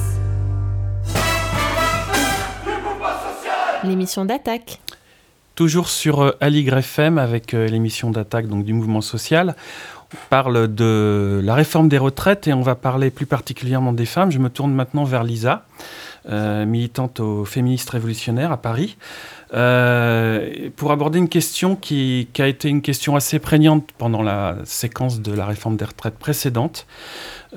L'émission 3.83 4.25
d'attaque. 4.25 4.79
Toujours 5.55 5.89
sur 5.89 6.21
euh, 6.21 6.31
Aligre 6.39 6.77
FM 6.77 7.17
avec 7.17 7.53
euh, 7.53 7.67
l'émission 7.67 8.11
d'attaque 8.11 8.47
donc 8.47 8.63
du 8.63 8.73
mouvement 8.73 9.01
social. 9.01 9.55
parle 10.29 10.73
de 10.73 11.41
la 11.43 11.53
réforme 11.55 11.89
des 11.89 11.97
retraites 11.97 12.47
et 12.47 12.53
on 12.53 12.61
va 12.61 12.75
parler 12.75 13.09
plus 13.09 13.25
particulièrement 13.25 13.93
des 13.93 14.05
femmes. 14.05 14.31
Je 14.31 14.39
me 14.39 14.49
tourne 14.49 14.73
maintenant 14.73 15.03
vers 15.03 15.23
Lisa, 15.23 15.65
euh, 16.29 16.65
militante 16.65 17.19
au 17.19 17.45
Féministes 17.45 17.89
Révolutionnaires 17.89 18.51
à 18.51 18.57
Paris. 18.57 18.95
Euh, 19.53 20.69
pour 20.75 20.91
aborder 20.91 21.17
une 21.17 21.29
question 21.29 21.75
qui, 21.75 22.27
a 22.37 22.47
été 22.47 22.69
une 22.69 22.81
question 22.81 23.15
assez 23.15 23.39
prégnante 23.39 23.89
pendant 23.97 24.21
la 24.21 24.57
séquence 24.63 25.21
de 25.21 25.33
la 25.33 25.45
réforme 25.45 25.75
des 25.75 25.85
retraites 25.85 26.17
précédente, 26.17 26.85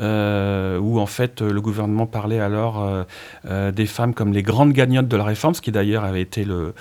euh, 0.01 0.79
où 0.79 0.99
en 0.99 1.07
fait 1.07 1.43
le 1.43 1.61
gouvernement 1.61 2.07
parlait 2.07 2.41
alors 2.41 3.05
euh, 3.47 3.73
des 3.73 3.85
femmes 3.87 4.15
comme 4.15 4.33
les 4.33 4.43
grandes 4.43 4.73
gagnantes 4.73 5.09
de 5.09 5.17
la 5.17 5.25
réforme, 5.25 5.55
ce 5.55 5.61
qui 5.61 5.71
d'ailleurs 5.71 6.05
avait 6.05 6.23
été 6.23 6.45
le, 6.45 6.73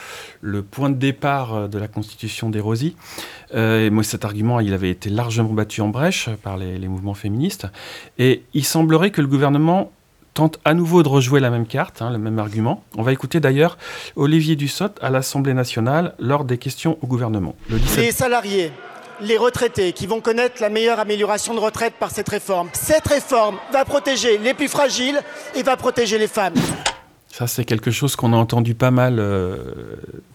point 0.63 0.89
de 0.89 0.95
départ 0.95 1.67
de 1.67 1.77
la 1.77 1.87
constitution 1.87 2.49
des 2.49 2.61
et 3.53 3.89
moi, 3.89 4.03
cet 4.03 4.23
argument, 4.23 4.59
il 4.61 4.73
avait 4.73 4.91
été 4.91 5.09
largement 5.09 5.51
battu 5.51 5.81
en 5.81 5.89
brèche 5.89 6.29
par 6.41 6.57
les 6.57 6.87
mouvements 6.87 7.15
féministes. 7.15 7.67
Et 8.17 8.43
il 8.53 8.63
semblerait 8.63 9.09
que 9.09 9.19
le 9.19 9.27
gouvernement 9.27 9.91
tente 10.33 10.59
à 10.65 10.73
nouveau 10.73 11.03
de 11.03 11.09
rejouer 11.09 11.39
la 11.39 11.49
même 11.49 11.67
carte, 11.67 12.01
hein, 12.01 12.09
le 12.11 12.17
même 12.17 12.39
argument. 12.39 12.83
On 12.97 13.03
va 13.03 13.11
écouter 13.11 13.39
d'ailleurs 13.39 13.77
Olivier 14.15 14.55
Dussopt 14.55 14.97
à 15.01 15.09
l'Assemblée 15.09 15.53
nationale 15.53 16.13
lors 16.19 16.45
des 16.45 16.57
questions 16.57 16.97
au 17.01 17.07
gouvernement. 17.07 17.55
Le 17.69 17.79
17... 17.79 17.97
Les 17.97 18.11
salariés, 18.11 18.71
les 19.21 19.37
retraités 19.37 19.93
qui 19.93 20.07
vont 20.07 20.21
connaître 20.21 20.61
la 20.61 20.69
meilleure 20.69 20.99
amélioration 20.99 21.53
de 21.53 21.59
retraite 21.59 21.93
par 21.99 22.11
cette 22.11 22.29
réforme. 22.29 22.69
Cette 22.73 23.07
réforme 23.07 23.57
va 23.71 23.85
protéger 23.85 24.37
les 24.37 24.53
plus 24.53 24.67
fragiles 24.67 25.19
et 25.55 25.63
va 25.63 25.77
protéger 25.77 26.17
les 26.17 26.27
femmes. 26.27 26.55
Ça, 27.27 27.47
c'est 27.47 27.63
quelque 27.63 27.91
chose 27.91 28.15
qu'on 28.17 28.33
a 28.33 28.37
entendu 28.37 28.75
pas 28.75 28.91
mal 28.91 29.17
euh, 29.19 29.57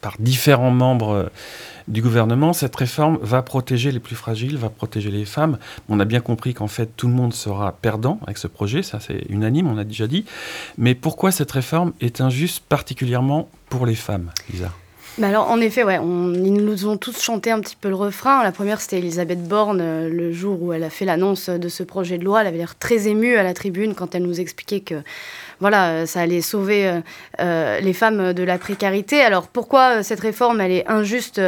par 0.00 0.14
différents 0.18 0.70
membres 0.70 1.10
euh, 1.10 1.26
du 1.88 2.02
gouvernement. 2.02 2.52
Cette 2.52 2.76
réforme 2.76 3.18
va 3.22 3.42
protéger 3.42 3.92
les 3.92 4.00
plus 4.00 4.16
fragiles, 4.16 4.56
va 4.56 4.70
protéger 4.70 5.10
les 5.10 5.24
femmes. 5.24 5.58
On 5.88 6.00
a 6.00 6.04
bien 6.04 6.20
compris 6.20 6.54
qu'en 6.54 6.68
fait, 6.68 6.90
tout 6.96 7.08
le 7.08 7.14
monde 7.14 7.32
sera 7.32 7.72
perdant 7.72 8.18
avec 8.24 8.38
ce 8.38 8.46
projet. 8.46 8.82
Ça, 8.82 9.00
c'est 9.00 9.24
unanime, 9.28 9.68
on 9.68 9.78
a 9.78 9.84
déjà 9.84 10.06
dit. 10.06 10.24
Mais 10.78 10.94
pourquoi 10.94 11.32
cette 11.32 11.50
réforme 11.50 11.92
est 12.00 12.20
injuste, 12.20 12.64
particulièrement 12.68 13.48
pour 13.68 13.86
les 13.86 13.94
femmes, 13.94 14.30
Lisa? 14.50 14.72
Bah 15.18 15.28
alors, 15.28 15.50
en 15.50 15.62
effet, 15.62 15.82
ouais, 15.82 15.98
on, 15.98 16.34
ils 16.34 16.52
nous 16.52 16.86
ont 16.86 16.98
tous 16.98 17.22
chanté 17.22 17.50
un 17.50 17.60
petit 17.60 17.76
peu 17.76 17.88
le 17.88 17.94
refrain. 17.94 18.42
La 18.42 18.52
première, 18.52 18.82
c'était 18.82 18.98
Elisabeth 18.98 19.42
Borne, 19.48 19.80
euh, 19.80 20.10
le 20.10 20.30
jour 20.30 20.62
où 20.62 20.74
elle 20.74 20.84
a 20.84 20.90
fait 20.90 21.06
l'annonce 21.06 21.48
de 21.48 21.68
ce 21.70 21.82
projet 21.82 22.18
de 22.18 22.24
loi. 22.24 22.42
Elle 22.42 22.48
avait 22.48 22.58
l'air 22.58 22.76
très 22.76 23.08
émue 23.08 23.36
à 23.36 23.42
la 23.42 23.54
tribune 23.54 23.94
quand 23.94 24.14
elle 24.14 24.24
nous 24.24 24.40
expliquait 24.40 24.80
que 24.80 24.96
voilà, 25.58 25.88
euh, 25.88 26.06
ça 26.06 26.20
allait 26.20 26.42
sauver 26.42 27.00
euh, 27.40 27.80
les 27.80 27.94
femmes 27.94 28.34
de 28.34 28.42
la 28.42 28.58
précarité. 28.58 29.22
Alors 29.22 29.48
pourquoi 29.48 30.02
cette 30.02 30.20
réforme 30.20 30.60
elle 30.60 30.72
est 30.72 30.86
injuste 30.86 31.40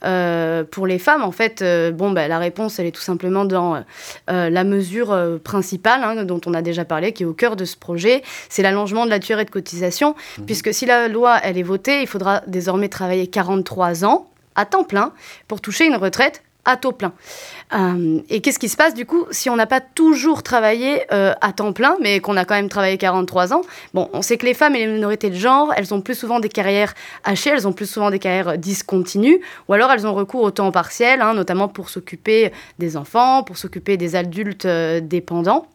pour 0.00 0.86
les 0.88 0.98
femmes 0.98 1.22
En 1.22 1.30
fait, 1.30 1.62
bon, 1.94 2.10
bah, 2.10 2.26
la 2.26 2.38
réponse 2.40 2.80
elle 2.80 2.86
est 2.86 2.92
tout 2.92 3.00
simplement 3.00 3.44
dans 3.44 3.84
la 4.26 4.64
mesure 4.64 5.16
principale 5.44 6.02
hein, 6.02 6.24
dont 6.24 6.40
on 6.46 6.54
a 6.54 6.62
déjà 6.62 6.84
parlé, 6.84 7.12
qui 7.12 7.22
est 7.22 7.26
au 7.26 7.34
cœur 7.34 7.54
de 7.54 7.64
ce 7.64 7.76
projet, 7.76 8.22
c'est 8.48 8.62
l'allongement 8.62 9.04
de 9.04 9.10
la 9.10 9.20
durée 9.20 9.44
de 9.44 9.50
cotisation, 9.50 10.16
mmh. 10.38 10.42
puisque 10.44 10.74
si 10.74 10.86
la 10.86 11.06
loi 11.06 11.38
elle 11.44 11.56
est 11.56 11.62
votée, 11.62 12.00
il 12.00 12.08
faudra 12.08 12.42
désormais 12.48 12.88
travailler 12.88 13.11
43 13.26 14.04
ans 14.04 14.30
à 14.54 14.66
temps 14.66 14.84
plein 14.84 15.12
pour 15.48 15.60
toucher 15.60 15.86
une 15.86 15.96
retraite 15.96 16.42
à 16.64 16.76
taux 16.76 16.92
plein. 16.92 17.12
Euh, 17.74 18.20
et 18.28 18.40
qu'est-ce 18.40 18.58
qui 18.58 18.68
se 18.68 18.76
passe 18.76 18.94
du 18.94 19.04
coup 19.04 19.26
si 19.30 19.50
on 19.50 19.56
n'a 19.56 19.66
pas 19.66 19.80
toujours 19.80 20.42
travaillé 20.42 21.02
euh, 21.12 21.34
à 21.40 21.52
temps 21.52 21.72
plein, 21.72 21.96
mais 22.00 22.20
qu'on 22.20 22.36
a 22.36 22.44
quand 22.44 22.54
même 22.54 22.68
travaillé 22.68 22.98
43 22.98 23.52
ans? 23.52 23.62
Bon, 23.94 24.08
on 24.12 24.22
sait 24.22 24.36
que 24.36 24.46
les 24.46 24.54
femmes 24.54 24.76
et 24.76 24.86
les 24.86 24.92
minorités 24.92 25.30
de 25.30 25.34
genre, 25.34 25.72
elles 25.76 25.92
ont 25.92 26.00
plus 26.00 26.14
souvent 26.14 26.38
des 26.38 26.48
carrières 26.48 26.94
hachées, 27.24 27.50
elles 27.50 27.66
ont 27.66 27.72
plus 27.72 27.90
souvent 27.90 28.10
des 28.10 28.20
carrières 28.20 28.58
discontinues, 28.58 29.40
ou 29.68 29.72
alors 29.72 29.90
elles 29.90 30.06
ont 30.06 30.14
recours 30.14 30.42
au 30.42 30.50
temps 30.52 30.70
partiel, 30.70 31.20
hein, 31.20 31.34
notamment 31.34 31.68
pour 31.68 31.88
s'occuper 31.88 32.52
des 32.78 32.96
enfants, 32.96 33.42
pour 33.42 33.58
s'occuper 33.58 33.96
des 33.96 34.14
adultes 34.14 34.66
euh, 34.66 35.00
dépendants. 35.00 35.66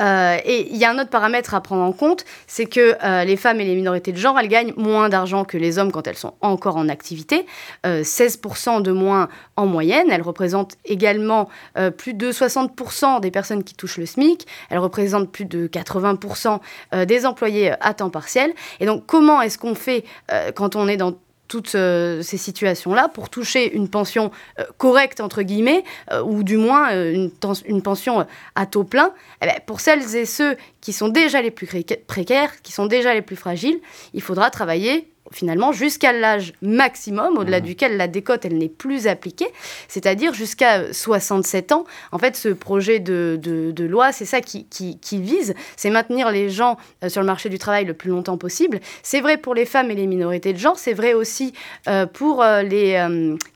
Euh, 0.00 0.38
et 0.44 0.68
il 0.70 0.76
y 0.76 0.84
a 0.84 0.90
un 0.90 0.98
autre 0.98 1.10
paramètre 1.10 1.54
à 1.54 1.60
prendre 1.60 1.82
en 1.82 1.92
compte, 1.92 2.24
c'est 2.46 2.66
que 2.66 2.96
euh, 3.02 3.24
les 3.24 3.36
femmes 3.36 3.60
et 3.60 3.64
les 3.64 3.74
minorités 3.74 4.12
de 4.12 4.16
genre, 4.16 4.38
elles 4.38 4.48
gagnent 4.48 4.72
moins 4.76 5.08
d'argent 5.08 5.44
que 5.44 5.58
les 5.58 5.78
hommes 5.78 5.92
quand 5.92 6.06
elles 6.06 6.16
sont 6.16 6.34
encore 6.40 6.76
en 6.76 6.88
activité, 6.88 7.46
16% 7.84 8.78
euh, 8.78 8.80
de 8.80 8.92
moins 8.92 9.28
en 9.56 9.66
moyenne. 9.66 10.06
Elles 10.10 10.22
représentent 10.22 10.76
également 10.84 11.48
plus 11.96 12.14
de 12.14 12.32
60% 12.32 13.20
des 13.20 13.30
personnes 13.30 13.64
qui 13.64 13.74
touchent 13.74 13.98
le 13.98 14.06
SMIC. 14.06 14.46
Elles 14.70 14.78
représentent 14.78 15.30
plus 15.30 15.44
de 15.44 15.66
80% 15.66 16.60
des 17.06 17.26
employés 17.26 17.72
à 17.80 17.94
temps 17.94 18.10
partiel. 18.10 18.52
Et 18.80 18.86
donc, 18.86 19.04
comment 19.06 19.42
est-ce 19.42 19.58
qu'on 19.58 19.74
fait 19.74 20.04
quand 20.54 20.76
on 20.76 20.88
est 20.88 20.96
dans 20.96 21.14
toutes 21.50 21.74
euh, 21.74 22.22
ces 22.22 22.36
situations-là 22.36 23.08
pour 23.08 23.28
toucher 23.28 23.74
une 23.74 23.88
pension 23.88 24.30
euh, 24.60 24.64
correcte, 24.78 25.20
entre 25.20 25.42
guillemets, 25.42 25.82
euh, 26.12 26.22
ou 26.22 26.44
du 26.44 26.56
moins 26.56 26.90
une, 26.92 27.32
pension 27.82 28.24
à 28.54 28.66
taux 28.66 28.84
plein, 28.84 29.12
eh 29.42 29.46
bien, 29.46 29.56
pour 29.66 29.80
celles 29.80 30.14
et 30.14 30.26
ceux 30.26 30.56
qui 30.80 30.92
sont 30.92 31.08
déjà 31.08 31.42
les 31.42 31.50
plus 31.50 31.66
précaires, 32.06 32.62
qui 32.62 32.70
sont 32.72 32.86
déjà 32.86 33.14
les 33.14 33.22
plus 33.22 33.34
fragiles, 33.34 33.80
il 34.14 34.22
faudra 34.22 34.48
travailler 34.50 35.10
finalement 35.32 35.72
jusqu'à 35.72 36.12
l'âge 36.12 36.52
maximum, 36.62 37.38
au-delà 37.38 37.60
mmh. 37.60 37.64
duquel 37.64 37.96
la 37.96 38.08
décote 38.08 38.44
elle 38.44 38.58
n'est 38.58 38.68
plus 38.68 39.06
appliquée, 39.06 39.48
c'est-à-dire 39.88 40.34
jusqu'à 40.34 40.92
67 40.92 41.72
ans. 41.72 41.84
En 42.12 42.18
fait, 42.18 42.36
ce 42.36 42.48
projet 42.48 42.98
de, 42.98 43.38
de, 43.40 43.84
loi, 43.84 44.12
c'est 44.12 44.24
ça 44.24 44.40
qui, 44.40 44.66
qui, 44.66 44.98
qui 44.98 45.20
vise, 45.20 45.54
c'est 45.76 45.90
maintenir 45.90 46.30
les 46.30 46.50
gens 46.50 46.76
euh, 47.04 47.08
sur 47.08 47.20
le 47.20 47.26
marché 47.26 47.48
du 47.48 47.58
travail 47.58 47.84
le 47.84 47.94
plus 47.94 48.10
longtemps 48.10 48.36
possible. 48.36 48.80
C'est 49.02 49.20
vrai 49.20 49.36
pour 49.36 49.54
les 49.54 49.64
femmes 49.64 49.90
et 49.90 49.94
les 49.94 50.06
minorités 50.06 50.52
de 50.52 50.58
genre, 50.58 50.78
c'est 50.78 50.92
vrai 50.92 51.14
aussi 51.14 51.52
euh, 51.88 52.06
pour 52.06 52.42
euh, 52.42 52.62
les 52.62 52.80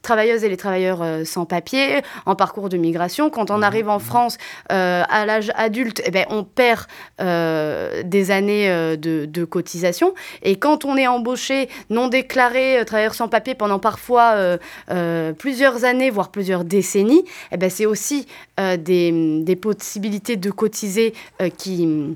travailleuses 0.01 0.43
et 0.43 0.49
les 0.49 0.57
travailleurs 0.57 1.03
sans 1.25 1.45
papier, 1.45 2.01
en 2.25 2.35
parcours 2.35 2.69
de 2.69 2.77
migration. 2.77 3.29
Quand 3.29 3.51
on 3.51 3.59
mmh. 3.59 3.63
arrive 3.63 3.89
en 3.89 3.99
France 3.99 4.37
à 4.69 5.25
l'âge 5.25 5.51
adulte, 5.55 6.01
eh 6.05 6.11
ben, 6.11 6.25
on 6.29 6.43
perd 6.43 6.85
des 7.19 8.31
années 8.31 8.97
de, 8.97 9.25
de 9.25 9.45
cotisation. 9.45 10.13
Et 10.41 10.57
quand 10.57 10.85
on 10.85 10.97
est 10.97 11.07
embauché 11.07 11.64
non 11.89 12.07
déclarés, 12.07 12.79
euh, 12.79 12.83
travailleurs 12.83 13.13
sans 13.13 13.27
papier 13.27 13.55
pendant 13.55 13.79
parfois 13.79 14.33
euh, 14.35 14.57
euh, 14.91 15.33
plusieurs 15.33 15.83
années, 15.85 16.09
voire 16.09 16.29
plusieurs 16.29 16.63
décennies, 16.63 17.25
eh 17.51 17.57
ben, 17.57 17.69
c'est 17.69 17.85
aussi 17.85 18.27
des, 18.57 19.41
des, 19.41 19.55
possibilités 19.55 20.37
de 20.37 20.49
cotiser 20.49 21.13
qui 21.57 22.15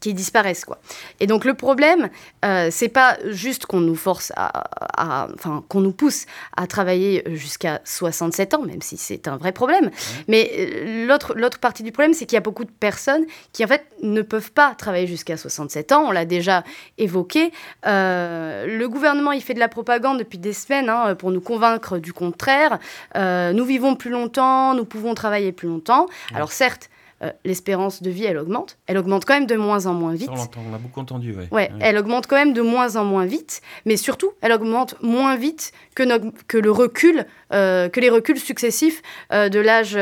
qui 0.00 0.14
disparaissent 0.14 0.64
quoi. 0.64 0.78
Et 1.20 1.26
donc 1.26 1.44
le 1.44 1.54
problème, 1.54 2.08
euh, 2.44 2.68
c'est 2.70 2.88
pas 2.88 3.16
juste 3.26 3.66
qu'on 3.66 3.80
nous 3.80 3.94
force 3.94 4.32
à, 4.36 5.28
enfin 5.34 5.64
qu'on 5.68 5.80
nous 5.80 5.92
pousse 5.92 6.26
à 6.56 6.66
travailler 6.66 7.22
jusqu'à 7.34 7.80
67 7.84 8.54
ans, 8.54 8.62
même 8.62 8.82
si 8.82 8.96
c'est 8.96 9.28
un 9.28 9.36
vrai 9.36 9.52
problème. 9.52 9.90
Mais 10.28 10.50
euh, 10.58 11.06
l'autre 11.06 11.34
l'autre 11.34 11.58
partie 11.58 11.82
du 11.82 11.92
problème, 11.92 12.14
c'est 12.14 12.26
qu'il 12.26 12.36
y 12.36 12.38
a 12.38 12.42
beaucoup 12.42 12.64
de 12.64 12.70
personnes 12.70 13.24
qui 13.52 13.64
en 13.64 13.68
fait 13.68 13.84
ne 14.02 14.22
peuvent 14.22 14.52
pas 14.52 14.74
travailler 14.74 15.06
jusqu'à 15.06 15.36
67 15.36 15.92
ans. 15.92 16.04
On 16.06 16.12
l'a 16.12 16.24
déjà 16.24 16.64
évoqué. 16.98 17.52
Euh, 17.86 18.66
le 18.66 18.88
gouvernement 18.88 19.32
il 19.32 19.42
fait 19.42 19.54
de 19.54 19.58
la 19.58 19.68
propagande 19.68 20.18
depuis 20.18 20.38
des 20.38 20.52
semaines 20.52 20.88
hein, 20.88 21.14
pour 21.14 21.30
nous 21.30 21.40
convaincre 21.40 21.98
du 21.98 22.12
contraire. 22.12 22.78
Euh, 23.16 23.52
nous 23.52 23.64
vivons 23.64 23.96
plus 23.96 24.10
longtemps, 24.10 24.74
nous 24.74 24.84
pouvons 24.84 25.14
travailler 25.14 25.52
plus 25.52 25.68
longtemps. 25.68 26.06
Alors 26.34 26.52
certes 26.52 26.90
euh, 27.20 27.32
l'espérance 27.44 28.00
de 28.00 28.10
vie, 28.10 28.26
elle 28.26 28.38
augmente. 28.38 28.78
Elle 28.86 28.96
augmente 28.96 29.24
quand 29.24 29.34
même 29.34 29.46
de 29.46 29.56
moins 29.56 29.86
en 29.86 29.92
moins 29.92 30.14
vite. 30.14 30.30
on, 30.30 30.70
l'a 30.70 30.78
beaucoup 30.78 31.00
entendu, 31.00 31.34
ouais. 31.34 31.48
ouais. 31.50 31.68
elle 31.80 31.98
augmente 31.98 32.28
quand 32.28 32.36
même 32.36 32.52
de 32.52 32.62
moins 32.62 32.94
en 32.94 33.04
moins 33.04 33.26
vite, 33.26 33.60
mais 33.86 33.96
surtout, 33.96 34.30
elle 34.40 34.52
augmente 34.52 34.94
moins 35.02 35.34
vite 35.34 35.72
que, 35.96 36.04
que 36.46 36.58
le 36.58 36.70
recul, 36.70 37.26
euh, 37.52 37.88
que 37.88 37.98
les 37.98 38.08
reculs 38.08 38.38
successifs 38.38 39.02
euh, 39.32 39.48
de 39.48 39.58
l'âge 39.58 39.96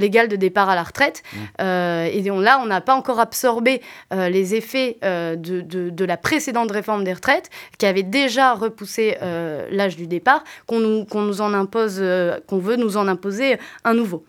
légal 0.00 0.26
de 0.26 0.34
départ 0.34 0.68
à 0.68 0.74
la 0.74 0.82
retraite. 0.82 1.22
Mmh. 1.32 1.62
et 1.62 2.22
là, 2.22 2.58
on 2.60 2.66
n'a 2.66 2.80
pas 2.80 2.96
encore 2.96 3.20
absorbé 3.20 3.80
les 4.10 4.56
effets 4.56 4.98
de, 5.02 5.60
de, 5.60 6.04
la 6.04 6.16
précédente 6.16 6.72
réforme 6.72 7.04
des 7.04 7.12
retraites, 7.12 7.50
qui 7.78 7.86
avait 7.86 8.02
déjà 8.02 8.54
repoussé 8.54 9.16
l'âge 9.70 9.96
du 9.96 10.08
départ, 10.08 10.42
qu'on 10.66 10.80
nous, 10.80 11.04
qu'on 11.04 11.22
nous 11.22 11.40
en 11.40 11.54
impose, 11.54 12.02
qu'on 12.48 12.58
veut 12.58 12.76
nous 12.76 12.96
en 12.96 13.06
imposer 13.06 13.58
un 13.84 13.94
nouveau. 13.94 14.24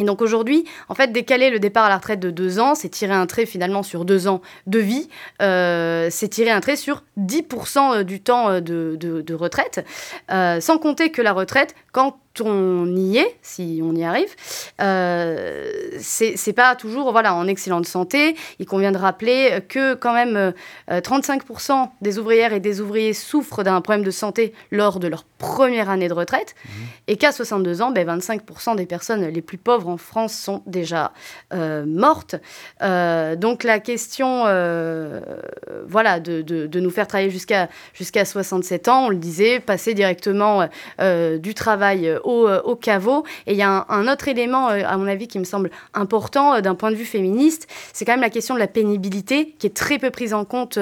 Et 0.00 0.04
donc 0.04 0.22
aujourd'hui, 0.22 0.64
en 0.88 0.94
fait, 0.94 1.12
décaler 1.12 1.50
le 1.50 1.60
départ 1.60 1.84
à 1.84 1.88
la 1.88 1.98
retraite 1.98 2.18
de 2.18 2.30
deux 2.30 2.58
ans, 2.58 2.74
c'est 2.74 2.88
tirer 2.88 3.14
un 3.14 3.26
trait 3.26 3.46
finalement 3.46 3.84
sur 3.84 4.04
deux 4.04 4.26
ans 4.26 4.40
de 4.66 4.80
vie, 4.80 5.08
euh, 5.40 6.08
c'est 6.10 6.28
tirer 6.28 6.50
un 6.50 6.60
trait 6.60 6.74
sur 6.74 7.04
10% 7.20 7.98
euh, 7.98 8.02
du 8.02 8.20
temps 8.20 8.50
euh, 8.50 8.60
de, 8.60 8.96
de, 8.98 9.34
retraite, 9.34 9.86
sans 10.28 10.78
compter 10.78 11.10
que 11.10 11.22
la 11.22 11.32
retraite, 11.32 11.74
quand 11.92 12.18
on 12.40 12.86
y 12.96 13.18
est, 13.18 13.36
si 13.42 13.80
on 13.82 13.94
y 13.94 14.04
arrive, 14.04 14.34
euh, 14.80 15.70
c'est 16.00 16.52
pas 16.52 16.74
toujours 16.74 17.12
voilà, 17.12 17.34
en 17.34 17.46
excellente 17.46 17.86
santé. 17.86 18.36
Il 18.58 18.66
convient 18.66 18.92
de 18.92 18.98
rappeler 18.98 19.60
que 19.68 19.94
quand 19.94 20.12
même 20.12 20.52
35% 20.90 21.72
euh, 21.72 21.86
des 22.00 22.18
ouvrières 22.18 22.52
et 22.52 22.60
des 22.60 22.80
ouvriers 22.80 23.12
souffrent 23.12 23.62
d'un 23.62 23.80
problème 23.80 24.04
de 24.04 24.10
santé 24.10 24.52
lors 24.70 24.98
de 25.00 25.08
leur 25.08 25.24
première 25.38 25.90
année 25.90 26.08
de 26.08 26.14
retraite 26.14 26.54
mmh. 26.64 26.70
et 27.08 27.16
qu'à 27.16 27.32
62 27.32 27.82
ans, 27.82 27.90
ben, 27.90 28.18
25% 28.18 28.76
des 28.76 28.86
personnes 28.86 29.26
les 29.26 29.42
plus 29.42 29.58
pauvres 29.58 29.88
en 29.88 29.96
France 29.96 30.32
sont 30.34 30.62
déjà 30.66 31.12
euh, 31.52 31.84
mortes. 31.86 32.36
Euh, 32.82 33.36
donc 33.36 33.64
la 33.64 33.78
question 33.78 34.44
voilà, 35.86 36.20
de, 36.20 36.42
de, 36.42 36.66
de, 36.66 36.80
nous 36.80 36.90
faire 36.90 37.06
travailler 37.06 37.30
jusqu'à 37.30 37.68
jusqu'à 37.92 38.24
67 38.24 38.88
ans, 38.88 39.06
on 39.06 39.08
le 39.08 39.16
disait, 39.16 39.60
passer 39.60 39.94
directement 39.94 40.68
du 40.98 41.54
travail 41.54 42.10
au, 42.24 42.48
au, 42.48 42.76
caveau. 42.76 43.24
Et 43.46 43.52
il 43.52 43.58
y 43.58 43.62
a 43.62 43.70
un, 43.70 43.86
un, 43.88 44.12
autre 44.12 44.28
élément, 44.28 44.68
à 44.68 44.96
mon 44.96 45.06
avis, 45.06 45.28
qui 45.28 45.38
me 45.38 45.44
semble 45.44 45.70
important 45.94 46.60
d'un 46.60 46.74
point 46.74 46.90
de 46.90 46.96
vue 46.96 47.04
féministe, 47.04 47.68
c'est 47.92 48.04
quand 48.04 48.12
même 48.12 48.20
la 48.20 48.30
question 48.30 48.54
de 48.54 48.58
la 48.58 48.66
pénibilité, 48.66 49.54
qui 49.58 49.66
est 49.66 49.74
très 49.74 49.98
peu 49.98 50.10
prise 50.10 50.34
en 50.34 50.44
compte 50.44 50.78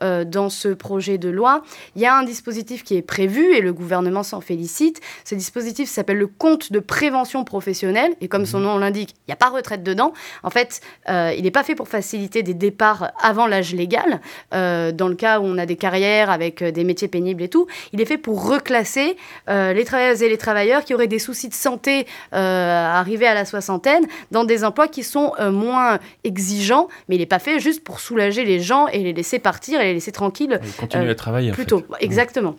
dans 0.00 0.50
ce 0.50 0.68
projet 0.68 1.18
de 1.18 1.28
loi. 1.28 1.62
Il 1.96 2.02
y 2.02 2.06
a 2.06 2.16
un 2.16 2.22
dispositif 2.22 2.84
qui 2.84 2.96
est 2.96 3.02
prévu, 3.02 3.54
et 3.54 3.60
le 3.60 3.72
gouvernement 3.72 4.22
s'en 4.22 4.40
félicite. 4.40 5.00
Ce 5.24 5.34
dispositif 5.34 5.88
s'appelle 5.88 6.18
le 6.18 6.26
compte 6.26 6.72
de 6.72 6.78
prévention 6.78 7.44
professionnelle, 7.44 8.12
et 8.20 8.28
comme 8.28 8.46
son 8.46 8.60
nom 8.60 8.78
l'indique, 8.78 9.10
il 9.10 9.30
n'y 9.30 9.32
a 9.34 9.36
pas 9.36 9.50
retraite 9.50 9.82
dedans. 9.82 10.12
En 10.42 10.50
fait, 10.50 10.80
il 11.08 11.42
n'est 11.42 11.50
pas 11.50 11.64
fait 11.64 11.74
pour 11.74 11.88
faciliter 11.88 12.42
des 12.42 12.54
départs 12.54 13.12
avant 13.20 13.46
l'âge 13.46 13.74
légal, 13.74 14.20
dans 14.52 15.08
le 15.08 15.14
cas 15.14 15.40
où 15.40 15.44
on 15.44 15.58
a 15.58 15.66
des 15.66 15.76
carrières 15.76 16.30
avec 16.30 16.62
des 16.62 16.84
métiers 16.84 17.08
pénibles 17.08 17.42
et 17.42 17.48
tout. 17.48 17.66
Il 17.92 18.00
est 18.00 18.06
fait 18.06 18.18
pour 18.18 18.48
reclasser 18.48 19.16
les 19.48 19.84
travailleuses 19.84 20.22
et 20.22 20.28
les 20.28 20.38
travailleurs 20.38 20.83
qui 20.84 20.94
auraient 20.94 21.06
des 21.06 21.18
soucis 21.18 21.48
de 21.48 21.54
santé 21.54 22.06
arrivés 22.32 23.26
à 23.26 23.34
la 23.34 23.44
soixantaine 23.44 24.06
dans 24.30 24.44
des 24.44 24.64
emplois 24.64 24.88
qui 24.88 25.02
sont 25.02 25.32
moins 25.50 25.98
exigeants, 26.24 26.88
mais 27.08 27.16
il 27.16 27.18
n'est 27.18 27.26
pas 27.26 27.38
fait 27.38 27.60
juste 27.60 27.82
pour 27.82 28.00
soulager 28.00 28.44
les 28.44 28.60
gens 28.60 28.86
et 28.88 28.98
les 28.98 29.12
laisser 29.12 29.38
partir 29.38 29.80
et 29.80 29.84
les 29.84 29.94
laisser 29.94 30.12
tranquilles. 30.12 30.60
continuer 30.78 31.10
à 31.10 31.14
travailler. 31.14 31.52
Plutôt, 31.52 31.82
exactement 32.00 32.56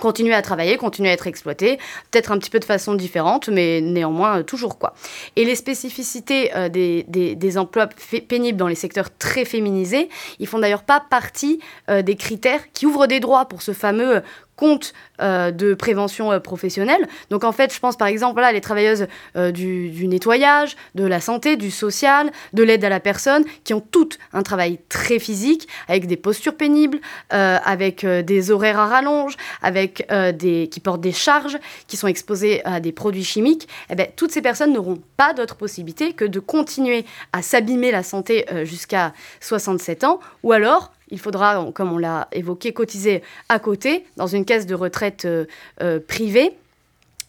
continuer 0.00 0.34
à 0.34 0.42
travailler, 0.42 0.76
continuer 0.76 1.10
à 1.10 1.12
être 1.12 1.26
exploité, 1.26 1.78
peut-être 2.10 2.32
un 2.32 2.38
petit 2.38 2.50
peu 2.50 2.58
de 2.58 2.64
façon 2.64 2.94
différente, 2.94 3.48
mais 3.48 3.80
néanmoins 3.80 4.38
euh, 4.38 4.42
toujours 4.42 4.78
quoi. 4.78 4.94
Et 5.36 5.44
les 5.44 5.54
spécificités 5.54 6.54
euh, 6.56 6.68
des, 6.68 7.04
des, 7.08 7.34
des, 7.34 7.58
emplois 7.58 7.88
pénibles 8.28 8.58
dans 8.58 8.68
les 8.68 8.74
secteurs 8.74 9.16
très 9.16 9.44
féminisés, 9.44 10.08
ils 10.38 10.46
font 10.46 10.58
d'ailleurs 10.58 10.82
pas 10.82 11.00
partie 11.00 11.60
euh, 11.90 12.02
des 12.02 12.16
critères 12.16 12.72
qui 12.72 12.86
ouvrent 12.86 13.06
des 13.06 13.20
droits 13.20 13.46
pour 13.46 13.62
ce 13.62 13.72
fameux 13.72 14.22
compte 14.62 14.92
euh, 15.20 15.50
de 15.50 15.74
prévention 15.74 16.30
euh, 16.30 16.38
professionnelle. 16.38 17.08
Donc 17.30 17.42
en 17.42 17.50
fait, 17.50 17.74
je 17.74 17.80
pense 17.80 17.96
par 17.96 18.06
exemple 18.06 18.34
voilà, 18.34 18.52
les 18.52 18.60
travailleuses 18.60 19.08
euh, 19.34 19.50
du, 19.50 20.06
nettoyage, 20.06 20.76
de 20.94 21.04
la 21.04 21.20
santé, 21.20 21.56
du 21.56 21.72
social, 21.72 22.30
de 22.52 22.62
l'aide 22.62 22.84
à 22.84 22.88
la 22.88 23.00
personne, 23.00 23.44
qui 23.64 23.74
ont 23.74 23.80
toutes 23.80 24.20
un 24.32 24.44
travail 24.44 24.78
très 24.88 25.18
physique, 25.18 25.66
avec 25.88 26.06
des 26.06 26.16
postures 26.16 26.56
pénibles, 26.56 27.00
avec 27.30 28.06
des 28.06 28.50
horaires 28.50 28.78
à 28.78 28.86
rallonge, 28.86 29.36
avec 29.62 30.06
des, 30.10 30.68
qui 30.70 30.80
portent 30.80 31.00
des 31.00 31.12
charges, 31.12 31.58
qui 31.88 31.96
sont 31.96 32.06
exposées 32.06 32.64
à 32.64 32.80
des 32.80 32.92
produits 32.92 33.24
chimiques. 33.24 33.68
Eh 33.90 33.94
bien, 33.94 34.06
toutes 34.14 34.32
ces 34.32 34.42
personnes 34.42 34.72
n'auront 34.72 35.00
pas 35.16 35.32
d'autre 35.34 35.56
possibilité 35.56 36.12
que 36.12 36.24
de 36.24 36.40
continuer 36.40 37.04
à 37.32 37.42
s'abîmer 37.42 37.90
la 37.90 38.02
santé 38.02 38.46
jusqu'à 38.64 39.12
67 39.40 40.04
ans, 40.04 40.20
ou 40.42 40.52
alors 40.52 40.92
il 41.12 41.20
faudra, 41.20 41.70
comme 41.74 41.92
on 41.92 41.98
l'a 41.98 42.26
évoqué, 42.32 42.72
cotiser 42.72 43.22
à 43.48 43.58
côté 43.58 44.04
dans 44.16 44.26
une 44.26 44.44
caisse 44.44 44.66
de 44.66 44.74
retraite 44.74 45.26
euh, 45.26 45.44
euh, 45.82 46.00
privée. 46.00 46.56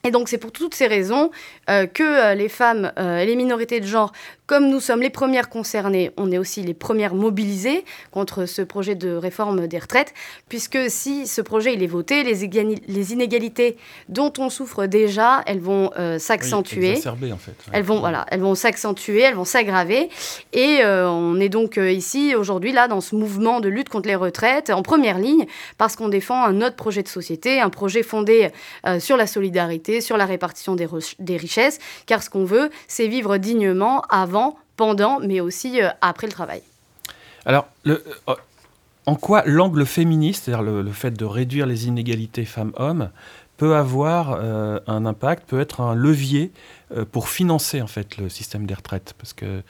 Et 0.06 0.12
donc 0.12 0.28
c'est 0.28 0.38
pour 0.38 0.52
toutes 0.52 0.76
ces 0.76 0.88
raisons 0.88 1.32
euh, 1.70 1.88
que 1.88 2.36
les 2.36 2.50
femmes 2.50 2.92
et 2.98 3.26
les 3.26 3.36
minorités 3.36 3.80
de 3.80 3.88
genre 3.88 4.12
comme 4.46 4.70
nous 4.70 4.82
sommes 4.82 5.02
les 5.02 5.10
premières 5.10 5.50
concernées, 5.50 6.12
on 6.18 6.32
est 6.32 6.38
aussi 6.38 6.62
les 6.62 6.74
premières 6.74 7.16
mobilisées 7.16 7.86
contre 8.12 8.46
ce 8.46 8.62
projet 8.62 8.94
de 8.94 9.16
réforme 9.16 9.68
des 9.68 9.80
retraites, 9.80 10.14
puisque 10.50 10.78
si 10.90 11.28
ce 11.28 11.42
projet 11.42 11.74
il 11.74 11.82
est 11.82 11.88
voté, 11.88 12.24
les, 12.24 12.50
les 12.88 13.14
inégalités 13.14 13.78
dont 14.10 14.34
on 14.38 14.50
souffre 14.50 14.86
déjà, 14.86 15.42
elles 15.46 15.62
vont 15.62 15.92
euh, 15.98 16.20
s'accentuer. 16.20 17.00
Oui, 17.22 17.32
en 17.32 17.38
fait. 17.38 17.54
Elles 17.72 17.84
vont 17.84 18.00
voilà, 18.00 18.26
elles 18.30 18.42
vont 18.42 18.56
s'accentuer, 18.56 19.22
elles 19.22 19.36
vont 19.36 19.46
s'aggraver, 19.46 20.10
et 20.52 20.80
euh, 20.82 21.10
on 21.10 21.40
est 21.40 21.50
donc 21.50 21.78
euh, 21.78 21.92
ici 21.92 22.36
aujourd'hui 22.36 22.74
là 22.74 22.88
dans 22.88 23.02
ce 23.02 23.16
mouvement 23.16 23.62
de 23.62 23.70
lutte 23.70 23.90
contre 23.90 24.10
les 24.10 24.16
retraites 24.16 24.70
en 24.70 24.82
première 24.82 25.20
ligne 25.20 25.46
parce 25.78 25.96
qu'on 25.96 26.10
défend 26.10 26.44
un 26.44 26.62
autre 26.62 26.76
projet 26.76 27.02
de 27.02 27.08
société, 27.08 27.62
un 27.62 27.70
projet 27.70 28.04
fondé 28.04 28.50
sur 29.00 29.18
la 29.18 29.28
solidarité, 29.28 29.93
sur 30.02 30.18
la 30.18 30.26
répartition 30.26 30.76
des, 30.76 31.38
richesses, 31.38 31.80
car 32.06 32.24
ce 32.24 32.30
qu'on 32.30 32.46
veut, 32.46 32.70
c'est 32.88 33.08
vivre 33.08 33.38
dignement 33.38 34.02
avant 34.10 34.58
pendant, 34.76 35.20
mais 35.20 35.40
aussi 35.40 35.82
euh, 35.82 35.90
après 36.02 36.28
le 36.28 36.34
travail. 36.34 36.62
Alors, 37.46 37.68
euh, 37.88 37.98
en 39.06 39.16
quoi 39.16 39.44
l'angle 39.46 39.86
féministe, 39.86 40.46
c'est-à-dire 40.46 40.64
le, 40.64 40.92
fait 40.92 41.12
de 41.12 41.26
réduire 41.26 41.66
les 41.66 41.88
inégalités 41.88 42.46
femmes-hommes, 42.46 43.10
peut 43.58 43.76
avoir 43.76 44.38
euh, 44.40 44.80
un 44.88 45.06
impact, 45.06 45.48
peut 45.48 45.60
être 45.60 45.82
un 45.82 45.94
levier 45.94 46.52
pour 47.12 47.30
financer 47.30 47.82
en 47.82 47.88
fait 47.88 48.18
le 48.18 48.30
système 48.30 48.66
des 48.66 48.74
retraites? 48.74 49.14
Parce 49.18 49.34
que 49.34 49.64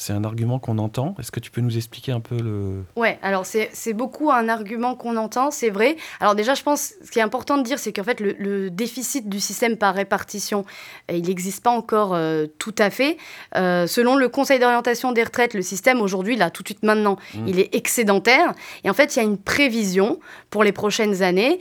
c'est 0.00 0.14
un 0.14 0.24
argument 0.24 0.58
qu'on 0.58 0.78
entend. 0.78 1.14
Est-ce 1.18 1.30
que 1.30 1.40
tu 1.40 1.50
peux 1.50 1.60
nous 1.60 1.76
expliquer 1.76 2.10
un 2.10 2.20
peu 2.20 2.40
le... 2.40 2.84
Ouais, 2.96 3.18
alors 3.22 3.44
c'est 3.44 3.92
beaucoup 3.92 4.30
un 4.30 4.48
argument 4.48 4.94
qu'on 4.94 5.16
entend, 5.16 5.50
c'est 5.50 5.68
vrai. 5.68 5.96
Alors 6.20 6.34
déjà, 6.34 6.54
je 6.54 6.62
pense, 6.62 6.94
ce 7.04 7.10
qui 7.10 7.18
est 7.18 7.22
important 7.22 7.58
de 7.58 7.62
dire, 7.64 7.78
c'est 7.78 7.92
qu'en 7.92 8.02
fait, 8.02 8.18
le, 8.18 8.70
déficit 8.70 9.28
du 9.28 9.40
système 9.40 9.76
par 9.76 9.94
répartition, 9.94 10.64
euh, 11.10 11.16
il 11.16 11.26
n'existe 11.26 11.62
pas 11.62 11.70
encore 11.70 12.14
euh, 12.14 12.46
tout 12.58 12.74
à 12.78 12.88
fait. 12.88 13.18
Euh, 13.56 13.86
selon 13.86 14.16
le 14.16 14.30
Conseil 14.30 14.58
d'orientation 14.58 15.12
des 15.12 15.22
retraites, 15.22 15.52
le 15.52 15.60
système 15.60 16.00
aujourd'hui, 16.00 16.36
là, 16.36 16.48
tout 16.48 16.62
de 16.62 16.68
suite 16.68 16.82
maintenant, 16.82 17.18
mmh. 17.34 17.48
il 17.48 17.60
est 17.60 17.74
excédentaire. 17.74 18.54
Et 18.84 18.90
en 18.90 18.94
fait, 18.94 19.16
il 19.16 19.18
y 19.18 19.22
a 19.22 19.24
une 19.24 19.38
prévision 19.38 20.18
pour 20.48 20.64
les 20.64 20.72
prochaines 20.72 21.22
années 21.22 21.58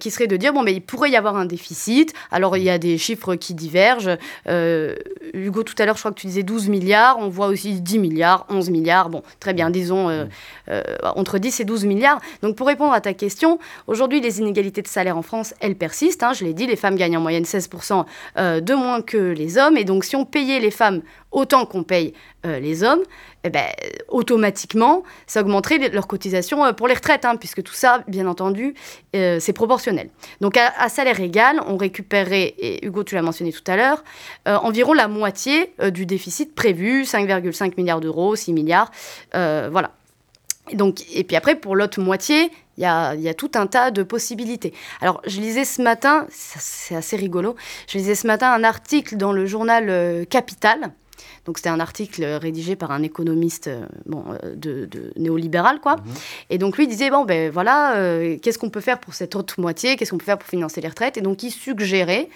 qui 0.00 0.10
serait 0.10 0.26
de 0.26 0.36
dire, 0.36 0.52
bon, 0.52 0.62
mais 0.62 0.72
il 0.72 0.80
pourrait 0.80 1.10
y 1.10 1.16
avoir 1.16 1.36
un 1.36 1.44
déficit. 1.44 2.14
Alors, 2.30 2.56
il 2.56 2.62
y 2.62 2.70
a 2.70 2.78
des 2.78 2.96
chiffres 2.98 3.34
qui 3.34 3.54
divergent. 3.54 4.16
Hugo, 4.46 5.62
tout 5.62 5.74
à 5.78 5.84
l'heure, 5.84 5.96
je 5.96 6.00
crois 6.00 6.12
que 6.12 6.20
tu 6.20 6.26
disais 6.26 6.42
12 6.42 6.68
milliards. 6.68 7.18
On 7.18 7.28
voit 7.28 7.48
aussi 7.48 7.73
10 7.80 7.98
milliards, 7.98 8.46
11 8.48 8.70
milliards, 8.70 9.10
bon, 9.10 9.22
très 9.40 9.52
bien, 9.52 9.70
disons 9.70 10.08
euh, 10.08 10.24
euh, 10.68 10.82
entre 11.02 11.38
10 11.38 11.60
et 11.60 11.64
12 11.64 11.84
milliards. 11.84 12.20
Donc 12.42 12.56
pour 12.56 12.66
répondre 12.66 12.92
à 12.92 13.00
ta 13.00 13.14
question, 13.14 13.58
aujourd'hui 13.86 14.20
les 14.20 14.40
inégalités 14.40 14.82
de 14.82 14.88
salaire 14.88 15.16
en 15.16 15.22
France, 15.22 15.54
elles 15.60 15.76
persistent, 15.76 16.22
hein, 16.22 16.32
je 16.32 16.44
l'ai 16.44 16.54
dit, 16.54 16.66
les 16.66 16.76
femmes 16.76 16.96
gagnent 16.96 17.16
en 17.16 17.20
moyenne 17.20 17.44
16% 17.44 18.04
euh, 18.38 18.60
de 18.60 18.74
moins 18.74 19.02
que 19.02 19.16
les 19.16 19.58
hommes, 19.58 19.76
et 19.76 19.84
donc 19.84 20.04
si 20.04 20.16
on 20.16 20.24
payait 20.24 20.60
les 20.60 20.70
femmes 20.70 21.02
autant 21.30 21.66
qu'on 21.66 21.82
paye 21.82 22.14
les 22.44 22.82
hommes, 22.82 23.02
eh 23.42 23.50
ben, 23.50 23.66
automatiquement, 24.08 25.02
ça 25.26 25.40
augmenterait 25.40 25.88
leur 25.90 26.06
cotisation 26.06 26.72
pour 26.74 26.88
les 26.88 26.94
retraites, 26.94 27.24
hein, 27.24 27.36
puisque 27.36 27.62
tout 27.62 27.74
ça, 27.74 28.04
bien 28.08 28.26
entendu, 28.26 28.74
c'est 29.12 29.52
proportionnel. 29.52 30.10
Donc 30.40 30.56
à, 30.56 30.88
salaire 30.88 31.20
égal, 31.20 31.60
on 31.66 31.76
récupérerait, 31.76 32.54
et 32.58 32.84
Hugo, 32.86 33.04
tu 33.04 33.14
l'as 33.14 33.22
mentionné 33.22 33.52
tout 33.52 33.62
à 33.66 33.76
l'heure, 33.76 34.04
environ 34.46 34.92
la 34.92 35.08
moitié 35.08 35.74
du 35.92 36.06
déficit 36.06 36.54
prévu, 36.54 37.02
5,5 37.02 37.74
milliards 37.76 38.00
d'euros, 38.00 38.36
6 38.36 38.52
milliards, 38.52 38.90
voilà. 39.32 39.90
Et, 40.70 40.76
donc, 40.76 41.02
et 41.12 41.24
puis 41.24 41.36
après, 41.36 41.56
pour 41.56 41.76
l'autre 41.76 42.00
moitié, 42.00 42.50
il 42.76 42.82
y 42.82 42.86
a, 42.86 43.34
tout 43.34 43.50
un 43.54 43.66
tas 43.66 43.90
de 43.90 44.02
possibilités. 44.02 44.72
Alors, 45.00 45.20
je 45.26 45.40
lisais 45.40 45.64
ce 45.64 45.82
matin, 45.82 46.26
c'est 46.30 46.96
assez 46.96 47.16
rigolo, 47.16 47.54
je 47.88 47.98
lisais 47.98 48.14
ce 48.14 48.26
matin 48.26 48.52
un 48.52 48.64
article 48.64 49.16
dans 49.16 49.32
le 49.32 49.46
journal 49.46 49.88
euh, 49.88 50.24
Capital. 50.24 50.92
Donc, 51.46 51.58
c'était 51.58 51.70
un 51.70 51.80
article 51.80 52.24
rédigé 52.24 52.76
par 52.76 52.90
un 52.90 53.02
économiste 53.02 53.68
euh, 53.68 53.86
bon, 54.06 54.24
euh, 54.42 54.54
de, 54.54 54.86
de, 54.86 55.12
néolibéral, 55.16 55.80
quoi. 55.80 55.96
Mhm. 55.96 56.02
Et 56.50 56.58
donc, 56.58 56.76
lui 56.76 56.86
disait, 56.86 57.10
bon, 57.10 57.24
ben 57.24 57.50
voilà, 57.50 57.94
qu'est-ce 58.42 58.58
qu'on 58.58 58.70
peut 58.70 58.80
faire 58.80 59.00
pour 59.00 59.14
cette 59.14 59.36
autre 59.36 59.60
moitié? 59.60 59.96
Qu'est-ce 59.96 60.10
qu'on 60.10 60.18
peut 60.18 60.24
faire 60.24 60.38
pour 60.38 60.48
financer 60.48 60.80
les 60.80 60.88
retraites? 60.88 61.16
Et 61.16 61.20
donc, 61.20 61.42
il 61.42 61.50
suggérait 61.50 62.28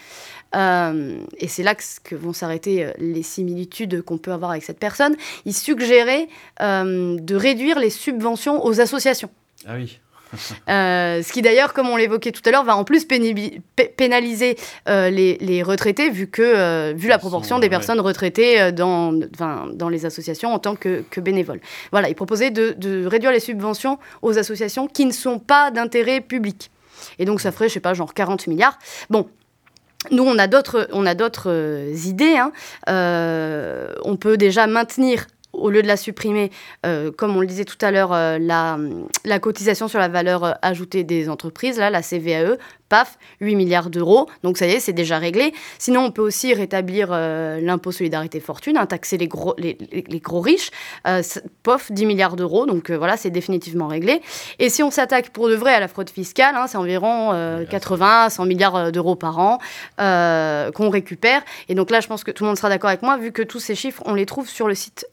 euh, 0.55 1.21
et 1.37 1.49
c'est 1.49 1.63
là 1.63 1.75
que, 1.75 2.15
vont 2.15 2.33
s'arrêter 2.33 2.85
euh, 2.85 2.93
les 2.99 3.23
similitudes 3.23 4.03
qu'on 4.03 4.19
peut 4.19 4.33
avoir 4.33 4.53
avec 4.53 4.63
cette 4.63 4.79
personne. 4.79 5.15
Il 5.45 5.55
suggérait 5.55 6.29
euh, 6.61 7.19
de 7.19 7.37
réduire 7.37 7.79
les 7.79 7.91
subventions 7.91 8.65
aux 8.65 8.81
associations. 8.81 9.31
Ah 9.67 9.75
oui. 9.77 10.01
Ce 10.67 11.33
qui 11.33 11.43
d'ailleurs, 11.43 11.73
comme 11.73 11.89
on 11.89 11.97
l'évoquait 11.97 12.33
tout 12.33 12.43
à 12.45 12.51
l'heure, 12.51 12.65
va 12.65 12.77
en 12.77 12.85
plus 12.85 13.05
pénaliser 13.05 14.57
les, 14.87 15.63
retraités, 15.63 16.11
vu, 16.11 16.29
que, 16.29 16.93
vu 16.93 17.09
la 17.09 17.19
proportion 17.19 17.59
des 17.59 17.69
personnes 17.69 18.01
retraitées 18.01 18.73
dans, 18.73 19.13
dans 19.13 19.89
les 19.89 20.07
associations 20.07 20.53
en 20.53 20.59
tant 20.59 20.77
que, 20.77 21.05
bénévoles. 21.21 21.61
Voilà, 21.91 22.09
il 22.09 22.15
proposait 22.15 22.51
de, 22.51 22.75
de, 22.77 23.07
réduire 23.07 23.33
les 23.33 23.41
subventions 23.41 23.99
aux 24.23 24.39
associations 24.39 24.87
qui 24.87 25.05
ne 25.05 25.13
sont 25.13 25.39
pas 25.39 25.71
d'intérêt 25.71 26.21
public. 26.21 26.71
Et 27.19 27.25
donc 27.25 27.41
ça 27.41 27.53
ferait, 27.53 27.69
je 27.69 27.75
sais 27.75 27.81
pas, 27.81 27.95
genre 27.95 28.15
40 28.15 28.47
milliards. 28.47 28.79
Bon, 29.11 29.29
nous, 30.11 30.23
on 30.23 30.39
a 30.39 30.47
d'autres, 30.47 30.89
on 30.93 31.07
a 31.07 31.15
d'autres 31.15 31.51
euh, 31.51 31.93
idées. 32.07 32.37
Hein. 32.37 32.53
Euh, 32.89 33.93
on 34.05 34.17
peut 34.17 34.37
déjà 34.37 34.67
maintenir 34.67 35.27
au 35.61 35.71
lieu 35.71 35.83
de 35.83 35.87
la 35.87 35.97
supprimer, 35.97 36.51
euh, 36.87 37.11
comme 37.11 37.37
on 37.37 37.41
le 37.41 37.47
disait 37.47 37.65
tout 37.65 37.79
à 37.81 37.91
l'heure, 37.91 38.11
la, 38.11 38.79
la, 39.25 39.39
cotisation 39.39 39.89
sur 39.89 39.99
la 39.99 40.09
valeur 40.09 40.59
ajoutée 40.63 41.05
des 41.05 41.29
entreprises, 41.29 41.79
là, 41.79 41.91
la 41.91 42.03
CVAE, 42.03 42.57
paf, 42.89 43.19
8 43.41 43.57
milliards 43.57 43.91
d'euros. 43.91 44.29
Donc 44.43 44.59
ça 44.59 44.67
y 44.67 44.73
est, 44.73 44.81
c'est 44.81 44.93
déjà 44.93 45.19
réglé. 45.19 45.53
Sinon, 45.79 46.05
on 46.05 46.11
peut 46.11 46.23
aussi 46.23 46.55
rétablir 46.55 47.09
euh, 47.13 47.61
l'impôt 47.61 47.93
solidarité 47.93 48.41
fortune, 48.41 48.77
hein, 48.77 48.87
taxer 48.87 49.19
les 49.19 49.29
gros, 49.29 49.55
les, 49.59 49.77
gros 50.21 50.41
riches. 50.41 50.71
Euh, 51.07 51.23
pof, 51.63 51.93
10 51.93 52.07
milliards 52.07 52.37
d'euros. 52.37 52.67
Donc 52.67 52.91
euh, 52.91 52.99
voilà, 52.99 53.17
c'est 53.17 53.31
définitivement 53.31 53.87
réglé. 53.87 54.23
Et 54.59 54.69
si 54.69 54.83
on 54.83 54.91
s'attaque 54.91 55.31
pour 55.31 55.49
de 55.49 55.55
vrai 55.55 55.75
à 55.75 55.81
la 55.81 55.89
fraude 55.89 56.11
fiscale, 56.11 56.55
hein, 56.57 56.67
c'est 56.67 56.79
environ 56.79 57.33
80 57.71 58.31
100 58.31 58.47
milliards 58.47 58.93
d'euros 58.93 59.17
par 59.17 59.39
an 59.39 59.59
qu'on 59.99 60.91
récupère. 60.91 61.43
Et 61.69 61.75
donc 61.75 61.91
là, 61.91 62.01
je 62.01 62.07
pense 62.09 62.25
que 62.25 62.31
tout 62.31 62.45
le 62.45 62.49
monde 62.49 62.57
sera 62.57 62.69
d'accord 62.69 62.89
avec 62.89 63.03
moi, 63.03 63.17
vu 63.17 63.33
que 63.33 63.43
tous 63.43 63.61
ces 63.61 63.75
chiffres, 63.75 64.03
on 64.07 64.15
les 64.15 64.27
trouve 64.27 64.49
sur 64.49 64.69
le 64.69 64.75
site 64.75 65.07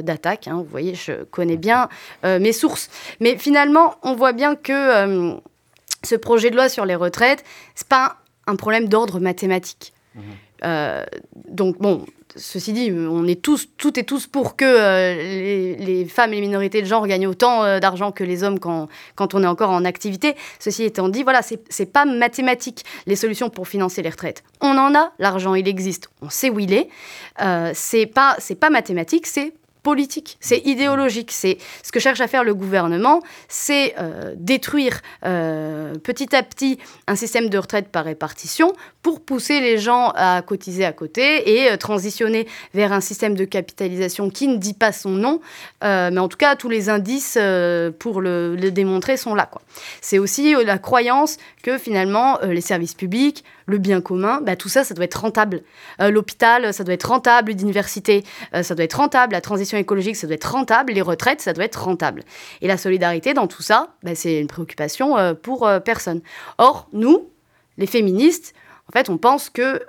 d'attaque. 0.00 0.48
Hein. 0.48 0.56
Vous 0.56 0.70
voyez, 0.70 0.94
je 0.94 1.24
connais 1.24 1.56
bien 1.56 1.88
mes 2.24 2.52
sources. 2.52 2.88
Mais 3.20 3.36
finalement, 3.36 3.96
on 4.02 4.14
voit 4.14 4.32
bien 4.32 4.54
que 4.54 5.38
ce 6.04 6.14
projet 6.16 6.50
de 6.50 6.56
loi 6.56 6.68
sur 6.68 6.84
les 6.84 6.94
retraites, 6.94 7.44
c'est 7.74 7.88
pas 7.88 8.16
un 8.46 8.56
problème 8.56 8.88
d'ordre 8.88 9.20
mathématique. 9.20 9.92
Euh, 10.64 11.04
donc 11.48 11.78
bon, 11.78 12.06
ceci 12.36 12.72
dit, 12.72 12.92
on 12.92 13.26
est 13.26 13.40
tous, 13.40 13.68
toutes 13.76 13.98
et 13.98 14.04
tous 14.04 14.26
pour 14.26 14.56
que 14.56 14.64
euh, 14.64 15.14
les, 15.14 15.76
les 15.76 16.04
femmes 16.04 16.32
et 16.32 16.36
les 16.36 16.42
minorités 16.42 16.82
de 16.82 16.86
genre 16.86 17.06
gagnent 17.06 17.26
autant 17.26 17.64
euh, 17.64 17.80
d'argent 17.80 18.12
que 18.12 18.22
les 18.24 18.44
hommes 18.44 18.58
quand, 18.58 18.88
quand 19.14 19.34
on 19.34 19.42
est 19.42 19.46
encore 19.46 19.70
en 19.70 19.84
activité. 19.84 20.34
Ceci 20.58 20.84
étant 20.84 21.08
dit, 21.08 21.22
voilà, 21.22 21.40
c'est 21.42 21.92
pas 21.92 22.04
mathématique 22.04 22.84
les 23.06 23.16
solutions 23.16 23.50
pour 23.50 23.68
financer 23.68 24.02
les 24.02 24.10
retraites. 24.10 24.44
On 24.60 24.76
en 24.78 24.94
a, 24.94 25.12
l'argent 25.18 25.54
il 25.54 25.66
existe, 25.66 26.10
on 26.20 26.30
sait 26.30 26.50
où 26.50 26.60
il 26.60 26.72
est. 26.72 26.88
Euh, 27.40 27.72
c'est 27.74 28.06
pas 28.06 28.36
c'est 28.38 28.54
pas 28.54 28.70
mathématique, 28.70 29.26
c'est 29.26 29.54
politique, 29.82 30.36
c'est 30.40 30.58
idéologique. 30.58 31.32
C'est 31.32 31.58
ce 31.82 31.90
que 31.92 32.00
cherche 32.00 32.20
à 32.20 32.28
faire 32.28 32.44
le 32.44 32.54
gouvernement, 32.54 33.20
c'est 33.48 33.94
euh, 33.98 34.34
détruire 34.36 35.00
euh, 35.24 35.94
petit 35.94 36.34
à 36.34 36.42
petit 36.42 36.78
un 37.06 37.16
système 37.16 37.48
de 37.48 37.58
retraite 37.58 37.88
par 37.88 38.04
répartition 38.04 38.72
pour 39.02 39.20
pousser 39.20 39.60
les 39.60 39.78
gens 39.78 40.12
à 40.14 40.42
cotiser 40.42 40.84
à 40.84 40.92
côté 40.92 41.50
et 41.50 41.72
euh, 41.72 41.76
transitionner 41.76 42.46
vers 42.74 42.92
un 42.92 43.00
système 43.00 43.34
de 43.34 43.44
capitalisation 43.44 44.30
qui 44.30 44.46
ne 44.48 44.56
dit 44.56 44.74
pas 44.74 44.92
son 44.92 45.10
nom, 45.10 45.40
mais 45.82 46.18
en 46.18 46.28
tout 46.28 46.36
cas 46.36 46.56
tous 46.56 46.68
les 46.68 46.88
indices 46.88 47.38
pour 47.98 48.20
le, 48.20 48.56
le 48.56 48.70
démontrer 48.70 49.16
sont 49.16 49.34
là. 49.34 49.50
C'est 50.00 50.18
aussi 50.18 50.54
la 50.64 50.78
croyance 50.78 51.38
que 51.62 51.78
finalement 51.78 52.38
les 52.42 52.60
services 52.60 52.94
publics, 52.94 53.44
le 53.66 53.78
bien 53.78 54.00
commun, 54.00 54.40
bah, 54.40 54.56
tout 54.56 54.68
ça, 54.68 54.84
ça 54.84 54.94
doit 54.94 55.04
être 55.04 55.20
rentable. 55.20 55.62
Euh, 56.00 56.10
L'hôpital, 56.10 56.72
ça 56.72 56.84
doit 56.84 56.94
être 56.94 57.08
rentable, 57.08 57.52
l'université, 57.52 58.24
euh, 58.54 58.62
ça 58.62 58.74
doit 58.74 58.84
être 58.84 58.94
rentable, 58.94 59.32
la 59.32 59.40
transition 59.40 59.78
écologique, 59.78 60.16
ça 60.16 60.26
doit 60.26 60.34
être 60.34 60.50
rentable, 60.50 60.92
les 60.92 61.02
retraites, 61.02 61.40
ça 61.40 61.52
doit 61.52 61.64
être 61.64 61.82
rentable. 61.82 62.22
Et 62.60 62.68
la 62.68 62.76
solidarité 62.76 63.34
dans 63.34 63.46
tout 63.46 63.62
ça, 63.62 63.88
bah, 64.02 64.14
c'est 64.14 64.40
une 64.40 64.48
préoccupation 64.48 65.16
euh, 65.18 65.34
pour 65.34 65.68
personne. 65.84 66.20
Or, 66.58 66.88
nous, 66.92 67.28
les 67.78 67.86
féministes, 67.86 68.54
en 68.88 68.92
fait, 68.92 69.08
on 69.08 69.16
pense 69.16 69.48
que 69.48 69.80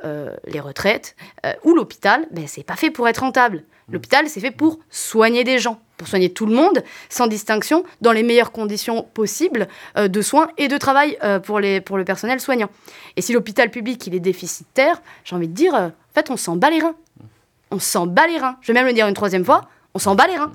les 0.47 0.59
retraites 0.59 1.15
ou 1.63 1.76
l'hôpital, 1.76 2.26
ben, 2.32 2.45
c'est 2.47 2.63
pas 2.63 2.76
fait 2.76 2.91
pour 2.91 3.07
être 3.07 3.19
rentable. 3.19 3.63
L'hôpital, 3.92 4.28
c'est 4.30 4.40
fait 4.40 4.52
pour 4.52 4.80
soigner 4.90 5.44
des 5.44 5.60
gens, 5.60 5.80
pour 5.98 6.08
soigner 6.08 6.32
tout 6.32 6.46
le 6.46 6.54
monde, 6.54 6.84
sans 7.10 7.28
distinction, 7.28 7.84
dans 8.02 8.12
les 8.12 8.24
meilleures 8.24 8.52
conditions 8.52 9.04
possibles 9.14 9.68
euh, 9.98 10.08
de 10.08 10.22
soins 10.22 10.50
et 10.58 10.68
de 10.68 10.78
travail 10.78 11.18
euh, 11.24 11.40
pour, 11.40 11.60
le 11.60 12.04
personnel 12.04 12.40
soignant. 12.40 12.70
Et 13.18 13.22
si 13.22 13.34
l'hôpital 13.34 13.70
public, 13.70 14.06
il 14.08 14.16
est 14.16 14.20
déficitaire, 14.20 15.02
j'ai 15.26 15.36
envie 15.36 15.48
de 15.48 15.54
dire, 15.54 15.76
euh, 15.76 15.88
en 15.88 16.14
fait, 16.14 16.30
on 16.30 16.38
s'en 16.38 16.56
bat 16.56 16.70
les 16.70 16.80
reins. 16.80 16.96
On 17.72 17.80
s'en 17.80 18.08
bat 18.08 18.28
les 18.28 18.38
reins. 18.38 18.58
Je 18.62 18.68
vais 18.68 18.74
même 18.74 18.88
le 18.88 18.94
dire 18.94 19.08
une 19.08 19.14
troisième 19.14 19.44
fois, 19.44 19.68
on 19.94 20.00
s'en 20.00 20.16
bat 20.16 20.28
les 20.28 20.38
reins. 20.38 20.52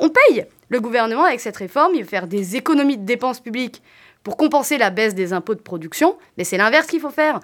On 0.00 0.10
paye. 0.10 0.46
Le 0.68 0.80
gouvernement, 0.80 1.24
avec 1.24 1.40
cette 1.40 1.56
réforme, 1.56 1.94
il 1.94 2.02
veut 2.02 2.08
faire 2.08 2.26
des 2.26 2.56
économies 2.56 2.98
de 2.98 3.04
dépenses 3.04 3.40
publiques 3.40 3.82
pour 4.24 4.36
compenser 4.36 4.76
la 4.76 4.90
baisse 4.90 5.14
des 5.14 5.32
impôts 5.32 5.54
de 5.54 5.60
production, 5.60 6.18
mais 6.36 6.42
c'est 6.42 6.56
l'inverse 6.56 6.88
qu'il 6.88 7.00
faut 7.00 7.10
faire. 7.10 7.38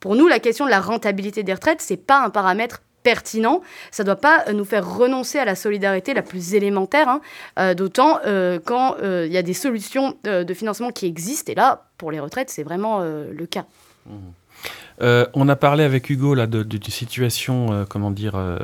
Pour 0.00 0.14
nous, 0.14 0.28
la 0.28 0.38
question 0.38 0.66
de 0.66 0.70
la 0.70 0.80
rentabilité 0.80 1.42
des 1.42 1.54
retraites, 1.54 1.80
c'est 1.80 1.96
pas 1.96 2.22
un 2.22 2.30
paramètre 2.30 2.82
pertinent. 3.10 3.58
Ça 3.90 4.02
ne 4.02 4.06
doit 4.06 4.16
pas 4.28 4.38
euh, 4.48 4.52
nous 4.52 4.64
faire 4.72 4.84
renoncer 5.02 5.38
à 5.38 5.44
la 5.44 5.54
solidarité 5.54 6.12
la 6.14 6.22
plus 6.22 6.54
élémentaire, 6.58 7.08
hein, 7.08 7.20
euh, 7.58 7.74
d'autant 7.74 8.12
euh, 8.26 8.58
quand 8.70 8.86
il 9.02 9.32
y 9.32 9.38
a 9.38 9.42
des 9.42 9.54
solutions 9.66 10.06
de 10.24 10.54
financement 10.54 10.90
qui 10.98 11.06
existent. 11.06 11.50
Et 11.52 11.54
là, 11.54 11.68
pour 11.98 12.10
les 12.10 12.20
retraites, 12.20 12.50
c'est 12.50 12.64
vraiment 12.70 12.94
le 13.40 13.46
cas. 13.46 13.64
Euh, 15.02 15.26
on 15.34 15.46
a 15.50 15.56
parlé 15.56 15.84
avec 15.84 16.08
Hugo 16.08 16.34
là 16.34 16.46
de, 16.46 16.62
de, 16.62 16.78
de 16.78 16.90
situation, 16.90 17.72
euh, 17.72 17.84
comment 17.88 18.10
dire, 18.10 18.34
euh, 18.36 18.58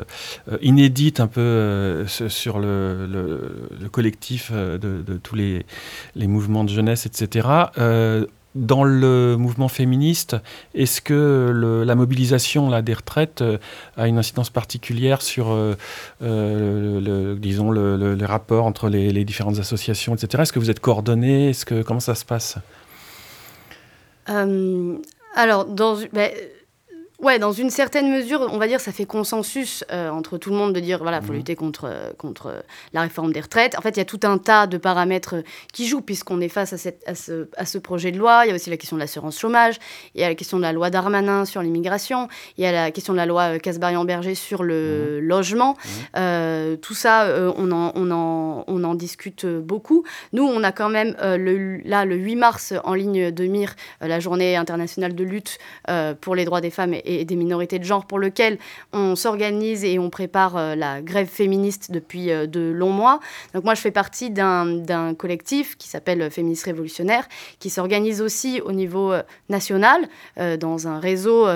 inédite 0.61 1.19
un 1.19 1.27
peu 1.27 2.05
sur 2.07 2.57
le, 2.59 3.05
le- 3.05 3.69
le 3.79 3.89
collectif 3.89 4.51
de, 4.51 5.17
tous 5.21 5.35
les 5.35 6.27
mouvements 6.35 6.63
de 6.63 6.69
jeunesse, 6.69 7.05
etc. 7.05 7.47
Dans 8.55 8.83
le 8.83 9.35
mouvement 9.35 9.67
féministe, 9.67 10.35
est-ce 10.75 11.01
que 11.01 11.83
la 11.85 11.95
mobilisation 11.95 12.69
là, 12.69 12.83
des 12.83 12.93
retraites 12.93 13.41
euh, 13.41 13.57
a 13.97 14.07
une 14.07 14.19
incidence 14.19 14.51
particulière 14.51 15.23
sur, 15.23 15.51
euh, 15.51 15.75
euh, 16.21 16.99
le, 17.01 17.35
disons, 17.39 17.71
le, 17.71 17.97
le- 17.97 18.13
les 18.13 18.25
rapports 18.25 18.65
entre 18.65 18.89
les, 18.89 19.25
différentes 19.25 19.57
associations, 19.57 20.13
etc. 20.13 20.43
Est-ce 20.43 20.53
que 20.53 20.59
vous 20.59 20.69
êtes 20.69 20.79
coordonnés? 20.81 21.49
Est-ce 21.49 21.65
que 21.65 21.81
comment 21.81 21.99
ça 21.99 22.13
se 22.13 22.25
passe? 22.25 22.57
Alors, 25.35 25.65
dans, 25.65 25.97
ben, 26.13 26.29
ouais, 27.23 27.39
dans 27.39 27.51
une 27.51 27.69
certaine 27.69 28.11
mesure, 28.11 28.47
on 28.51 28.57
va 28.57 28.67
dire, 28.67 28.79
ça 28.79 28.91
fait 28.91 29.05
consensus 29.05 29.83
euh, 29.91 30.09
entre 30.09 30.37
tout 30.37 30.49
le 30.49 30.55
monde 30.55 30.73
de 30.73 30.79
dire, 30.79 30.99
voilà, 31.01 31.17
il 31.21 31.25
faut 31.25 31.31
Mhm. 31.31 31.37
lutter 31.39 31.55
contre, 31.55 31.85
euh, 31.85 32.11
contre 32.17 32.47
euh, 32.47 32.59
la 32.93 33.01
réforme 33.01 33.31
des 33.33 33.39
retraites. 33.41 33.77
En 33.77 33.81
fait, 33.81 33.91
il 33.91 33.97
y 33.97 34.01
a 34.01 34.05
tout 34.05 34.19
un 34.23 34.37
tas 34.37 34.67
de 34.67 34.77
paramètres 34.77 35.35
qui 35.71 35.87
jouent, 35.87 36.01
puisqu'on 36.01 36.41
est 36.41 36.49
face 36.49 36.73
à, 36.73 36.77
cette, 36.77 37.01
à, 37.07 37.15
ce, 37.15 37.47
à 37.57 37.65
ce 37.65 37.77
projet 37.77 38.11
de 38.11 38.17
loi. 38.19 38.43
Il 38.45 38.49
y 38.49 38.51
a 38.51 38.55
aussi 38.55 38.69
la 38.69 38.77
question 38.77 38.97
de 38.97 39.01
l'assurance 39.01 39.39
chômage, 39.39 39.75
il 40.15 40.21
y 40.21 40.23
a 40.23 40.27
la 40.29 40.35
question 40.35 40.57
de 40.57 40.61
la 40.63 40.73
loi 40.73 40.89
Darmanin 40.89 41.45
sur 41.45 41.61
l'immigration, 41.61 42.27
il 42.57 42.63
y 42.63 42.67
a 42.67 42.71
la 42.71 42.91
question 42.91 43.13
de 43.13 43.17
la 43.17 43.25
loi 43.25 43.57
Casbarian-Berger 43.59 44.35
sur 44.35 44.63
le 44.63 45.19
logement. 45.21 45.77
Euh, 46.17 46.75
tout 46.75 46.93
ça, 46.93 47.23
euh, 47.23 47.51
on, 47.57 47.71
en, 47.71 47.91
on, 47.95 48.11
en, 48.11 48.63
on 48.67 48.83
en 48.83 48.95
discute 48.95 49.45
beaucoup. 49.45 50.03
Nous, 50.33 50.43
on 50.43 50.63
a 50.63 50.71
quand 50.71 50.89
même, 50.89 51.15
le, 51.21 51.77
là, 51.87 52.05
le 52.05 52.15
8 52.15 52.35
mars, 52.35 52.73
en 52.83 52.93
ligne 52.93 53.31
de 53.31 53.45
mire, 53.45 53.75
la 54.01 54.19
journée 54.19 54.55
internationale 54.55 55.15
de 55.15 55.23
lutte 55.23 55.57
pour 56.21 56.35
les 56.35 56.45
droits 56.45 56.61
des 56.61 56.69
femmes 56.69 56.93
et, 56.93 57.12
des 57.25 57.35
minorités 57.35 57.79
de 57.79 57.83
genre, 57.83 58.05
pour 58.05 58.19
lequel 58.19 58.57
on 58.91 59.15
s'organise 59.15 59.83
et 59.83 59.99
on 59.99 60.09
prépare 60.09 60.57
euh, 60.57 60.75
la 60.75 61.01
grève 61.01 61.27
féministe 61.27 61.91
depuis 61.91 62.31
euh, 62.31 62.47
de 62.47 62.61
longs 62.61 62.91
mois. 62.91 63.19
Donc 63.53 63.63
moi, 63.63 63.75
je 63.75 63.81
fais 63.81 63.91
partie 63.91 64.29
d'un 64.29 65.13
collectif 65.17 65.77
qui 65.77 65.87
s'appelle 65.87 66.29
Féministes 66.31 66.65
Révolutionnaires, 66.65 67.27
qui 67.59 67.69
s'organise 67.69 68.21
aussi 68.21 68.61
au 68.61 68.71
niveau 68.71 69.11
euh, 69.11 69.23
national, 69.49 70.07
euh, 70.39 70.57
dans 70.57 70.87
un 70.87 70.99
réseau... 70.99 71.47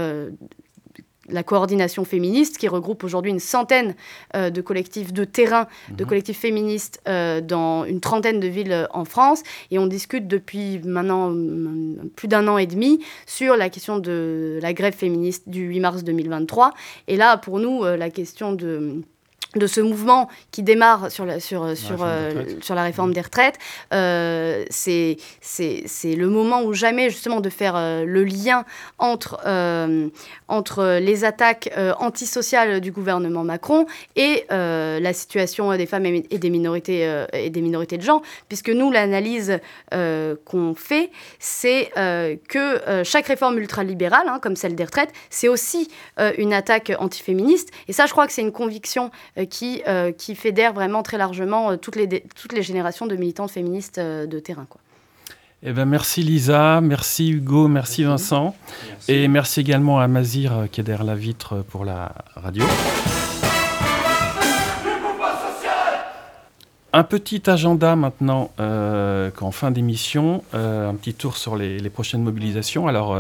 la 1.30 1.44
coordination 1.44 2.06
féministe 2.06 2.58
qui 2.58 2.68
regroupe 2.68 3.04
aujourd'hui 3.04 3.32
une 3.32 3.40
centaine 3.40 3.96
euh, 4.36 4.50
de 4.50 4.62
collectifs 4.62 5.14
de 5.14 5.24
terrain, 5.24 5.68
de 5.92 6.04
collectifs 6.04 6.40
féministes 6.40 7.02
euh, 7.08 7.42
dans 7.42 7.86
une 7.86 8.00
trentaine 8.00 8.40
de 8.40 8.48
villes 8.48 8.72
euh, 8.72 8.86
en 8.92 9.06
France. 9.06 9.44
Et 9.72 9.80
on 9.80 9.88
discute 9.88 10.28
depuis 10.28 10.80
maintenant 10.84 11.34
plus 12.16 12.28
d'un 12.28 12.48
an 12.48 12.58
et 12.58 12.68
demi 12.68 13.04
sur 13.26 13.56
la 13.58 13.70
question 13.70 14.00
de 14.00 14.60
la 14.62 14.74
grève 14.74 14.96
féministe 14.96 15.50
du 15.50 15.68
8 15.68 15.80
mars 15.80 16.04
2023. 16.04 16.74
Et 17.08 17.18
là, 17.18 17.38
pour 17.38 17.60
nous, 17.60 17.84
la 17.84 18.10
question 18.10 18.54
de 18.54 19.02
de 19.56 19.68
ce 19.68 19.82
mouvement 19.82 20.30
qui 20.52 20.64
démarre 20.64 21.12
sur 21.12 21.26
la, 21.26 21.40
sur, 21.40 21.76
sur, 21.78 22.00
réforme 22.00 22.04
des 22.04 22.04
euh, 22.04 22.30
retraites. 22.30 22.64
sur 22.64 22.76
la 22.76 22.84
réforme 22.84 23.14
des 23.14 23.22
retraites, 23.22 23.58
euh, 23.94 24.66
c'est 24.70 25.18
le 26.16 26.28
moment 26.28 26.64
ou 26.64 26.74
jamais 26.74 27.10
justement 27.10 27.40
de 27.40 27.50
faire 27.50 27.76
euh, 27.76 28.04
le 28.06 28.24
lien 28.24 28.66
entre, 28.98 29.40
euh, 29.46 30.10
entre 30.48 31.00
les 31.00 31.24
attaques 31.24 31.72
antisociales 32.00 32.82
du 32.82 32.92
gouvernement 32.92 33.44
Macron 33.44 33.86
et 34.16 34.46
la 34.50 35.14
situation 35.14 35.76
des 35.76 35.86
femmes 35.86 36.06
et, 36.06 36.26
et 36.30 36.38
des 36.38 36.50
minorités, 36.50 37.26
et 37.34 37.50
des 37.50 37.62
minorités 37.62 37.98
de 37.98 38.04
genre, 38.04 38.22
puisque 38.48 38.70
nous, 38.70 38.92
l'analyse 38.92 39.60
qu'on 39.92 40.76
fait, 40.76 41.12
c'est 41.40 41.90
que 42.48 43.04
chaque 43.04 43.28
réforme 43.28 43.58
ultralibérale, 43.58 44.28
hein, 44.28 44.40
comme 44.42 44.56
celle 44.56 44.76
des 44.76 44.86
retraites, 44.86 45.12
c'est 45.30 45.48
aussi 45.48 45.90
une 46.38 46.54
attaque 46.54 46.92
antiféministe. 47.00 47.70
Et 47.88 47.94
ça, 47.94 48.06
je 48.06 48.12
crois 48.12 48.28
que 48.28 48.34
c'est 48.34 48.42
une 48.42 48.52
conviction 48.52 49.12
qui, 49.48 49.82
euh, 49.88 50.12
qui 50.12 50.36
fédère 50.36 50.74
vraiment 50.74 51.04
très 51.04 51.18
largement 51.18 51.72
euh, 51.72 51.78
toutes, 51.78 51.96
les, 51.96 52.24
toutes 52.36 52.54
les 52.54 52.64
générations 52.64 53.08
de 53.08 53.16
militantes 53.16 53.52
féministes 53.52 53.98
euh, 53.98 54.26
de 54.26 54.40
terrain. 54.40 54.66
Quoi. 54.70 54.82
Eh 55.64 55.74
ben, 55.74 55.86
merci 55.86 56.22
Lisa, 56.22 56.82
merci 56.82 57.32
Hugo, 57.32 57.68
merci 57.68 58.04
Vincent. 58.04 58.56
Et 59.08 59.28
merci 59.28 59.60
également 59.60 60.00
à 60.00 60.08
Mazir 60.08 60.54
euh, 60.56 60.68
qui 60.68 60.82
est 60.82 60.84
derrière 60.84 61.06
la 61.06 61.16
vitre 61.16 61.64
pour 61.68 61.84
la 61.84 62.14
radio. 62.36 62.64
Un 66.94 67.04
petit 67.04 67.50
agenda 67.50 67.98
maintenant 67.98 68.50
euh, 68.60 69.30
qu'en 69.30 69.52
fin 69.52 69.72
d'émission, 69.72 70.42
euh, 70.56 70.90
un 70.90 70.96
petit 70.96 71.14
tour 71.14 71.36
sur 71.36 71.58
les, 71.58 71.78
prochaines 71.90 72.24
mobilisations. 72.24 72.88
Alors, 72.88 73.16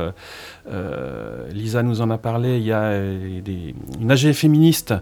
euh, 0.72 1.47
Lisa 1.51 1.84
nous 1.84 2.01
en 2.01 2.09
a 2.09 2.18
parlé, 2.18 2.57
il 2.57 2.63
y 2.63 2.72
a 2.72 2.97
des- 2.97 3.76
une 3.99 4.09
AG 4.09 4.32
féministe, 4.32 4.93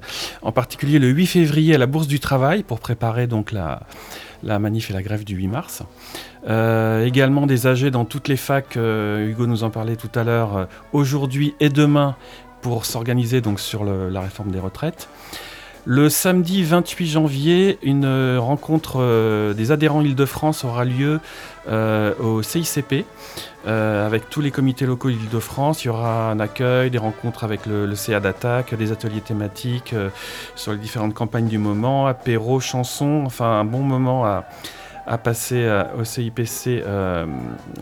en 0.41 0.51
particulier 0.51 0.97
le 0.97 1.09
8 1.09 1.27
février 1.27 1.75
à 1.75 1.77
la 1.77 1.85
Bourse 1.85 2.07
du 2.07 2.19
Travail, 2.19 2.63
pour 2.63 2.79
préparer 2.79 3.27
donc 3.27 3.51
la, 3.51 3.81
manif 4.43 4.89
et 4.89 4.93
la 4.93 5.03
grève 5.03 5.23
du 5.23 5.35
8 5.35 5.47
mars. 5.47 5.83
Également 6.47 7.45
des 7.45 7.67
AG 7.67 7.85
dans 7.91 8.05
toutes 8.05 8.27
les 8.27 8.37
facs, 8.37 8.75
Hugo 8.75 9.45
nous 9.45 9.63
en 9.63 9.69
parlait 9.69 9.95
tout 9.95 10.11
à 10.15 10.23
l'heure, 10.23 10.67
aujourd'hui 10.91 11.53
et 11.59 11.69
demain, 11.69 12.15
pour 12.61 12.85
s'organiser 12.85 13.41
donc 13.41 13.59
sur 13.59 13.85
la 13.85 14.21
réforme 14.21 14.51
des 14.51 14.59
retraites. 14.59 15.07
Le 15.87 16.09
samedi 16.09 16.63
28 16.63 17.05
janvier, 17.05 17.77
une 17.83 18.05
euh, 18.05 18.39
rencontre 18.39 18.95
euh, 18.97 19.53
des 19.53 19.71
adhérents 19.71 20.01
Île-de-France 20.01 20.65
aura 20.65 20.83
lieu 20.83 21.19
euh, 21.67 22.15
au 22.19 22.41
CICP 22.41 23.05
avec 23.67 24.29
tous 24.29 24.41
les 24.41 24.51
comités 24.51 24.85
locaux 24.85 25.09
d'Île-de-France. 25.09 25.83
Il 25.83 25.87
y 25.87 25.89
aura 25.89 26.29
un 26.29 26.39
accueil, 26.39 26.91
des 26.91 26.99
rencontres 26.99 27.43
avec 27.43 27.65
le, 27.65 27.95
CA 27.95 28.19
d'attaque, 28.19 28.75
des 28.75 28.91
ateliers 28.91 29.21
thématiques 29.21 29.95
sur 30.55 30.71
les 30.71 30.77
différentes 30.77 31.15
campagnes 31.15 31.47
du 31.47 31.57
moment, 31.57 32.05
apéro, 32.05 32.59
chansons, 32.59 33.23
enfin 33.25 33.59
un 33.59 33.65
bon 33.65 33.79
moment 33.79 34.23
à, 34.23 35.17
passer 35.17 35.67
au 35.97 36.03
CIPC 36.03 36.83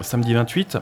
samedi 0.01 0.33
28. 0.33 0.77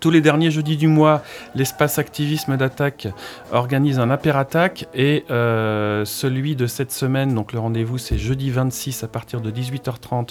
Tous 0.00 0.10
les 0.10 0.20
derniers 0.20 0.52
jeudis 0.52 0.76
du 0.76 0.86
mois, 0.86 1.22
l'espace 1.56 1.98
activisme 1.98 2.56
d'attaque 2.56 3.08
organise 3.50 3.98
un 3.98 4.10
apérattaque 4.10 4.86
et 4.94 5.24
euh, 5.30 6.04
celui 6.04 6.54
de 6.54 6.66
cette 6.66 6.92
semaine, 6.92 7.34
donc 7.34 7.52
le 7.52 7.58
rendez-vous 7.58 7.98
c'est 7.98 8.16
jeudi 8.16 8.50
26 8.50 9.02
à 9.02 9.08
partir 9.08 9.40
de 9.40 9.50
18h30 9.50 10.28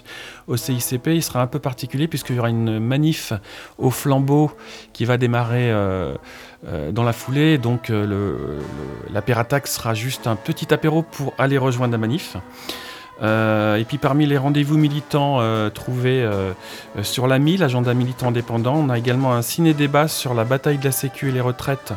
au 0.48 0.56
CICP. 0.56 1.08
Il 1.08 1.24
sera 1.24 1.42
un 1.42 1.48
peu 1.48 1.60
particulier 1.60 2.08
puisqu'il 2.08 2.38
y 2.38 2.40
aura 2.40 2.50
une 2.50 2.80
manif 2.80 3.34
au 3.78 3.90
flambeau 3.90 4.52
qui 4.94 5.04
va 5.04 5.18
démarrer 5.18 5.70
euh, 5.70 6.16
euh, 6.68 6.92
dans 6.94 7.04
la 7.04 7.14
foulée. 7.14 7.58
Donc 7.58 7.92
l'apérattaque 9.12 9.68
sera 9.68 9.94
juste 9.94 10.28
un 10.28 10.38
petit 10.38 10.74
apéro 10.74 11.02
pour 11.02 11.34
aller 11.38 11.58
rejoindre 11.58 11.92
la 11.92 11.98
manif. 11.98 12.38
Euh, 13.22 13.78
et 13.78 13.84
puis 13.84 13.98
parmi 13.98 14.26
les 14.26 14.38
rendez-vous 14.38 14.78
militants 14.78 15.38
euh, 15.40 15.70
trouvés 15.70 16.24
euh, 16.24 16.54
sur 17.02 17.28
l'AMI, 17.28 17.58
l'agenda 17.58 17.94
militant 17.94 18.28
indépendant, 18.28 18.76
on 18.76 18.90
a 18.90 18.98
également 18.98 19.34
un 19.34 19.42
ciné-débat 19.42 20.08
sur 20.08 20.34
la 20.34 20.44
bataille 20.44 20.78
de 20.78 20.86
la 20.86 20.92
Sécu 20.92 21.30
et 21.30 21.32
les 21.32 21.42
retraites 21.42 21.94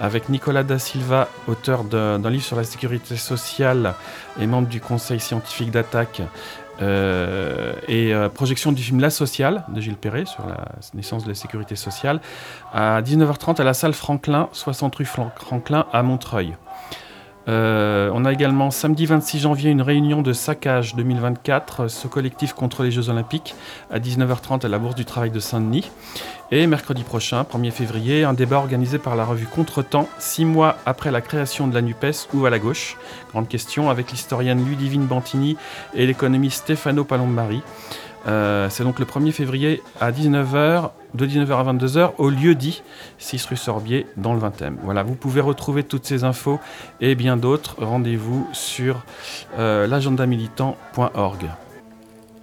avec 0.00 0.28
Nicolas 0.28 0.62
Da 0.62 0.78
Silva, 0.78 1.28
auteur 1.46 1.84
d'un 1.84 2.30
livre 2.30 2.42
sur 2.42 2.56
la 2.56 2.64
sécurité 2.64 3.16
sociale 3.16 3.94
et 4.40 4.46
membre 4.46 4.66
du 4.68 4.80
conseil 4.80 5.20
scientifique 5.20 5.70
d'attaque. 5.70 6.22
et 6.80 8.12
projection 8.34 8.72
du 8.72 8.82
film 8.82 9.00
La 9.00 9.10
Sociale 9.10 9.64
de 9.68 9.80
Gilles 9.80 9.96
Perret 9.96 10.24
sur 10.24 10.44
la 10.46 10.64
naissance 10.94 11.24
de 11.24 11.28
la 11.28 11.34
sécurité 11.34 11.76
sociale 11.76 12.20
à 12.72 13.02
19h30 13.02 13.60
à 13.60 13.64
la 13.64 13.74
salle 13.74 13.92
Franklin, 13.92 14.48
60 14.52 14.96
rue 14.96 15.04
Franklin 15.04 15.84
à 15.92 16.02
Montreuil. 16.02 16.54
Euh, 17.48 18.10
on 18.14 18.24
a 18.24 18.32
également 18.32 18.70
samedi 18.70 19.06
26 19.06 19.40
janvier 19.40 19.70
une 19.70 19.82
réunion 19.82 20.22
de 20.22 20.32
saccage 20.32 20.94
2024, 20.94 21.88
ce 21.88 22.06
collectif 22.06 22.52
contre 22.52 22.84
les 22.84 22.90
Jeux 22.90 23.08
Olympiques, 23.08 23.54
à 23.90 23.98
19h30 23.98 24.64
à 24.64 24.68
la 24.68 24.78
Bourse 24.78 24.94
du 24.94 25.04
Travail 25.04 25.30
de 25.30 25.40
Saint-Denis. 25.40 25.90
Et 26.50 26.66
mercredi 26.66 27.02
prochain, 27.02 27.42
1er 27.42 27.70
février, 27.70 28.24
un 28.24 28.34
débat 28.34 28.56
organisé 28.56 28.98
par 28.98 29.16
la 29.16 29.24
revue 29.24 29.46
Contretemps, 29.46 30.08
six 30.18 30.44
mois 30.44 30.76
après 30.84 31.10
la 31.10 31.22
création 31.22 31.66
de 31.66 31.74
la 31.74 31.80
NUPES 31.80 32.28
ou 32.34 32.44
à 32.44 32.50
la 32.50 32.58
gauche. 32.58 32.98
Grande 33.30 33.48
question 33.48 33.88
avec 33.88 34.12
l'historienne 34.12 34.64
Ludivine 34.64 35.06
Bantini 35.06 35.56
et 35.94 36.06
l'économiste 36.06 36.64
Stefano 36.64 37.04
Palombari. 37.04 37.62
Euh, 38.26 38.68
c'est 38.70 38.84
donc 38.84 38.98
le 38.98 39.04
1er 39.04 39.32
février 39.32 39.82
à 40.00 40.12
19h, 40.12 40.90
de 41.14 41.26
19h 41.26 41.52
à 41.52 41.72
22h, 41.72 42.12
au 42.18 42.30
lieu 42.30 42.54
dit 42.54 42.82
6 43.18 43.46
rue 43.46 43.56
Sorbier, 43.56 44.06
dans 44.16 44.34
le 44.34 44.40
20e. 44.40 44.74
Voilà, 44.82 45.02
vous 45.02 45.14
pouvez 45.14 45.40
retrouver 45.40 45.82
toutes 45.82 46.06
ces 46.06 46.24
infos 46.24 46.60
et 47.00 47.14
bien 47.14 47.36
d'autres. 47.36 47.76
Rendez-vous 47.78 48.48
sur 48.52 49.04
euh, 49.58 49.86
l'agendamilitant.org. 49.86 51.46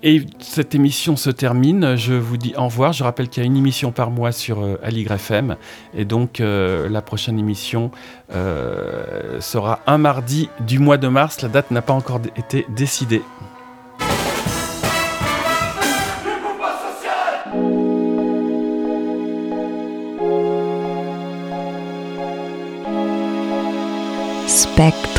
Et 0.01 0.25
cette 0.39 0.75
émission 0.75 1.17
se 1.17 1.29
termine. 1.29 1.97
Je 1.97 2.13
vous 2.13 2.37
dis 2.37 2.53
au 2.55 2.63
revoir. 2.63 2.93
Je 2.93 3.03
rappelle 3.03 3.27
qu'il 3.27 3.43
y 3.43 3.45
a 3.45 3.47
une 3.47 3.57
émission 3.57 3.91
par 3.91 4.11
mois 4.11 4.31
sur 4.31 4.61
euh, 4.61 4.77
FM. 4.81 5.57
Et 5.93 6.05
donc, 6.05 6.39
la 6.39 7.01
prochaine 7.01 7.37
émission 7.37 7.91
sera 8.29 9.79
un 9.87 9.97
mardi 9.97 10.49
du 10.61 10.79
mois 10.79 10.95
de 10.95 11.09
mars. 11.09 11.41
La 11.41 11.49
date 11.49 11.71
n'a 11.71 11.81
pas 11.81 11.93
encore 11.93 12.21
été 12.37 12.65
décidée. 12.69 13.21
Spectre. 24.49 25.18